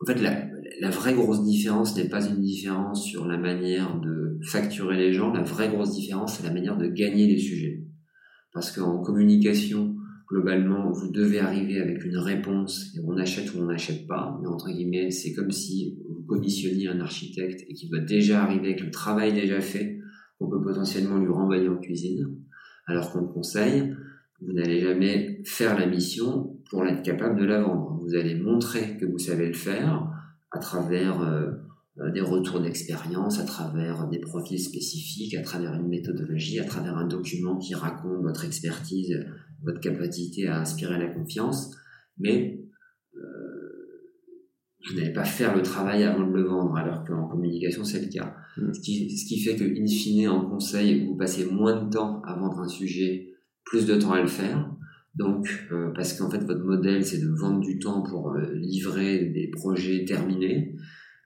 en 0.00 0.06
fait, 0.06 0.20
la, 0.20 0.48
la 0.80 0.90
vraie 0.90 1.14
grosse 1.14 1.44
différence 1.44 1.96
n'est 1.96 2.08
pas 2.08 2.26
une 2.26 2.40
différence 2.40 3.04
sur 3.04 3.24
la 3.24 3.38
manière 3.38 4.00
de 4.00 4.17
facturer 4.42 4.96
les 4.96 5.12
gens, 5.12 5.32
la 5.32 5.42
vraie 5.42 5.68
grosse 5.68 5.94
différence, 5.94 6.36
c'est 6.36 6.46
la 6.46 6.52
manière 6.52 6.76
de 6.76 6.86
gagner 6.86 7.26
les 7.26 7.38
sujets. 7.38 7.84
Parce 8.52 8.72
qu'en 8.72 8.98
communication, 9.00 9.96
globalement, 10.28 10.90
vous 10.90 11.10
devez 11.10 11.40
arriver 11.40 11.80
avec 11.80 12.04
une 12.04 12.18
réponse 12.18 12.94
et 12.96 13.00
on 13.04 13.16
achète 13.16 13.54
ou 13.54 13.58
on 13.58 13.66
n'achète 13.66 14.06
pas. 14.06 14.38
Mais 14.40 14.48
entre 14.48 14.70
guillemets, 14.70 15.10
c'est 15.10 15.32
comme 15.32 15.50
si 15.50 15.98
vous 16.08 16.22
commissionniez 16.22 16.88
un 16.88 17.00
architecte 17.00 17.64
et 17.68 17.74
qu'il 17.74 17.90
doit 17.90 18.00
déjà 18.00 18.42
arriver 18.42 18.68
avec 18.68 18.82
le 18.82 18.90
travail 18.90 19.32
déjà 19.32 19.60
fait 19.60 19.98
qu'on 20.38 20.48
peut 20.48 20.62
potentiellement 20.62 21.18
lui 21.18 21.32
renvoyer 21.32 21.68
en 21.68 21.78
cuisine, 21.78 22.38
alors 22.86 23.12
qu'on 23.12 23.26
conseille, 23.26 23.94
vous 24.40 24.52
n'allez 24.52 24.80
jamais 24.80 25.40
faire 25.44 25.78
la 25.78 25.86
mission 25.86 26.56
pour 26.70 26.86
être 26.86 27.02
capable 27.02 27.40
de 27.40 27.44
la 27.44 27.60
vendre. 27.60 27.98
Vous 28.02 28.14
allez 28.14 28.36
montrer 28.36 28.96
que 28.98 29.04
vous 29.04 29.18
savez 29.18 29.48
le 29.48 29.54
faire 29.54 30.08
à 30.52 30.58
travers 30.58 31.20
euh, 31.22 31.50
des 32.12 32.20
retours 32.20 32.60
d'expérience, 32.60 33.40
à 33.40 33.44
travers 33.44 34.06
des 34.08 34.20
profils 34.20 34.60
spécifiques, 34.60 35.34
à 35.34 35.42
travers 35.42 35.74
une 35.74 35.88
méthodologie, 35.88 36.60
à 36.60 36.64
travers 36.64 36.96
un 36.96 37.06
document 37.06 37.56
qui 37.56 37.74
raconte 37.74 38.22
votre 38.22 38.44
expertise, 38.44 39.26
votre 39.62 39.80
capacité 39.80 40.46
à 40.46 40.60
inspirer 40.60 40.98
la 40.98 41.08
confiance. 41.08 41.76
Mais 42.18 42.58
vous 44.88 44.96
n'allez 44.96 45.12
pas 45.12 45.24
faire 45.24 45.54
le 45.54 45.62
travail 45.62 46.04
avant 46.04 46.26
de 46.26 46.32
le 46.32 46.44
vendre, 46.44 46.76
alors 46.76 47.04
qu'en 47.04 47.26
communication, 47.26 47.84
c'est 47.84 48.00
le 48.00 48.08
cas. 48.08 48.34
Mm. 48.56 48.72
Ce, 48.72 48.80
qui, 48.80 49.16
ce 49.16 49.26
qui 49.26 49.40
fait 49.40 49.56
que, 49.56 49.64
in 49.64 49.86
fine, 49.86 50.28
en 50.28 50.48
conseil, 50.48 51.06
vous 51.06 51.16
passez 51.16 51.44
moins 51.46 51.84
de 51.84 51.90
temps 51.90 52.22
à 52.22 52.34
vendre 52.34 52.60
un 52.60 52.68
sujet, 52.68 53.34
plus 53.64 53.86
de 53.86 53.96
temps 53.96 54.12
à 54.12 54.22
le 54.22 54.28
faire. 54.28 54.70
Donc, 55.14 55.48
euh, 55.72 55.90
parce 55.94 56.14
qu'en 56.14 56.30
fait, 56.30 56.38
votre 56.38 56.64
modèle, 56.64 57.04
c'est 57.04 57.20
de 57.20 57.28
vendre 57.28 57.60
du 57.60 57.78
temps 57.78 58.02
pour 58.02 58.32
euh, 58.32 58.54
livrer 58.54 59.26
des 59.26 59.50
projets 59.50 60.04
terminés. 60.04 60.76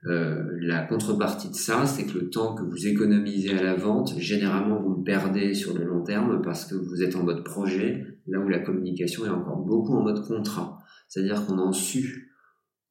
Euh, 0.06 0.42
la 0.60 0.82
contrepartie 0.82 1.48
de 1.48 1.54
ça, 1.54 1.86
c'est 1.86 2.06
que 2.06 2.18
le 2.18 2.28
temps 2.28 2.54
que 2.54 2.64
vous 2.64 2.86
économisez 2.86 3.56
à 3.56 3.62
la 3.62 3.74
vente, 3.74 4.18
généralement, 4.18 4.80
vous 4.80 4.96
le 4.96 5.04
perdez 5.04 5.54
sur 5.54 5.78
le 5.78 5.84
long 5.84 6.02
terme 6.02 6.42
parce 6.42 6.64
que 6.64 6.74
vous 6.74 7.02
êtes 7.02 7.14
en 7.14 7.22
mode 7.22 7.44
projet, 7.44 8.18
là 8.26 8.40
où 8.40 8.48
la 8.48 8.58
communication 8.58 9.24
est 9.24 9.30
encore 9.30 9.58
beaucoup 9.58 9.94
en 9.94 10.02
mode 10.02 10.26
contrat. 10.26 10.78
C'est-à-dire 11.08 11.46
qu'on 11.46 11.58
en 11.58 11.72
su 11.72 12.32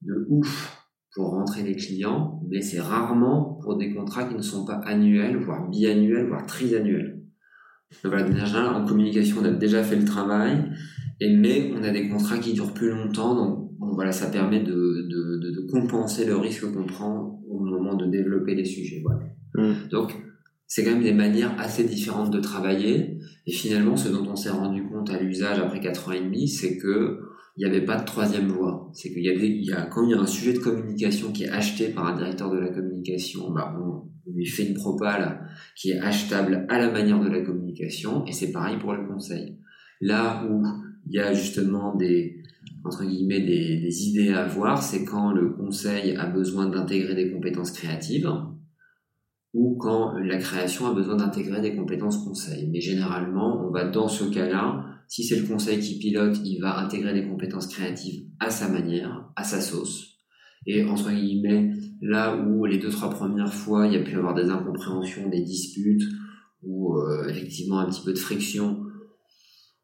de 0.02 0.26
ouf 0.30 0.78
pour 1.14 1.32
rentrer 1.32 1.64
les 1.64 1.76
clients, 1.76 2.42
mais 2.50 2.62
c'est 2.62 2.80
rarement 2.80 3.60
pour 3.62 3.78
des 3.78 3.94
contrats 3.94 4.24
qui 4.24 4.36
ne 4.36 4.42
sont 4.42 4.66
pas 4.66 4.80
annuels, 4.86 5.36
voire 5.38 5.70
biannuels, 5.70 6.28
voire 6.28 6.46
triannuels. 6.46 7.22
Donc 8.04 8.14
voilà, 8.14 8.30
déjà, 8.30 8.72
en 8.72 8.86
communication, 8.86 9.38
on 9.42 9.46
a 9.46 9.52
déjà 9.52 9.84
fait 9.84 9.98
le 9.98 10.06
travail, 10.06 10.72
mais 11.20 11.74
on 11.76 11.84
a 11.84 11.92
des 11.92 12.08
contrats 12.08 12.38
qui 12.38 12.54
durent 12.54 12.74
plus 12.74 12.90
longtemps, 12.90 13.36
donc 13.36 13.72
voilà, 13.94 14.14
ça 14.14 14.28
permet 14.28 14.62
de, 14.62 15.08
de, 15.10 15.40
de, 15.40 15.51
compenser 15.72 16.26
le 16.26 16.36
risque 16.36 16.72
qu'on 16.72 16.86
prend 16.86 17.42
au 17.50 17.60
moment 17.60 17.96
de 17.96 18.06
développer 18.06 18.56
les 18.56 18.66
sujets. 18.66 19.02
Voilà. 19.04 19.22
Mmh. 19.56 19.90
Donc, 19.90 20.16
c'est 20.68 20.86
quand 20.86 20.92
même 20.92 21.04
des 21.04 21.14
manières 21.14 21.54
assez 21.60 21.84
différentes 21.84 22.32
de 22.32 22.40
travailler, 22.40 23.18
et 23.46 23.52
finalement, 23.52 23.98
ce 23.98 24.10
dont 24.10 24.26
on 24.30 24.36
s'est 24.36 24.52
rendu 24.52 24.88
compte 24.88 25.10
à 25.10 25.20
l'usage 25.20 25.60
après 25.60 25.82
4 25.82 26.10
ans 26.10 26.12
et 26.14 26.22
demi, 26.22 26.48
c'est 26.48 26.78
que 26.78 27.20
il 27.58 27.66
n'y 27.66 27.70
avait 27.70 27.86
pas 27.86 28.00
de 28.00 28.06
troisième 28.06 28.48
voie. 28.48 28.90
C'est 28.94 29.12
qu'il 29.12 29.24
y 29.24 29.30
avait, 29.30 29.50
il 29.50 29.66
y 29.66 29.74
a, 29.74 29.86
quand 29.88 30.06
il 30.06 30.12
y 30.12 30.14
a 30.14 30.20
un 30.20 30.26
sujet 30.26 30.54
de 30.54 30.60
communication 30.60 31.34
qui 31.34 31.44
est 31.44 31.50
acheté 31.50 31.90
par 31.90 32.08
un 32.08 32.16
directeur 32.16 32.50
de 32.50 32.58
la 32.58 32.70
communication, 32.70 33.52
bah, 33.52 33.78
on, 33.78 34.10
lui 34.32 34.46
fait 34.46 34.66
une 34.66 34.76
propale 34.76 35.46
qui 35.76 35.92
est 35.92 36.00
achetable 36.00 36.66
à 36.70 36.80
la 36.80 36.90
manière 36.90 37.20
de 37.20 37.28
la 37.28 37.42
communication, 37.42 38.26
et 38.26 38.32
c'est 38.32 38.54
pareil 38.54 38.78
pour 38.80 38.94
le 38.94 39.06
conseil. 39.06 39.58
Là 40.00 40.46
où 40.50 40.64
il 41.08 41.16
y 41.16 41.20
a 41.20 41.34
justement 41.34 41.96
des, 41.96 42.41
entre 42.84 43.06
guillemets, 43.06 43.42
des, 43.42 44.08
idées 44.08 44.34
à 44.34 44.46
avoir, 44.46 44.82
c'est 44.82 45.06
quand 45.06 45.32
le 45.32 45.50
conseil 45.50 46.16
a 46.16 46.26
besoin 46.26 46.68
d'intégrer 46.68 47.16
des 47.16 47.32
compétences 47.32 47.72
créatives, 47.72 48.30
ou 49.54 49.78
quand 49.78 50.18
la 50.18 50.38
création 50.38 50.88
a 50.88 50.94
besoin 50.94 51.18
d'intégrer 51.18 51.62
des 51.62 51.76
compétences 51.76 52.24
conseil. 52.24 52.70
Mais 52.72 52.80
généralement, 52.80 53.66
on 53.66 53.72
va 53.72 53.86
dans 53.86 54.08
ce 54.08 54.24
cas-là 54.24 54.86
si 55.12 55.26
c'est 55.26 55.42
le 55.42 55.46
conseil 55.46 55.78
qui 55.80 56.00
pilote, 56.00 56.40
il 56.46 56.60
va 56.62 56.80
intégrer 56.80 57.14
des 57.14 57.28
compétences 57.28 57.68
créatives 57.68 58.28
à 58.40 58.50
sa 58.50 58.70
manière, 58.70 59.30
à 59.36 59.44
sa 59.44 59.60
sauce. 59.60 60.12
Et 60.66 60.86
entre 60.86 61.12
guillemets, 61.12 61.74
là 62.02 62.38
où 62.38 62.66
les 62.66 62.78
deux 62.78 62.90
trois 62.90 63.10
premières 63.10 63.54
fois, 63.54 63.88
il 63.88 63.94
y 63.94 63.98
a 63.98 64.04
pu 64.04 64.12
y 64.14 64.16
avoir 64.16 64.34
des 64.34 64.50
incompréhensions, 64.50 65.28
des 65.28 65.42
disputes, 65.42 66.04
ou 66.64 66.96
euh, 66.98 67.28
effectivement 67.28 67.80
un 67.80 67.90
petit 67.90 68.04
peu 68.06 68.14
de 68.14 68.18
friction, 68.18 68.81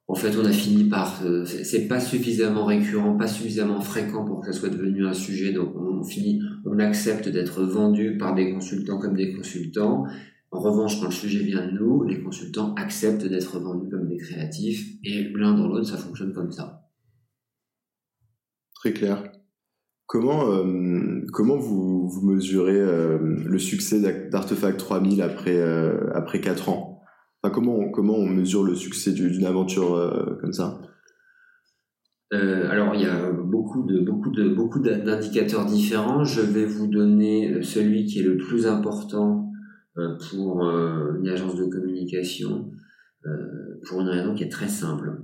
en 0.10 0.16
fait, 0.16 0.38
on 0.38 0.46
a 0.46 0.52
fini 0.52 0.86
par, 0.86 1.22
euh, 1.26 1.44
c'est 1.44 1.88
pas 1.88 2.00
suffisamment 2.00 2.64
récurrent, 2.64 3.18
pas 3.18 3.28
suffisamment 3.28 3.82
fréquent 3.82 4.24
pour 4.24 4.40
que 4.40 4.46
ça 4.46 4.54
soit 4.54 4.70
devenu 4.70 5.06
un 5.06 5.14
sujet. 5.14 5.52
Donc, 5.52 5.76
on 5.76 6.02
finit, 6.04 6.42
on 6.66 6.80
accepte 6.80 7.28
d'être 7.28 7.64
vendu 7.64 8.18
par 8.18 8.34
des 8.34 8.54
consultants 8.54 9.00
comme 9.00 9.16
des 9.16 9.34
consultants, 9.34 10.06
en 10.52 10.60
revanche, 10.60 11.02
quand 11.02 11.08
le 11.08 11.12
sujet 11.12 11.44
vient 11.44 11.68
de 11.68 11.72
nous, 11.72 12.04
les 12.04 12.22
consultants 12.22 12.74
acceptent 12.76 13.26
d'être 13.26 13.60
vendus 13.60 13.90
comme 13.90 14.08
des 14.08 14.16
créatifs 14.16 14.98
et 15.04 15.30
l'un 15.36 15.54
dans 15.54 15.68
l'autre, 15.68 15.90
ça 15.90 15.98
fonctionne 15.98 16.34
comme 16.34 16.52
ça. 16.52 16.90
Très 18.74 18.94
clair. 18.94 19.30
Comment, 20.06 20.50
euh, 20.50 21.26
vous, 21.28 22.22
mesurez 22.24 22.80
euh, 22.80 23.20
le 23.46 23.60
succès 23.60 24.00
d'Artefact 24.30 24.80
3000 24.80 25.22
après, 25.22 25.62
après 26.14 26.40
4 26.40 26.70
ans? 26.70 26.97
Comment, 27.50 27.90
comment 27.90 28.16
on 28.16 28.28
mesure 28.28 28.64
le 28.64 28.76
succès 28.76 29.12
d'une 29.12 29.46
aventure 29.46 30.38
comme 30.42 30.54
ça? 30.54 30.82
Alors 32.32 32.94
il 32.96 33.02
y 33.02 33.06
a 33.06 33.32
beaucoup 33.32 33.84
de 33.84 34.02
beaucoup 34.02 34.32
de 34.32 34.50
beaucoup 34.50 34.80
d'indicateurs 34.80 35.66
différents. 35.66 36.26
Je 36.26 36.42
vais 36.42 36.66
vous 36.66 36.88
donner 36.88 37.64
celui 37.64 38.06
qui 38.06 38.20
est 38.20 38.24
le 38.24 38.38
plus 38.38 38.68
important 38.68 39.48
euh, 39.98 40.16
pour 40.30 40.64
euh, 40.64 41.18
une 41.20 41.28
agence 41.28 41.56
de 41.56 41.66
communication 41.66 42.72
euh, 43.26 43.80
pour 43.88 44.02
une 44.02 44.10
raison 44.10 44.36
qui 44.36 44.44
est 44.44 44.50
très 44.50 44.68
simple. 44.68 45.24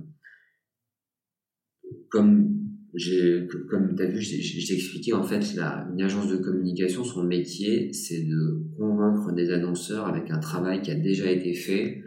Comme 2.10 2.54
j'ai, 2.94 3.46
comme 3.70 3.94
tu 3.94 4.02
as 4.02 4.06
vu, 4.06 4.20
j'ai 4.20 4.74
expliqué, 4.74 5.12
en 5.12 5.22
fait, 5.22 5.54
la, 5.54 5.88
une 5.92 6.02
agence 6.02 6.28
de 6.28 6.36
communication, 6.36 7.04
son 7.04 7.22
métier, 7.22 7.92
c'est 7.92 8.24
de 8.24 8.64
convaincre 8.76 9.32
des 9.32 9.50
annonceurs 9.50 10.06
avec 10.06 10.30
un 10.30 10.38
travail 10.38 10.82
qui 10.82 10.90
a 10.90 10.96
déjà 10.96 11.30
été 11.30 11.54
fait 11.54 12.03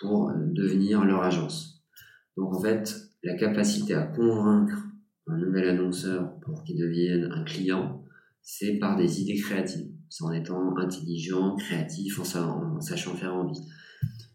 pour 0.00 0.32
devenir 0.34 1.04
leur 1.04 1.22
agence. 1.22 1.84
Donc, 2.36 2.54
en 2.54 2.60
fait, 2.60 2.94
la 3.22 3.34
capacité 3.34 3.94
à 3.94 4.02
convaincre 4.02 4.78
un 5.26 5.36
nouvel 5.36 5.68
annonceur 5.68 6.38
pour 6.40 6.64
qu'il 6.64 6.78
devienne 6.78 7.30
un 7.32 7.44
client, 7.44 8.02
c'est 8.42 8.78
par 8.78 8.96
des 8.96 9.20
idées 9.20 9.40
créatives 9.40 9.90
c'est 10.08 10.24
en 10.24 10.32
étant 10.32 10.76
intelligent, 10.78 11.56
créatif, 11.56 12.18
en, 12.18 12.80
sachant 12.80 13.14
faire 13.14 13.34
envie. 13.34 13.60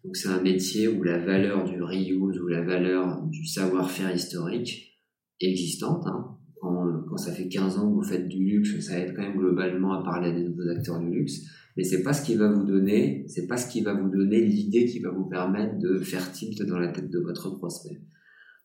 Donc 0.03 0.15
c'est 0.15 0.29
un 0.29 0.41
métier 0.41 0.87
où 0.87 1.03
la 1.03 1.17
valeur 1.17 1.63
du 1.63 1.81
reuse 1.81 2.39
ou 2.39 2.47
la 2.47 2.61
valeur 2.61 3.23
du 3.23 3.45
savoir-faire 3.45 4.13
historique 4.13 4.99
existante. 5.39 6.05
Hein. 6.07 6.37
Quand, 6.61 7.03
quand, 7.09 7.17
ça 7.17 7.31
fait 7.31 7.47
15 7.47 7.77
ans 7.77 7.89
que 7.89 7.95
vous 7.95 8.03
faites 8.03 8.27
du 8.27 8.43
luxe, 8.43 8.79
ça 8.81 8.99
aide 8.99 9.13
quand 9.15 9.21
même 9.21 9.37
globalement 9.37 9.93
à 9.93 10.03
parler 10.03 10.29
à 10.29 10.33
des 10.33 10.43
nouveaux 10.43 10.69
acteurs 10.69 10.99
du 10.99 11.09
luxe. 11.09 11.41
Mais 11.75 11.83
c'est 11.83 12.03
pas 12.03 12.13
ce 12.13 12.25
qui 12.25 12.35
va 12.35 12.51
vous 12.51 12.63
donner, 12.63 13.25
c'est 13.27 13.47
pas 13.47 13.57
ce 13.57 13.69
qui 13.71 13.81
va 13.81 13.93
vous 13.93 14.09
donner 14.09 14.41
l'idée 14.41 14.85
qui 14.85 14.99
va 14.99 15.09
vous 15.09 15.25
permettre 15.25 15.79
de 15.79 15.99
faire 15.99 16.31
tilt 16.31 16.61
dans 16.63 16.77
la 16.77 16.89
tête 16.89 17.09
de 17.09 17.19
votre 17.19 17.49
prospect. 17.51 18.01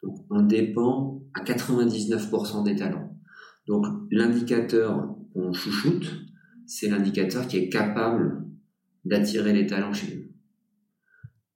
Donc 0.03 0.17
on 0.31 0.43
dépend 0.43 1.23
à 1.35 1.43
99% 1.43 2.65
des 2.65 2.77
talents. 2.77 3.17
Donc 3.67 3.87
l'indicateur 4.11 5.17
qu'on 5.33 5.53
chouchoute, 5.53 6.11
c'est 6.67 6.89
l'indicateur 6.89 7.47
qui 7.47 7.57
est 7.57 7.69
capable 7.69 8.45
d'attirer 9.05 9.53
les 9.53 9.67
talents 9.67 9.93
chez 9.93 10.15
nous. 10.15 10.23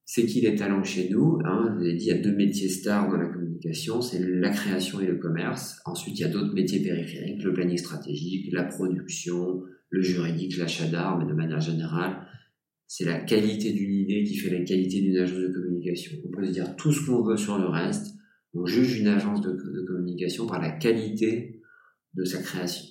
C'est 0.04 0.26
qui 0.26 0.40
les 0.40 0.54
talents 0.54 0.84
chez 0.84 1.08
nous 1.10 1.38
hein, 1.44 1.74
Vous 1.74 1.84
avez 1.84 1.94
dit, 1.94 2.04
il 2.04 2.08
y 2.08 2.12
a 2.12 2.18
deux 2.18 2.34
métiers 2.34 2.68
stars 2.68 3.08
dans 3.08 3.16
la 3.16 3.28
communication, 3.28 4.02
c'est 4.02 4.18
la 4.18 4.50
création 4.50 5.00
et 5.00 5.06
le 5.06 5.16
commerce. 5.16 5.80
Ensuite, 5.84 6.18
il 6.18 6.22
y 6.22 6.24
a 6.24 6.28
d'autres 6.28 6.54
métiers 6.54 6.82
périphériques, 6.82 7.42
le 7.42 7.52
planning 7.52 7.78
stratégique, 7.78 8.52
la 8.52 8.64
production, 8.64 9.62
le 9.92 10.02
juridique, 10.02 10.56
l'achat 10.56 10.88
d'art, 10.88 11.18
mais 11.18 11.26
de 11.26 11.36
manière 11.36 11.60
générale, 11.60 12.26
c'est 12.88 13.04
la 13.04 13.20
qualité 13.20 13.72
d'une 13.72 13.94
idée 13.94 14.24
qui 14.24 14.36
fait 14.36 14.50
la 14.50 14.64
qualité 14.64 15.00
d'une 15.00 15.18
agence 15.18 15.38
de 15.38 15.52
communication. 15.52 16.12
On 16.24 16.30
peut 16.30 16.44
se 16.44 16.52
dire 16.52 16.74
tout 16.76 16.92
ce 16.92 17.06
qu'on 17.06 17.22
veut 17.22 17.36
sur 17.36 17.58
le 17.58 17.66
reste, 17.66 18.14
on 18.54 18.66
juge 18.66 18.98
une 18.98 19.08
agence 19.08 19.40
de 19.40 19.52
communication 19.86 20.46
par 20.46 20.60
la 20.60 20.70
qualité 20.70 21.62
de 22.14 22.24
sa 22.24 22.42
création. 22.42 22.86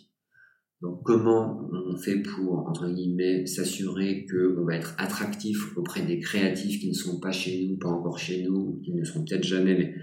Donc 0.82 1.04
comment 1.04 1.70
on 1.72 1.96
fait 1.96 2.22
pour, 2.22 2.68
entre 2.68 2.90
guillemets, 2.90 3.46
s'assurer 3.46 4.26
qu'on 4.26 4.66
va 4.66 4.76
être 4.76 4.96
attractif 4.98 5.78
auprès 5.78 6.04
des 6.04 6.20
créatifs 6.20 6.82
qui 6.82 6.90
ne 6.90 6.94
sont 6.94 7.20
pas 7.20 7.32
chez 7.32 7.68
nous, 7.68 7.78
pas 7.78 7.90
encore 7.90 8.18
chez 8.18 8.44
nous, 8.44 8.80
qui 8.84 8.94
ne 8.94 9.04
seront 9.04 9.24
peut-être 9.24 9.44
jamais, 9.44 9.76
mais 9.78 9.96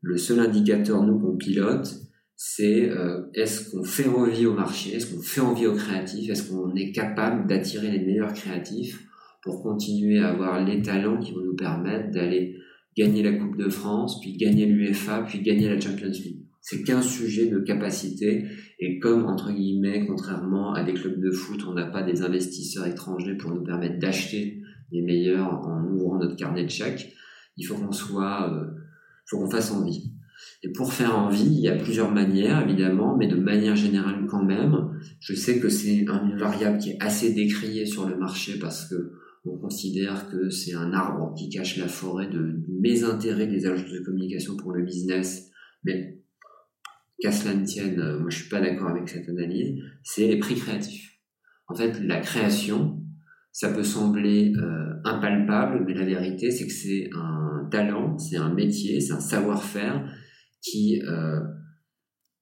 le 0.00 0.16
seul 0.16 0.38
indicateur, 0.38 1.02
nous, 1.02 1.18
qu'on 1.18 1.36
pilote, 1.36 1.92
c'est 2.36 2.90
euh, 2.90 3.22
est-ce 3.34 3.70
qu'on 3.70 3.84
fait 3.84 4.08
envie 4.08 4.46
au 4.46 4.54
marché, 4.54 4.94
est-ce 4.94 5.14
qu'on 5.14 5.22
fait 5.22 5.40
envie 5.40 5.66
aux 5.66 5.74
créatifs, 5.74 6.28
est-ce 6.30 6.50
qu'on 6.50 6.74
est 6.74 6.92
capable 6.92 7.46
d'attirer 7.46 7.90
les 7.90 8.04
meilleurs 8.04 8.32
créatifs 8.32 9.06
pour 9.42 9.62
continuer 9.62 10.18
à 10.18 10.28
avoir 10.28 10.64
les 10.64 10.82
talents 10.82 11.18
qui 11.18 11.32
vont 11.32 11.44
nous 11.44 11.56
permettre 11.56 12.10
d'aller 12.10 12.56
gagner 12.96 13.22
la 13.22 13.32
Coupe 13.32 13.56
de 13.56 13.68
France, 13.68 14.20
puis 14.20 14.36
gagner 14.36 14.66
l'UEFA, 14.66 15.22
puis 15.22 15.40
gagner 15.40 15.68
la 15.68 15.80
Champions 15.80 16.08
League? 16.08 16.42
C'est 16.60 16.84
qu'un 16.84 17.02
sujet 17.02 17.48
de 17.48 17.58
capacité 17.58 18.44
et 18.78 18.98
comme, 19.00 19.26
entre 19.26 19.50
guillemets, 19.52 20.06
contrairement 20.06 20.74
à 20.74 20.84
des 20.84 20.94
clubs 20.94 21.20
de 21.20 21.30
foot, 21.30 21.60
on 21.68 21.74
n'a 21.74 21.86
pas 21.86 22.02
des 22.02 22.22
investisseurs 22.22 22.86
étrangers 22.86 23.36
pour 23.36 23.50
nous 23.50 23.64
permettre 23.64 23.98
d'acheter 23.98 24.62
les 24.92 25.02
meilleurs 25.02 25.66
en 25.66 25.84
ouvrant 25.88 26.18
notre 26.18 26.36
carnet 26.36 26.64
de 26.64 26.70
chèques, 26.70 27.12
il 27.56 27.64
faut 27.64 27.74
qu'on 27.74 27.92
soit, 27.92 28.52
euh, 28.52 28.66
faut 29.26 29.38
qu'on 29.38 29.50
fasse 29.50 29.72
envie. 29.72 30.11
Et 30.62 30.70
pour 30.70 30.92
faire 30.92 31.18
envie, 31.18 31.44
il 31.44 31.60
y 31.60 31.68
a 31.68 31.76
plusieurs 31.76 32.12
manières, 32.12 32.62
évidemment, 32.62 33.16
mais 33.16 33.26
de 33.26 33.36
manière 33.36 33.74
générale 33.74 34.26
quand 34.28 34.44
même. 34.44 34.90
Je 35.20 35.34
sais 35.34 35.58
que 35.58 35.68
c'est 35.68 35.98
une 35.98 36.36
variable 36.38 36.78
qui 36.78 36.90
est 36.90 37.02
assez 37.02 37.32
décriée 37.32 37.86
sur 37.86 38.08
le 38.08 38.16
marché 38.16 38.58
parce 38.58 38.88
que 38.88 39.12
on 39.44 39.58
considère 39.58 40.28
que 40.28 40.50
c'est 40.50 40.74
un 40.74 40.92
arbre 40.92 41.34
qui 41.36 41.48
cache 41.48 41.76
la 41.76 41.88
forêt 41.88 42.28
de, 42.28 42.60
mes 42.80 43.02
intérêts 43.02 43.48
des 43.48 43.66
agences 43.66 43.90
de 43.90 43.98
communication 43.98 44.56
pour 44.56 44.72
le 44.72 44.84
business, 44.84 45.50
mais 45.84 46.22
qu'à 47.20 47.32
cela 47.32 47.54
ne 47.54 47.64
tienne, 47.64 47.98
euh, 47.98 48.20
moi 48.20 48.30
je 48.30 48.38
suis 48.38 48.48
pas 48.48 48.60
d'accord 48.60 48.88
avec 48.88 49.08
cette 49.08 49.28
analyse, 49.28 49.80
c'est 50.04 50.28
les 50.28 50.38
prix 50.38 50.54
créatifs. 50.54 51.18
En 51.66 51.74
fait, 51.74 52.00
la 52.00 52.20
création, 52.20 53.00
ça 53.50 53.72
peut 53.72 53.82
sembler 53.82 54.52
euh, 54.56 54.94
impalpable, 55.04 55.84
mais 55.86 55.94
la 55.94 56.04
vérité 56.04 56.50
c'est 56.50 56.66
que 56.66 56.72
c'est 56.72 57.10
un 57.14 57.68
talent, 57.70 58.18
c'est 58.18 58.36
un 58.36 58.54
métier, 58.54 59.00
c'est 59.00 59.12
un 59.12 59.20
savoir-faire 59.20 60.08
qui 60.62 61.02
euh, 61.02 61.40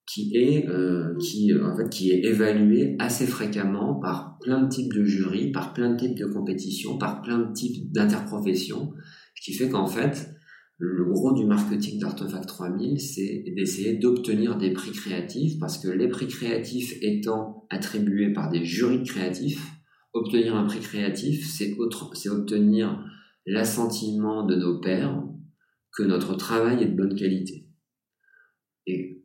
qui 0.06 0.36
est 0.36 0.68
euh, 0.68 1.16
qui 1.18 1.52
en 1.54 1.76
fait 1.76 1.88
qui 1.88 2.10
est 2.10 2.24
évalué 2.24 2.96
assez 2.98 3.26
fréquemment 3.26 4.00
par 4.00 4.38
plein 4.40 4.62
de 4.62 4.68
types 4.68 4.92
de 4.92 5.04
jurys, 5.04 5.52
par 5.52 5.72
plein 5.72 5.90
de 5.90 5.96
types 5.96 6.18
de 6.18 6.26
compétitions, 6.26 6.98
par 6.98 7.22
plein 7.22 7.38
de 7.38 7.52
types 7.52 7.90
d'interprofessions, 7.92 8.92
ce 9.36 9.44
qui 9.44 9.56
fait 9.56 9.68
qu'en 9.68 9.86
fait 9.86 10.30
le 10.82 11.04
gros 11.04 11.34
du 11.34 11.44
marketing 11.44 12.00
d'Artefact 12.00 12.48
3000, 12.48 12.98
c'est 12.98 13.44
d'essayer 13.54 13.98
d'obtenir 13.98 14.56
des 14.56 14.72
prix 14.72 14.92
créatifs 14.92 15.58
parce 15.58 15.76
que 15.76 15.88
les 15.88 16.08
prix 16.08 16.26
créatifs 16.26 16.94
étant 17.02 17.66
attribués 17.68 18.32
par 18.32 18.50
des 18.50 18.64
jurys 18.64 19.02
créatifs, 19.02 19.62
obtenir 20.14 20.56
un 20.56 20.64
prix 20.64 20.80
créatif, 20.80 21.46
c'est 21.46 21.76
obtenir 21.78 23.04
l'assentiment 23.44 24.46
de 24.46 24.56
nos 24.56 24.80
pairs 24.80 25.22
que 25.92 26.02
notre 26.02 26.34
travail 26.34 26.82
est 26.82 26.88
de 26.88 26.96
bonne 26.96 27.14
qualité. 27.14 27.69
Et 28.86 29.20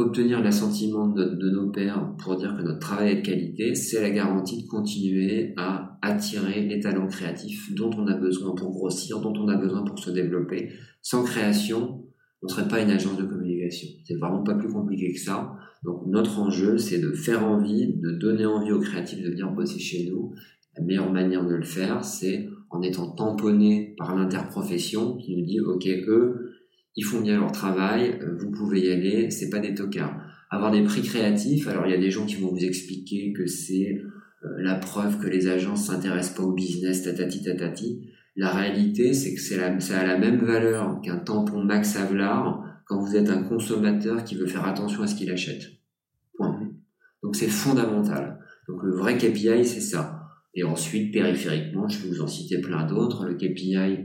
obtenir 0.00 0.42
l'assentiment 0.42 1.08
de, 1.08 1.50
nos 1.50 1.70
pairs 1.70 2.14
pour 2.18 2.36
dire 2.36 2.56
que 2.56 2.62
notre 2.62 2.78
travail 2.78 3.12
est 3.12 3.16
de 3.16 3.26
qualité, 3.26 3.74
c'est 3.74 4.00
la 4.00 4.10
garantie 4.10 4.62
de 4.62 4.68
continuer 4.68 5.54
à 5.56 5.98
attirer 6.02 6.62
les 6.62 6.80
talents 6.80 7.06
créatifs 7.06 7.74
dont 7.74 7.90
on 7.96 8.06
a 8.06 8.14
besoin 8.14 8.54
pour 8.54 8.70
grossir, 8.70 9.20
dont 9.20 9.34
on 9.36 9.48
a 9.48 9.56
besoin 9.56 9.84
pour 9.84 9.98
se 9.98 10.10
développer. 10.10 10.70
Sans 11.02 11.24
création, 11.24 12.04
on 12.42 12.46
ne 12.46 12.50
serait 12.50 12.68
pas 12.68 12.80
une 12.80 12.90
agence 12.90 13.18
de 13.18 13.24
communication. 13.24 13.88
C'est 14.04 14.16
vraiment 14.16 14.42
pas 14.42 14.54
plus 14.54 14.72
compliqué 14.72 15.12
que 15.12 15.20
ça. 15.20 15.54
Donc 15.84 16.06
notre 16.06 16.38
enjeu, 16.38 16.78
c'est 16.78 17.00
de 17.00 17.12
faire 17.12 17.44
envie, 17.44 17.94
de 17.94 18.12
donner 18.12 18.46
envie 18.46 18.72
aux 18.72 18.80
créatifs 18.80 19.22
de 19.22 19.30
venir 19.30 19.50
bosser 19.52 19.78
chez 19.78 20.08
nous. 20.08 20.34
La 20.76 20.84
meilleure 20.84 21.12
manière 21.12 21.44
de 21.44 21.54
le 21.54 21.64
faire, 21.64 22.04
c'est 22.04 22.48
en 22.70 22.82
étant 22.82 23.10
tamponné 23.10 23.94
par 23.98 24.14
l'interprofession 24.14 25.16
qui 25.16 25.36
nous 25.36 25.44
dit, 25.44 25.60
OK, 25.60 25.86
eux, 25.86 26.47
ils 26.98 27.04
font 27.04 27.20
bien 27.20 27.38
leur 27.38 27.52
travail, 27.52 28.18
euh, 28.20 28.36
vous 28.36 28.50
pouvez 28.50 28.80
y 28.80 28.90
aller, 28.90 29.30
c'est 29.30 29.50
pas 29.50 29.60
des 29.60 29.72
tocards. 29.72 30.20
Avoir 30.50 30.72
des 30.72 30.82
prix 30.82 31.02
créatifs, 31.02 31.68
alors 31.68 31.86
il 31.86 31.92
y 31.92 31.94
a 31.94 31.98
des 31.98 32.10
gens 32.10 32.26
qui 32.26 32.34
vont 32.34 32.48
vous 32.48 32.64
expliquer 32.64 33.32
que 33.32 33.46
c'est 33.46 34.02
euh, 34.44 34.48
la 34.58 34.74
preuve 34.74 35.20
que 35.20 35.28
les 35.28 35.46
agences 35.46 35.86
s'intéressent 35.86 36.34
pas 36.34 36.42
au 36.42 36.54
business, 36.54 37.04
tatati 37.04 37.44
tatati. 37.44 38.10
La 38.34 38.50
réalité, 38.50 39.12
c'est 39.12 39.32
que 39.32 39.40
c'est 39.40 39.56
la, 39.56 39.78
ça 39.78 40.00
a 40.00 40.06
la 40.06 40.18
même 40.18 40.40
valeur 40.40 41.00
qu'un 41.00 41.18
tampon 41.18 41.62
Max 41.62 41.94
Havelaar 41.94 42.64
quand 42.84 43.00
vous 43.00 43.14
êtes 43.14 43.30
un 43.30 43.44
consommateur 43.44 44.24
qui 44.24 44.34
veut 44.34 44.46
faire 44.46 44.66
attention 44.66 45.04
à 45.04 45.06
ce 45.06 45.14
qu'il 45.14 45.30
achète. 45.30 45.70
Point. 46.36 46.68
Donc 47.22 47.36
c'est 47.36 47.46
fondamental. 47.46 48.40
Donc 48.66 48.82
le 48.82 48.96
vrai 48.96 49.16
KPI, 49.18 49.64
c'est 49.64 49.80
ça. 49.80 50.24
Et 50.54 50.64
ensuite, 50.64 51.12
périphériquement, 51.12 51.86
je 51.86 52.00
peux 52.00 52.08
vous 52.08 52.22
en 52.22 52.26
citer 52.26 52.60
plein 52.60 52.84
d'autres. 52.84 53.24
Le 53.24 53.34
KPI 53.34 54.04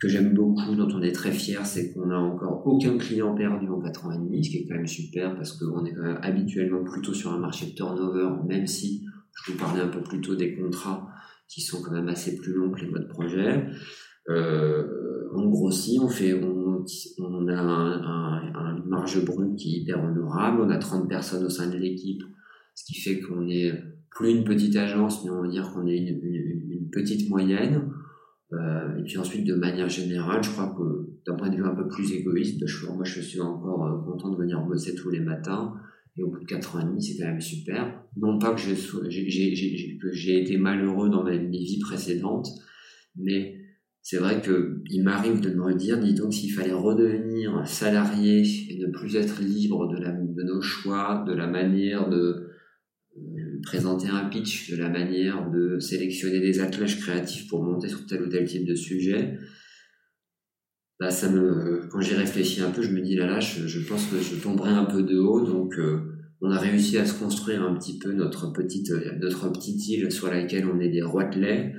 que 0.00 0.08
j'aime 0.08 0.32
beaucoup, 0.32 0.74
dont 0.74 0.88
on 0.94 1.02
est 1.02 1.12
très 1.12 1.30
fier, 1.30 1.64
c'est 1.66 1.92
qu'on 1.92 2.06
n'a 2.06 2.18
encore 2.18 2.66
aucun 2.66 2.96
client 2.96 3.34
perdu 3.34 3.68
en 3.68 3.80
4 3.80 4.06
ans 4.06 4.12
et 4.12 4.18
demi, 4.18 4.42
ce 4.42 4.50
qui 4.50 4.56
est 4.56 4.66
quand 4.66 4.76
même 4.76 4.86
super 4.86 5.36
parce 5.36 5.52
qu'on 5.52 5.84
est 5.84 5.92
quand 5.92 6.02
même 6.02 6.18
habituellement 6.22 6.82
plutôt 6.82 7.12
sur 7.12 7.32
un 7.32 7.38
marché 7.38 7.66
de 7.66 7.72
turnover, 7.72 8.30
même 8.48 8.66
si 8.66 9.04
je 9.34 9.52
vous 9.52 9.58
parlais 9.58 9.82
un 9.82 9.88
peu 9.88 10.00
plus 10.00 10.22
tôt 10.22 10.34
des 10.34 10.56
contrats 10.56 11.06
qui 11.48 11.60
sont 11.60 11.82
quand 11.82 11.92
même 11.92 12.08
assez 12.08 12.36
plus 12.36 12.54
longs 12.54 12.70
que 12.70 12.80
les 12.80 12.90
modes 12.90 13.08
projet. 13.08 13.66
Euh, 14.30 15.28
on 15.34 15.48
grossit, 15.50 16.00
on 16.00 16.08
fait, 16.08 16.32
on, 16.32 17.48
a 17.48 17.54
un, 17.54 18.76
une 18.76 18.88
marge 18.88 19.22
brute 19.24 19.56
qui 19.56 19.74
est 19.74 19.78
hyper 19.80 20.02
honorable, 20.02 20.62
on 20.62 20.70
a 20.70 20.78
30 20.78 21.08
personnes 21.08 21.44
au 21.44 21.50
sein 21.50 21.68
de 21.68 21.76
l'équipe, 21.76 22.22
ce 22.74 22.84
qui 22.84 22.98
fait 22.98 23.20
qu'on 23.20 23.48
est 23.48 23.74
plus 24.10 24.30
une 24.30 24.44
petite 24.44 24.76
agence, 24.76 25.24
mais 25.24 25.30
on 25.30 25.42
va 25.42 25.48
dire 25.48 25.70
qu'on 25.72 25.86
est 25.86 25.96
une, 25.96 26.20
une 26.70 26.90
petite 26.90 27.28
moyenne. 27.28 27.89
Euh, 28.52 28.98
et 28.98 29.02
puis 29.04 29.18
ensuite, 29.18 29.46
de 29.46 29.54
manière 29.54 29.88
générale, 29.88 30.42
je 30.42 30.50
crois 30.50 30.74
que 30.76 31.08
d'un 31.26 31.36
point 31.36 31.50
de 31.50 31.56
vue 31.56 31.64
un 31.64 31.74
peu 31.74 31.86
plus 31.86 32.12
égoïste, 32.12 32.66
je, 32.66 32.86
moi 32.86 33.04
je 33.04 33.20
suis 33.20 33.40
encore 33.40 33.86
euh, 33.86 34.10
content 34.10 34.30
de 34.30 34.36
venir 34.36 34.60
bosser 34.62 34.94
tous 34.94 35.10
les 35.10 35.20
matins. 35.20 35.74
Et 36.16 36.22
au 36.24 36.30
bout 36.30 36.40
de 36.40 36.44
4 36.44 36.76
ans 36.76 36.80
et 36.80 36.84
demi, 36.84 37.02
c'est 37.02 37.18
quand 37.18 37.28
même 37.28 37.40
super. 37.40 38.02
Non 38.16 38.38
pas 38.38 38.52
que 38.52 38.60
j'ai 40.12 40.40
été 40.42 40.56
malheureux 40.58 41.08
dans 41.08 41.22
ma, 41.22 41.30
mes 41.30 41.58
vies 41.58 41.78
précédentes, 41.78 42.48
mais 43.16 43.56
c'est 44.02 44.16
vrai 44.16 44.40
que 44.40 44.82
il 44.90 45.04
m'arrive 45.04 45.40
de 45.40 45.50
me 45.50 45.72
dire, 45.74 46.00
dis 46.00 46.14
donc, 46.14 46.34
s'il 46.34 46.52
fallait 46.52 46.72
redevenir 46.72 47.62
salarié 47.66 48.42
et 48.70 48.78
ne 48.78 48.88
plus 48.90 49.14
être 49.14 49.40
libre 49.40 49.88
de, 49.88 49.98
la, 49.98 50.10
de 50.10 50.42
nos 50.42 50.60
choix, 50.60 51.24
de 51.28 51.32
la 51.32 51.46
manière 51.46 52.10
de, 52.10 52.49
présenter 53.62 54.08
un 54.08 54.24
pitch, 54.28 54.70
de 54.70 54.76
la 54.76 54.88
manière 54.88 55.50
de 55.50 55.78
sélectionner 55.78 56.40
des 56.40 56.60
attelages 56.60 57.00
créatifs 57.00 57.48
pour 57.48 57.62
monter 57.62 57.88
sur 57.88 58.06
tel 58.06 58.22
ou 58.22 58.28
tel 58.28 58.46
type 58.46 58.66
de 58.66 58.74
sujet, 58.74 59.38
bah 60.98 61.10
ça 61.10 61.30
me, 61.30 61.88
quand 61.90 62.00
j'y 62.00 62.14
réfléchis 62.14 62.60
un 62.60 62.70
peu, 62.70 62.82
je 62.82 62.90
me 62.90 63.00
dis 63.00 63.16
là 63.16 63.26
là, 63.26 63.40
je, 63.40 63.78
pense 63.88 64.06
que 64.06 64.20
je 64.20 64.36
tomberai 64.36 64.70
un 64.70 64.84
peu 64.84 65.02
de 65.02 65.18
haut, 65.18 65.44
donc 65.44 65.78
euh, 65.78 65.98
on 66.42 66.50
a 66.50 66.58
réussi 66.58 66.98
à 66.98 67.06
se 67.06 67.18
construire 67.18 67.62
un 67.62 67.74
petit 67.74 67.98
peu 67.98 68.12
notre 68.12 68.52
petite 68.52 68.90
notre 69.18 69.50
petite 69.50 69.88
île 69.88 70.12
sur 70.12 70.28
laquelle 70.28 70.66
on 70.66 70.78
est 70.78 70.90
des 70.90 71.02
roitelets. 71.02 71.74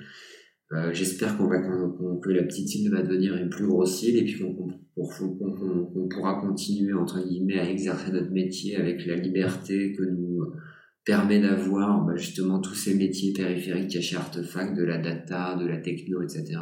Euh, 0.72 0.92
J'espère 0.94 1.38
qu'on 1.38 1.48
va 1.48 1.60
que 1.60 2.30
la 2.30 2.44
petite 2.44 2.74
île 2.76 2.90
va 2.90 3.04
devenir 3.04 3.36
une 3.36 3.50
plus 3.50 3.68
grosse 3.68 4.02
île 4.04 4.18
et 4.18 4.24
puis 4.24 4.40
qu'on 4.40 6.08
pourra 6.10 6.42
continuer 6.42 6.94
entre 6.94 7.20
guillemets 7.24 7.60
à 7.60 7.70
exercer 7.70 8.12
notre 8.12 8.32
métier 8.32 8.78
avec 8.78 9.06
la 9.06 9.16
liberté 9.16 9.94
que 9.94 10.04
nous 10.04 10.52
permet 11.06 11.40
d'avoir 11.40 12.06
bah, 12.06 12.16
justement 12.16 12.60
tous 12.60 12.76
ces 12.76 12.96
métiers 12.96 13.34
périphériques 13.34 13.88
qu'il 13.88 14.02
y 14.02 14.04
a 14.04 14.06
chez 14.06 14.18
Artefact, 14.18 14.78
de 14.78 14.84
la 14.84 14.98
data, 14.98 15.56
de 15.56 15.66
la 15.66 15.78
techno, 15.78 16.22
etc. 16.22 16.60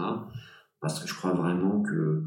Parce 0.82 1.00
que 1.02 1.10
je 1.10 1.14
crois 1.14 1.34
vraiment 1.34 1.82
que 1.82 2.24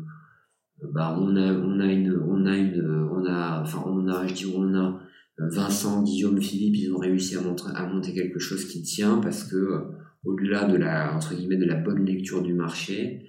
bah, 0.93 1.17
on 1.19 1.37
a 1.37 1.53
on 1.53 1.81
a 1.81 1.87
une 1.87 2.19
on 2.27 2.45
a 2.47 2.57
une 2.57 3.09
on 3.11 3.25
a 3.25 3.63
enfin 3.63 3.83
on 3.87 4.09
a 4.09 4.27
je 4.27 4.35
dis 4.35 4.53
on 4.55 4.75
a 4.75 5.01
Vincent, 5.39 6.03
Guillaume, 6.03 6.41
Philippe, 6.41 6.77
ils 6.77 6.93
ont 6.93 6.99
réussi 6.99 7.37
à, 7.37 7.41
monter, 7.41 7.65
à 7.75 7.87
monter 7.87 8.13
quelque 8.13 8.39
chose 8.39 8.67
qui 8.67 8.83
tient 8.83 9.19
parce 9.19 9.45
que 9.45 9.81
au-delà 10.25 10.67
de 10.67 10.77
la 10.77 11.15
entre 11.15 11.35
guillemets 11.35 11.57
de 11.57 11.65
la 11.65 11.77
bonne 11.77 12.05
lecture 12.05 12.43
du 12.43 12.55
marché, 12.55 13.27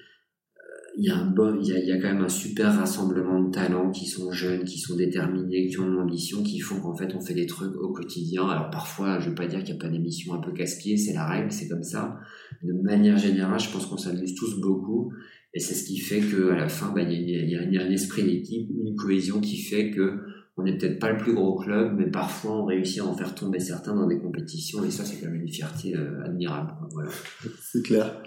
il 0.98 1.06
y 1.06 1.10
a 1.10 1.18
un 1.18 1.32
bon, 1.32 1.60
il 1.60 1.68
y 1.68 1.74
a, 1.74 1.80
y 1.80 1.92
a 1.92 1.98
quand 1.98 2.14
même 2.14 2.24
un 2.24 2.30
super 2.30 2.76
rassemblement 2.76 3.42
de 3.42 3.52
talents 3.52 3.90
qui 3.92 4.06
sont 4.06 4.32
jeunes, 4.32 4.64
qui 4.64 4.80
sont 4.80 4.96
déterminés, 4.96 5.68
qui 5.68 5.80
ont 5.80 5.88
de 5.88 5.96
l'ambition, 5.96 6.44
qui 6.44 6.60
font 6.60 6.80
qu'en 6.80 6.96
fait 6.96 7.16
on 7.16 7.22
fait 7.22 7.34
des 7.34 7.48
trucs 7.48 7.76
au 7.76 7.92
quotidien. 7.92 8.48
Alors 8.48 8.70
parfois, 8.70 9.20
je 9.20 9.30
veux 9.30 9.36
pas 9.36 9.48
dire 9.48 9.64
qu'il 9.64 9.74
n'y 9.74 9.80
a 9.80 9.84
pas 9.84 9.90
d'émissions 9.90 10.34
un 10.34 10.40
peu 10.40 10.52
casse-pieds, 10.52 10.98
c'est 10.98 11.14
la 11.14 11.28
règle, 11.28 11.52
c'est 11.52 11.68
comme 11.68 11.84
ça. 11.84 12.20
De 12.62 12.74
manière 12.84 13.18
générale, 13.18 13.60
je 13.60 13.72
pense 13.72 13.86
qu'on 13.88 13.98
s'amuse 13.98 14.36
tous 14.36 14.60
beaucoup, 14.62 15.12
et 15.54 15.60
c'est 15.60 15.74
ce 15.74 15.86
qui 15.86 15.98
fait 15.98 16.20
que 16.20 16.52
à 16.52 16.56
la 16.56 16.70
fin, 16.70 16.92
bah, 16.94 17.02
il 17.02 17.30
y, 17.30 17.36
a, 17.36 17.64
il 17.64 17.74
y 17.74 17.78
a 17.78 17.84
un 17.84 17.92
esprit 17.92 18.24
d'équipe, 18.24 18.70
une 18.70 18.96
cohésion 18.96 19.40
qui 19.40 19.58
fait 19.58 19.92
que 19.92 20.20
on 20.58 20.64
n'est 20.64 20.78
peut-être 20.78 21.00
pas 21.00 21.12
le 21.12 21.18
plus 21.18 21.34
gros 21.34 21.58
club, 21.58 21.96
mais 21.98 22.12
parfois 22.12 22.52
on 22.52 22.66
réussit 22.66 23.02
à 23.02 23.06
en 23.06 23.16
faire 23.16 23.34
tomber 23.34 23.60
certains 23.60 23.96
dans 23.96 24.08
des 24.08 24.20
compétitions, 24.20 24.84
et 24.84 24.92
ça 24.92 25.04
c'est 25.04 25.20
quand 25.20 25.32
même 25.32 25.42
une 25.42 25.52
fierté 25.52 25.96
euh, 25.96 26.24
admirable. 26.24 26.74
Voilà. 26.92 27.10
C'est 27.62 27.84
clair. 27.84 28.22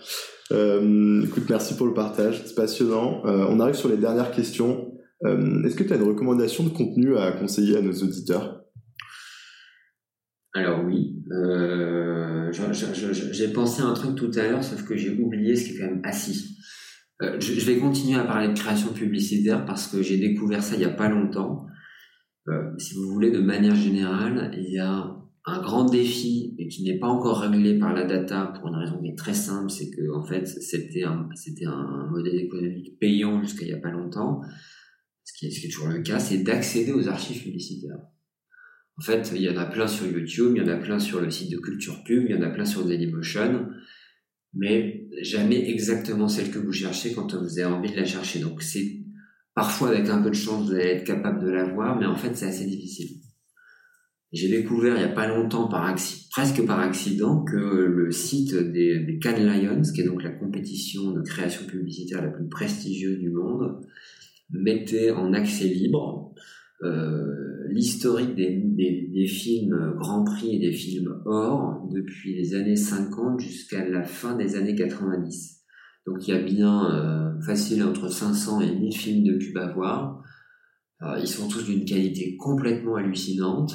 Euh, 0.53 1.25
écoute, 1.25 1.45
merci 1.49 1.75
pour 1.77 1.87
le 1.87 1.95
partage, 1.95 2.43
c'est 2.45 2.55
passionnant. 2.55 3.27
Euh, 3.27 3.47
on 3.49 3.59
arrive 3.59 3.75
sur 3.75 3.89
les 3.89 3.97
dernières 3.97 4.31
questions. 4.31 4.93
Est-ce 5.25 5.75
que 5.75 5.83
tu 5.83 5.93
as 5.93 5.97
une 5.97 6.07
recommandation 6.07 6.63
de 6.63 6.69
contenu 6.69 7.17
à 7.17 7.33
conseiller 7.33 7.77
à 7.79 7.83
nos 7.83 7.91
auditeurs? 7.91 8.63
Alors 10.53 10.85
oui, 10.85 11.17
j'ai 13.33 13.49
pensé 13.49 13.83
à 13.83 13.87
un 13.87 13.95
truc 13.95 14.15
tout 14.15 14.31
à 14.37 14.47
l'heure, 14.47 14.63
sauf 14.63 14.85
que 14.85 14.97
j'ai 14.97 15.19
oublié 15.19 15.57
ce 15.57 15.65
qui 15.65 15.77
est 15.77 15.81
quand 15.81 15.87
même 15.87 16.03
assis. 16.05 16.57
Euh, 17.23 17.41
je, 17.41 17.55
je, 17.55 17.65
vais 17.65 17.79
continuer 17.79 18.19
à 18.19 18.25
parler 18.25 18.49
de 18.49 18.59
création 18.59 18.93
publicitaire 18.93 19.65
parce 19.65 19.87
que 19.87 20.03
j'ai 20.03 20.19
découvert 20.19 20.63
ça 20.63 20.75
il 20.75 20.81
n'y 20.81 20.85
a 20.85 20.91
pas 20.91 21.09
longtemps. 21.09 21.67
Euh, 22.49 22.71
si 22.79 22.95
vous 22.95 23.13
voulez, 23.13 23.31
de 23.31 23.41
manière 23.41 23.75
générale, 23.75 24.53
il 24.57 24.73
y 24.73 24.79
a 24.79 25.17
un 25.47 25.61
grand 25.61 25.85
défi 25.85 26.55
et 26.59 26.69
qui 26.69 26.83
n'est 26.83 26.99
pas 26.99 27.07
encore 27.07 27.41
réglé 27.41 27.79
par 27.79 27.95
la 27.95 28.05
data 28.05 28.53
pour 28.57 28.69
une 28.69 28.75
raison 28.75 29.01
qui 29.01 29.09
est 29.09 29.17
très 29.17 29.35
simple, 29.35 29.71
c'est 29.71 29.91
que 29.91 30.13
en 30.13 30.25
fait 30.25 30.45
c'était 30.45 31.05
un 31.05 31.29
un 31.67 32.11
modèle 32.11 32.41
économique 32.41 32.99
payant 32.99 33.41
jusqu'à 33.41 33.65
il 33.65 33.71
y 33.71 33.73
a 33.73 33.79
pas 33.79 33.93
longtemps, 33.93 34.41
ce 35.23 35.33
qui 35.39 35.47
est, 35.47 35.51
ce 35.51 35.61
qui 35.61 35.67
est 35.67 35.71
toujours 35.71 35.89
le 35.89 36.03
cas, 36.03 36.19
c'est 36.19 36.39
d'accéder 36.39 36.93
aux 36.93 37.09
archives 37.09 37.43
publicitaires. 37.43 37.99
En 38.99 39.03
fait, 39.03 39.31
il 39.35 39.43
y 39.43 39.51
en 39.51 39.57
a 39.57 39.67
plein 39.67 39.87
sur 39.87 40.07
YouTube, 40.07 40.55
il 40.57 40.63
y 40.63 40.65
en 40.65 40.69
a 40.69 40.77
plein 40.77 40.99
sur 40.99 41.21
le 41.21 41.31
site 41.31 41.53
de 41.53 41.59
Culture 41.59 42.03
Pub, 42.05 42.25
il 42.29 42.35
y 42.35 42.39
en 42.39 42.43
a 42.43 42.51
plein 42.51 42.65
sur 42.65 42.85
Dailymotion, 42.85 43.69
mais 44.55 45.07
jamais 45.21 45.69
exactement 45.71 46.29
celle 46.29 46.51
que 46.51 46.59
vous 46.59 46.73
cherchez 46.73 47.13
quand 47.13 47.35
vous 47.35 47.59
avez 47.59 47.71
envie 47.71 47.91
de 47.91 47.97
la 47.97 48.07
chercher. 48.07 48.41
Donc 48.41 48.63
c'est 48.63 48.96
parfois 49.57 49.89
avec 49.89 50.09
un 50.09 50.23
peu 50.23 50.31
de 50.31 50.35
chance 50.35 50.67
vous 50.67 50.75
allez 50.75 50.85
être 50.85 51.05
capable 51.05 51.45
de 51.45 51.51
la 51.51 51.65
voir, 51.65 51.99
mais 51.99 52.07
en 52.07 52.15
fait 52.15 52.37
c'est 52.37 52.47
assez 52.47 52.67
difficile. 52.67 53.17
J'ai 54.33 54.49
découvert 54.49 54.95
il 54.97 54.99
n'y 54.99 55.11
a 55.11 55.15
pas 55.15 55.27
longtemps, 55.27 55.69
presque 56.31 56.65
par 56.67 56.79
accident, 56.79 57.43
que 57.43 57.57
le 57.57 58.13
site 58.13 58.55
des, 58.55 59.01
des 59.01 59.19
Cannes 59.19 59.45
Lions, 59.45 59.83
qui 59.95 60.03
est 60.03 60.05
donc 60.05 60.23
la 60.23 60.31
compétition 60.31 61.13
de 61.13 61.23
création 61.23 61.67
publicitaire 61.67 62.23
la 62.23 62.31
plus 62.31 62.47
prestigieuse 62.49 63.19
du 63.19 63.31
monde, 63.31 63.81
mettait 64.51 65.11
en 65.11 65.33
accès 65.33 65.65
libre 65.65 66.35
euh, 66.83 67.67
l'historique 67.71 68.35
des, 68.35 69.27
films 69.27 69.95
Grand 69.99 70.23
Prix 70.25 70.57
et 70.57 70.59
des 70.59 70.73
films 70.73 71.23
or 71.25 71.89
depuis 71.91 72.37
les 72.37 72.55
années 72.55 72.77
50 72.77 73.41
jusqu'à 73.41 73.89
la 73.89 74.05
fin 74.05 74.37
des 74.37 74.55
années 74.55 74.75
90. 74.75 75.56
Donc 76.07 76.27
il 76.27 76.35
y 76.35 76.37
a 76.37 76.41
bien 76.41 76.95
euh, 76.95 77.41
facile 77.41 77.83
entre 77.83 78.09
500 78.09 78.61
et 78.61 78.73
1000 78.73 78.97
films 78.97 79.25
de 79.25 79.35
pub 79.35 79.59
à 79.59 79.73
voir. 79.73 80.23
Euh, 81.03 81.19
ils 81.21 81.29
sont 81.29 81.49
tous 81.49 81.65
d'une 81.65 81.85
qualité 81.85 82.37
complètement 82.37 82.97
hallucinante. 82.97 83.75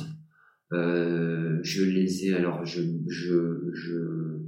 Euh, 0.72 1.60
je 1.62 1.84
les 1.84 2.28
ai, 2.28 2.34
alors 2.34 2.66
je, 2.66 2.82
je, 3.10 3.70
je, 3.74 4.40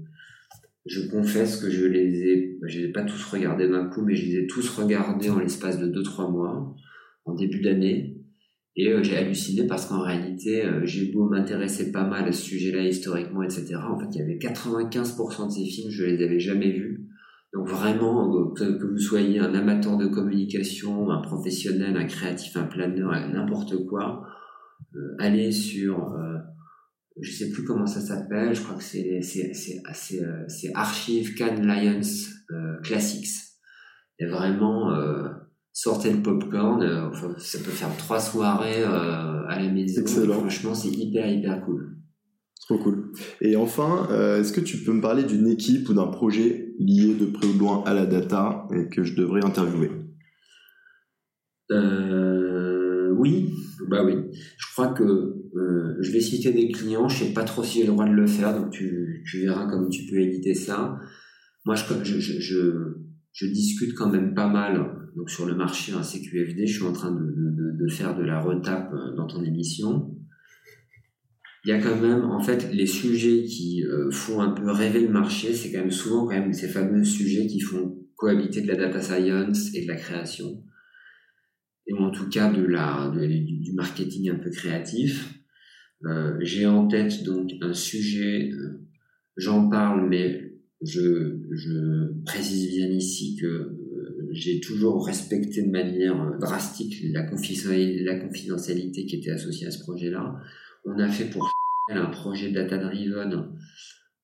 je 0.85 1.01
confesse 1.09 1.57
que 1.57 1.69
je 1.69 1.85
les 1.85 2.21
ai, 2.21 2.57
je 2.63 2.79
les 2.79 2.85
ai 2.85 2.91
pas 2.91 3.03
tous 3.03 3.23
regardés 3.25 3.67
d'un 3.67 3.89
coup, 3.89 4.01
mais 4.01 4.15
je 4.15 4.27
les 4.27 4.37
ai 4.37 4.47
tous 4.47 4.69
regardés 4.69 5.29
en 5.29 5.39
l'espace 5.39 5.77
de 5.77 5.87
2-3 5.87 6.31
mois, 6.31 6.73
en 7.25 7.35
début 7.35 7.59
d'année. 7.59 8.17
Et 8.75 8.91
j'ai 9.03 9.17
halluciné 9.17 9.67
parce 9.67 9.85
qu'en 9.85 10.01
réalité, 10.01 10.63
j'ai 10.83 11.11
beau 11.11 11.29
m'intéresser 11.29 11.91
pas 11.91 12.07
mal 12.07 12.27
à 12.27 12.31
ce 12.31 12.41
sujet-là 12.41 12.87
historiquement, 12.87 13.43
etc. 13.43 13.75
En 13.75 13.99
fait, 13.99 14.07
il 14.13 14.17
y 14.17 14.21
avait 14.21 14.37
95% 14.37 15.47
de 15.47 15.51
ces 15.51 15.65
films, 15.65 15.91
je 15.91 16.05
les 16.05 16.23
avais 16.23 16.39
jamais 16.39 16.71
vus. 16.71 17.07
Donc 17.53 17.69
vraiment, 17.69 18.35
euh, 18.35 18.53
que, 18.53 18.85
vous 18.85 18.97
soyez 18.97 19.39
un 19.39 19.53
amateur 19.53 19.97
de 19.97 20.07
communication, 20.07 21.11
un 21.11 21.21
professionnel, 21.21 21.95
un 21.97 22.05
créatif, 22.05 22.57
un 22.57 22.63
planeur, 22.63 23.11
n'importe 23.29 23.85
quoi, 23.85 24.27
euh, 24.95 25.15
allez 25.19 25.51
sur, 25.51 26.13
euh, 26.13 26.37
je 27.19 27.31
sais 27.31 27.49
plus 27.49 27.63
comment 27.63 27.87
ça 27.87 27.99
s'appelle, 27.99 28.53
je 28.55 28.61
crois 28.61 28.75
que 28.75 28.83
c'est 28.83 29.21
euh, 30.21 30.71
Archive 30.75 31.35
Can 31.35 31.61
Lions 31.61 32.01
Classics. 32.83 33.29
Et 34.19 34.27
vraiment, 34.27 34.95
sortez 35.71 36.13
le 36.13 36.21
popcorn. 36.21 36.83
Enfin, 37.11 37.33
ça 37.39 37.57
peut 37.57 37.71
faire 37.71 37.89
trois 37.97 38.19
soirées 38.19 38.83
à 38.83 39.59
la 39.59 39.69
maison. 39.69 40.01
Excellent. 40.01 40.39
Franchement, 40.39 40.75
c'est 40.75 40.91
hyper 40.91 41.27
hyper 41.27 41.65
cool. 41.65 41.97
Trop 42.61 42.77
cool. 42.77 43.11
Et 43.41 43.55
enfin, 43.55 44.07
est-ce 44.37 44.53
que 44.53 44.61
tu 44.61 44.77
peux 44.77 44.93
me 44.93 45.01
parler 45.01 45.23
d'une 45.23 45.47
équipe 45.47 45.89
ou 45.89 45.95
d'un 45.95 46.07
projet 46.07 46.62
lié 46.79 47.15
de 47.15 47.25
près 47.25 47.47
ou 47.47 47.53
de 47.53 47.59
loin 47.59 47.83
à 47.85 47.93
la 47.93 48.05
data 48.05 48.67
et 48.75 48.89
que 48.89 49.03
je 49.03 49.15
devrais 49.15 49.43
interviewer 49.43 49.91
euh, 51.71 53.11
Oui, 53.11 53.49
bah 53.89 54.03
oui. 54.03 54.15
Je 54.57 54.71
crois 54.73 54.89
que 54.89 55.03
euh, 55.03 55.97
je 55.99 56.11
vais 56.11 56.21
citer 56.21 56.51
des 56.51 56.69
clients, 56.69 57.07
je 57.07 57.23
sais 57.23 57.33
pas 57.33 57.43
trop 57.43 57.63
si 57.63 57.79
j'ai 57.79 57.87
le 57.87 57.93
droit 57.93 58.07
de 58.07 58.13
le 58.13 58.27
faire, 58.27 58.59
donc 58.59 58.71
tu, 58.71 59.23
tu 59.29 59.41
verras 59.41 59.67
comment 59.67 59.89
tu 59.89 60.05
peux 60.05 60.19
éditer 60.19 60.53
ça. 60.53 60.99
Moi, 61.65 61.75
je, 61.75 62.03
je, 62.03 62.19
je, 62.19 62.71
je, 63.31 63.45
discute 63.47 63.93
quand 63.95 64.09
même 64.09 64.33
pas 64.33 64.47
mal 64.47 65.09
donc 65.15 65.29
sur 65.29 65.45
le 65.45 65.55
marché 65.55 65.93
en 65.93 66.03
CQFD. 66.03 66.67
Je 66.67 66.73
suis 66.73 66.85
en 66.85 66.91
train 66.91 67.11
de, 67.11 67.23
de, 67.23 67.77
de 67.79 67.87
faire 67.89 68.17
de 68.17 68.23
la 68.23 68.41
retape 68.41 68.91
euh, 68.93 69.15
dans 69.15 69.27
ton 69.27 69.43
émission. 69.43 70.17
Il 71.65 71.69
y 71.69 71.71
a 71.71 71.79
quand 71.79 71.95
même, 71.95 72.25
en 72.25 72.41
fait, 72.41 72.73
les 72.73 72.87
sujets 72.87 73.43
qui 73.43 73.83
euh, 73.85 74.11
font 74.11 74.41
un 74.41 74.51
peu 74.51 74.69
rêver 74.69 74.99
le 75.01 75.09
marché, 75.09 75.53
c'est 75.53 75.71
quand 75.71 75.79
même 75.79 75.91
souvent 75.91 76.25
quand 76.25 76.33
même 76.33 76.53
ces 76.53 76.67
fameux 76.67 77.03
sujets 77.03 77.47
qui 77.47 77.61
font 77.61 77.97
cohabiter 78.15 78.61
de 78.61 78.67
la 78.67 78.75
data 78.75 79.01
science 79.01 79.73
et 79.73 79.83
de 79.83 79.87
la 79.87 79.95
création 79.95 80.63
et 81.87 81.93
en 81.93 82.11
tout 82.11 82.29
cas 82.29 82.51
de 82.51 82.63
la, 82.63 83.11
du 83.13 83.73
marketing 83.73 84.29
un 84.29 84.35
peu 84.35 84.49
créatif. 84.49 85.39
Euh, 86.05 86.37
j'ai 86.41 86.65
en 86.65 86.87
tête 86.87 87.23
donc 87.23 87.51
un 87.61 87.73
sujet, 87.73 88.51
euh, 88.51 88.85
j'en 89.37 89.69
parle, 89.69 90.09
mais 90.09 90.53
je, 90.81 91.39
précise 92.25 92.69
bien 92.69 92.87
ici 92.87 93.37
que 93.39 93.77
j'ai 94.31 94.59
toujours 94.59 95.05
respecté 95.05 95.61
de 95.61 95.69
manière 95.69 96.37
drastique 96.39 97.03
la 97.11 97.23
confidentialité 97.23 99.05
qui 99.05 99.17
était 99.17 99.31
associée 99.31 99.67
à 99.67 99.71
ce 99.71 99.79
projet-là. 99.79 100.35
On 100.85 100.99
a 100.99 101.07
fait 101.09 101.29
pour 101.29 101.49
un 101.89 102.05
projet 102.07 102.51
data-driven 102.51 103.51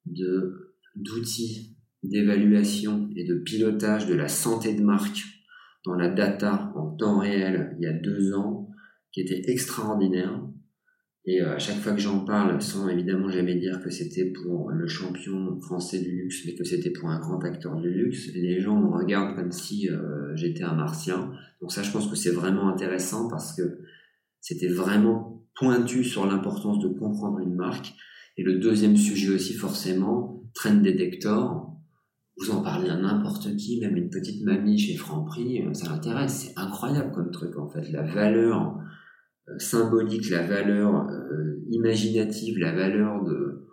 de 0.05 0.75
d'outils 0.95 1.77
d'évaluation 2.03 3.09
et 3.15 3.25
de 3.25 3.35
pilotage 3.35 4.07
de 4.07 4.15
la 4.15 4.27
santé 4.27 4.73
de 4.73 4.81
marque 4.81 5.21
dans 5.85 5.95
la 5.95 6.09
data 6.09 6.71
en 6.75 6.95
temps 6.95 7.19
réel 7.19 7.75
il 7.79 7.83
y 7.83 7.87
a 7.87 7.93
deux 7.93 8.33
ans, 8.33 8.69
qui 9.11 9.21
était 9.21 9.51
extraordinaire. 9.51 10.41
Et 11.25 11.41
euh, 11.41 11.55
à 11.55 11.59
chaque 11.59 11.77
fois 11.77 11.93
que 11.93 11.99
j'en 11.99 12.25
parle, 12.25 12.61
sans 12.61 12.87
évidemment 12.87 13.29
jamais 13.29 13.55
dire 13.55 13.81
que 13.81 13.89
c'était 13.89 14.25
pour 14.25 14.71
le 14.71 14.87
champion 14.87 15.59
français 15.61 15.99
du 15.99 16.11
luxe, 16.11 16.43
mais 16.45 16.55
que 16.55 16.63
c'était 16.63 16.91
pour 16.91 17.09
un 17.09 17.19
grand 17.19 17.43
acteur 17.43 17.75
du 17.75 17.91
luxe, 17.91 18.29
les 18.33 18.59
gens 18.59 18.79
me 18.79 18.87
regardent 18.87 19.35
comme 19.35 19.51
si 19.51 19.89
euh, 19.89 20.35
j'étais 20.35 20.63
un 20.63 20.73
martien. 20.73 21.31
Donc 21.61 21.71
ça, 21.71 21.83
je 21.83 21.91
pense 21.91 22.07
que 22.07 22.15
c'est 22.15 22.31
vraiment 22.31 22.69
intéressant 22.69 23.29
parce 23.29 23.55
que 23.55 23.79
c'était 24.39 24.69
vraiment 24.69 25.38
pointu 25.59 26.03
sur 26.03 26.25
l'importance 26.25 26.79
de 26.79 26.87
comprendre 26.87 27.39
une 27.39 27.55
marque. 27.55 27.93
Et 28.37 28.43
le 28.43 28.59
deuxième 28.59 28.95
sujet 28.95 29.33
aussi, 29.33 29.53
forcément, 29.53 30.43
Trend 30.53 30.75
Detector, 30.75 31.69
vous 32.39 32.51
en 32.51 32.61
parlez 32.61 32.89
à 32.89 32.95
n'importe 32.95 33.55
qui, 33.57 33.81
même 33.81 33.97
une 33.97 34.09
petite 34.09 34.43
mamie 34.45 34.79
chez 34.79 34.95
Franprix, 34.95 35.61
euh, 35.61 35.73
ça 35.73 35.89
l'intéresse. 35.89 36.47
C'est 36.47 36.59
incroyable 36.59 37.11
comme 37.11 37.31
truc 37.31 37.57
en 37.57 37.67
fait. 37.67 37.91
La 37.91 38.03
valeur 38.03 38.77
euh, 39.49 39.59
symbolique, 39.59 40.29
la 40.29 40.47
valeur 40.47 41.09
euh, 41.09 41.61
imaginative, 41.69 42.57
la 42.57 42.73
valeur 42.73 43.23
de, 43.25 43.67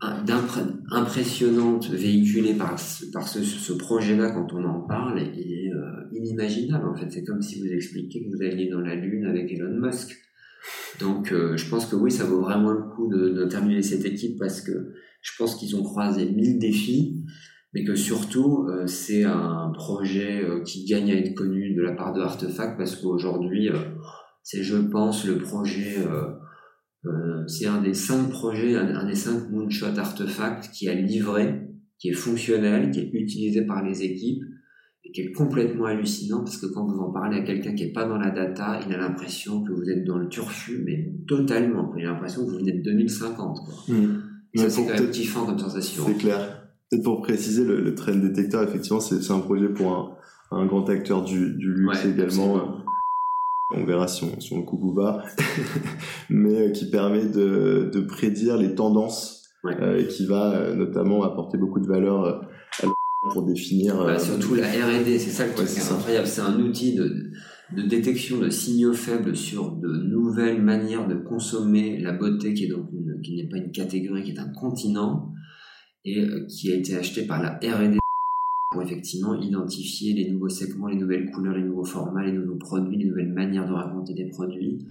impressionnante 0.00 1.90
véhiculée 1.90 2.54
par, 2.54 2.78
ce, 2.78 3.72
projet-là 3.72 4.30
quand 4.30 4.52
on 4.52 4.64
en 4.64 4.80
parle 4.82 5.20
est, 5.20 5.70
inimaginable 6.12 6.88
en 6.88 6.96
fait. 6.96 7.10
C'est 7.10 7.24
comme 7.24 7.42
si 7.42 7.60
vous 7.60 7.66
expliquiez 7.66 8.24
que 8.24 8.36
vous 8.36 8.42
alliez 8.42 8.68
dans 8.68 8.80
la 8.80 8.94
Lune 8.94 9.26
avec 9.26 9.52
Elon 9.52 9.78
Musk. 9.80 10.16
Donc 11.00 11.32
je 11.32 11.70
pense 11.70 11.86
que 11.86 11.96
oui, 11.96 12.10
ça 12.10 12.24
vaut 12.24 12.40
vraiment 12.40 12.70
le 12.70 12.82
coup 12.94 13.08
de, 13.08 13.44
terminer 13.46 13.82
cette 13.82 14.04
équipe 14.04 14.38
parce 14.38 14.60
que 14.60 14.94
je 15.20 15.32
pense 15.38 15.56
qu'ils 15.56 15.76
ont 15.76 15.82
croisé 15.82 16.26
mille 16.30 16.58
défis, 16.58 17.24
mais 17.74 17.84
que 17.84 17.94
surtout, 17.94 18.66
euh, 18.68 18.86
c'est 18.86 19.24
un 19.24 19.70
projet 19.74 20.42
euh, 20.42 20.62
qui 20.62 20.84
gagne 20.84 21.10
à 21.12 21.16
être 21.16 21.34
connu 21.34 21.74
de 21.74 21.82
la 21.82 21.92
part 21.92 22.12
de 22.12 22.20
Artefact 22.20 22.78
parce 22.78 22.96
qu'aujourd'hui, 22.96 23.68
euh, 23.68 23.76
c'est, 24.42 24.62
je 24.62 24.76
pense, 24.76 25.26
le 25.26 25.38
projet, 25.38 25.96
c'est 27.46 27.66
un 27.66 27.80
des 27.80 27.94
cinq 27.94 28.30
projets, 28.30 28.76
un, 28.76 29.06
des 29.06 29.14
cinq 29.14 29.50
moonshot 29.50 29.96
Artefact 29.96 30.70
qui 30.72 30.88
a 30.88 30.94
livré, 30.94 31.62
qui 31.98 32.10
est 32.10 32.14
fonctionnel, 32.14 32.90
qui 32.90 33.00
est 33.00 33.10
utilisé 33.12 33.62
par 33.62 33.84
les 33.84 34.02
équipes 34.02 34.42
et 35.04 35.12
qui 35.12 35.20
est 35.22 35.32
complètement 35.32 35.86
hallucinant 35.86 36.40
parce 36.40 36.58
que 36.58 36.66
quand 36.66 36.86
vous 36.86 36.98
en 36.98 37.12
parlez 37.12 37.38
à 37.38 37.42
quelqu'un 37.42 37.74
qui 37.74 37.84
est 37.84 37.92
pas 37.92 38.06
dans 38.06 38.18
la 38.18 38.30
data, 38.30 38.80
il 38.86 38.94
a 38.94 38.98
l'impression 38.98 39.64
que 39.64 39.72
vous 39.72 39.88
êtes 39.88 40.04
dans 40.04 40.18
le 40.18 40.28
turfu, 40.28 40.82
mais 40.84 41.12
totalement. 41.26 41.92
Il 41.96 42.04
a 42.06 42.12
l'impression 42.12 42.44
que 42.44 42.50
vous 42.50 42.58
venez 42.58 42.72
de 42.72 42.82
2050. 42.82 43.58
Quoi. 43.64 43.94
Mmh. 43.94 44.22
Ça, 44.56 44.70
c'est 44.70 44.86
quand 44.86 44.94
même 44.94 45.10
kiffant 45.10 45.46
comme 45.46 45.58
sensation. 45.58 46.04
C'est 46.06 46.14
clair. 46.14 46.70
Peut-être 46.90 47.04
pour 47.04 47.20
préciser, 47.20 47.64
le, 47.64 47.82
le 47.82 47.94
trend 47.94 48.14
détecteur, 48.14 48.62
effectivement, 48.62 49.00
c'est 49.00 49.30
un 49.30 49.40
projet 49.40 49.68
pour 49.68 49.92
un, 49.92 50.56
un, 50.56 50.66
grand 50.66 50.88
acteur 50.88 51.22
du, 51.22 51.54
du 51.54 51.72
luxe 51.72 52.04
également. 52.06 52.77
On 53.70 53.84
verra 53.84 54.08
si 54.08 54.24
on, 54.24 54.40
si 54.40 54.52
on 54.54 54.58
le 54.58 54.64
coupe 54.64 54.82
ou 54.82 54.94
pas. 54.94 55.24
Mais 56.30 56.68
euh, 56.68 56.70
qui 56.70 56.90
permet 56.90 57.26
de, 57.26 57.90
de 57.92 58.00
prédire 58.00 58.56
les 58.56 58.74
tendances 58.74 59.42
euh, 59.66 59.98
et 59.98 60.06
qui 60.06 60.24
va 60.24 60.54
euh, 60.54 60.74
notamment 60.74 61.22
apporter 61.22 61.58
beaucoup 61.58 61.80
de 61.80 61.86
valeur 61.86 62.24
à 62.82 62.86
pour 63.32 63.42
définir. 63.42 63.96
Bah, 64.04 64.18
surtout 64.18 64.54
la 64.54 64.68
R&D, 64.68 65.18
c'est 65.18 65.30
ça 65.30 65.46
le 65.46 65.52
truc 65.52 65.68
c'est 65.68 65.92
incroyable. 65.92 66.26
C'est 66.26 66.40
un 66.40 66.58
outil 66.60 66.94
de, 66.94 67.30
de 67.76 67.82
détection 67.82 68.38
de 68.38 68.48
signaux 68.48 68.94
faibles 68.94 69.36
sur 69.36 69.72
de 69.72 69.88
nouvelles 69.88 70.62
manières 70.62 71.06
de 71.06 71.16
consommer 71.16 71.98
la 71.98 72.12
beauté 72.12 72.54
qui 72.54 72.64
est 72.64 72.68
donc 72.68 72.86
qui 73.22 73.36
n'est 73.36 73.48
pas 73.48 73.58
une 73.58 73.72
catégorie, 73.72 74.22
qui 74.22 74.30
est 74.30 74.38
un 74.38 74.48
continent 74.48 75.32
et 76.06 76.26
qui 76.48 76.72
a 76.72 76.76
été 76.76 76.96
acheté 76.96 77.26
par 77.26 77.42
la 77.42 77.58
R&D 77.58 77.98
pour 78.70 78.82
effectivement 78.82 79.34
identifier 79.34 80.12
les 80.12 80.30
nouveaux 80.30 80.48
segments, 80.48 80.88
les 80.88 80.96
nouvelles 80.96 81.30
couleurs, 81.30 81.54
les 81.54 81.62
nouveaux 81.62 81.84
formats, 81.84 82.24
les 82.24 82.32
nouveaux 82.32 82.56
produits, 82.56 82.98
les 82.98 83.06
nouvelles 83.06 83.32
manières 83.32 83.66
de 83.66 83.72
raconter 83.72 84.14
des 84.14 84.26
produits 84.26 84.86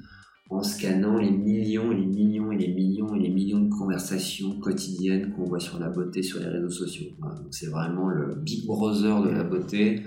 en 0.49 0.63
scannant 0.63 1.17
les 1.17 1.29
millions 1.29 1.91
et 1.91 1.95
les 1.95 2.05
millions 2.05 2.51
et 2.51 2.57
les 2.57 2.73
millions 2.73 3.15
et 3.15 3.19
les 3.19 3.29
millions 3.29 3.59
de 3.59 3.69
conversations 3.69 4.59
quotidiennes 4.59 5.33
qu'on 5.33 5.43
voit 5.43 5.59
sur 5.59 5.77
la 5.79 5.89
beauté 5.89 6.23
sur 6.23 6.39
les 6.39 6.47
réseaux 6.47 6.69
sociaux. 6.69 7.07
c'est 7.51 7.67
vraiment 7.67 8.07
le 8.07 8.35
Big 8.35 8.65
Brother 8.65 9.23
de 9.23 9.29
la 9.29 9.43
beauté. 9.43 10.03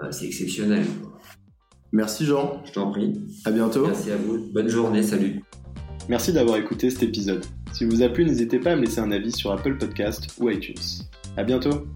Euh, 0.00 0.12
c'est 0.12 0.26
exceptionnel. 0.26 0.86
Merci 1.92 2.24
Jean. 2.24 2.62
Je 2.64 2.72
t'en 2.72 2.90
prie. 2.90 3.14
À 3.44 3.50
bientôt. 3.50 3.86
Merci 3.86 4.12
à 4.12 4.16
vous. 4.16 4.46
Bonne 4.52 4.68
journée. 4.68 5.02
Salut. 5.02 5.42
Merci 6.08 6.32
d'avoir 6.32 6.56
écouté 6.56 6.88
cet 6.90 7.02
épisode. 7.02 7.44
Si 7.72 7.84
vous 7.84 8.02
a 8.02 8.08
plu, 8.08 8.24
n'hésitez 8.24 8.60
pas 8.60 8.72
à 8.72 8.76
me 8.76 8.82
laisser 8.82 9.00
un 9.00 9.10
avis 9.10 9.32
sur 9.32 9.50
Apple 9.50 9.76
Podcast 9.76 10.28
ou 10.38 10.48
iTunes. 10.48 11.04
À 11.36 11.42
bientôt. 11.44 11.86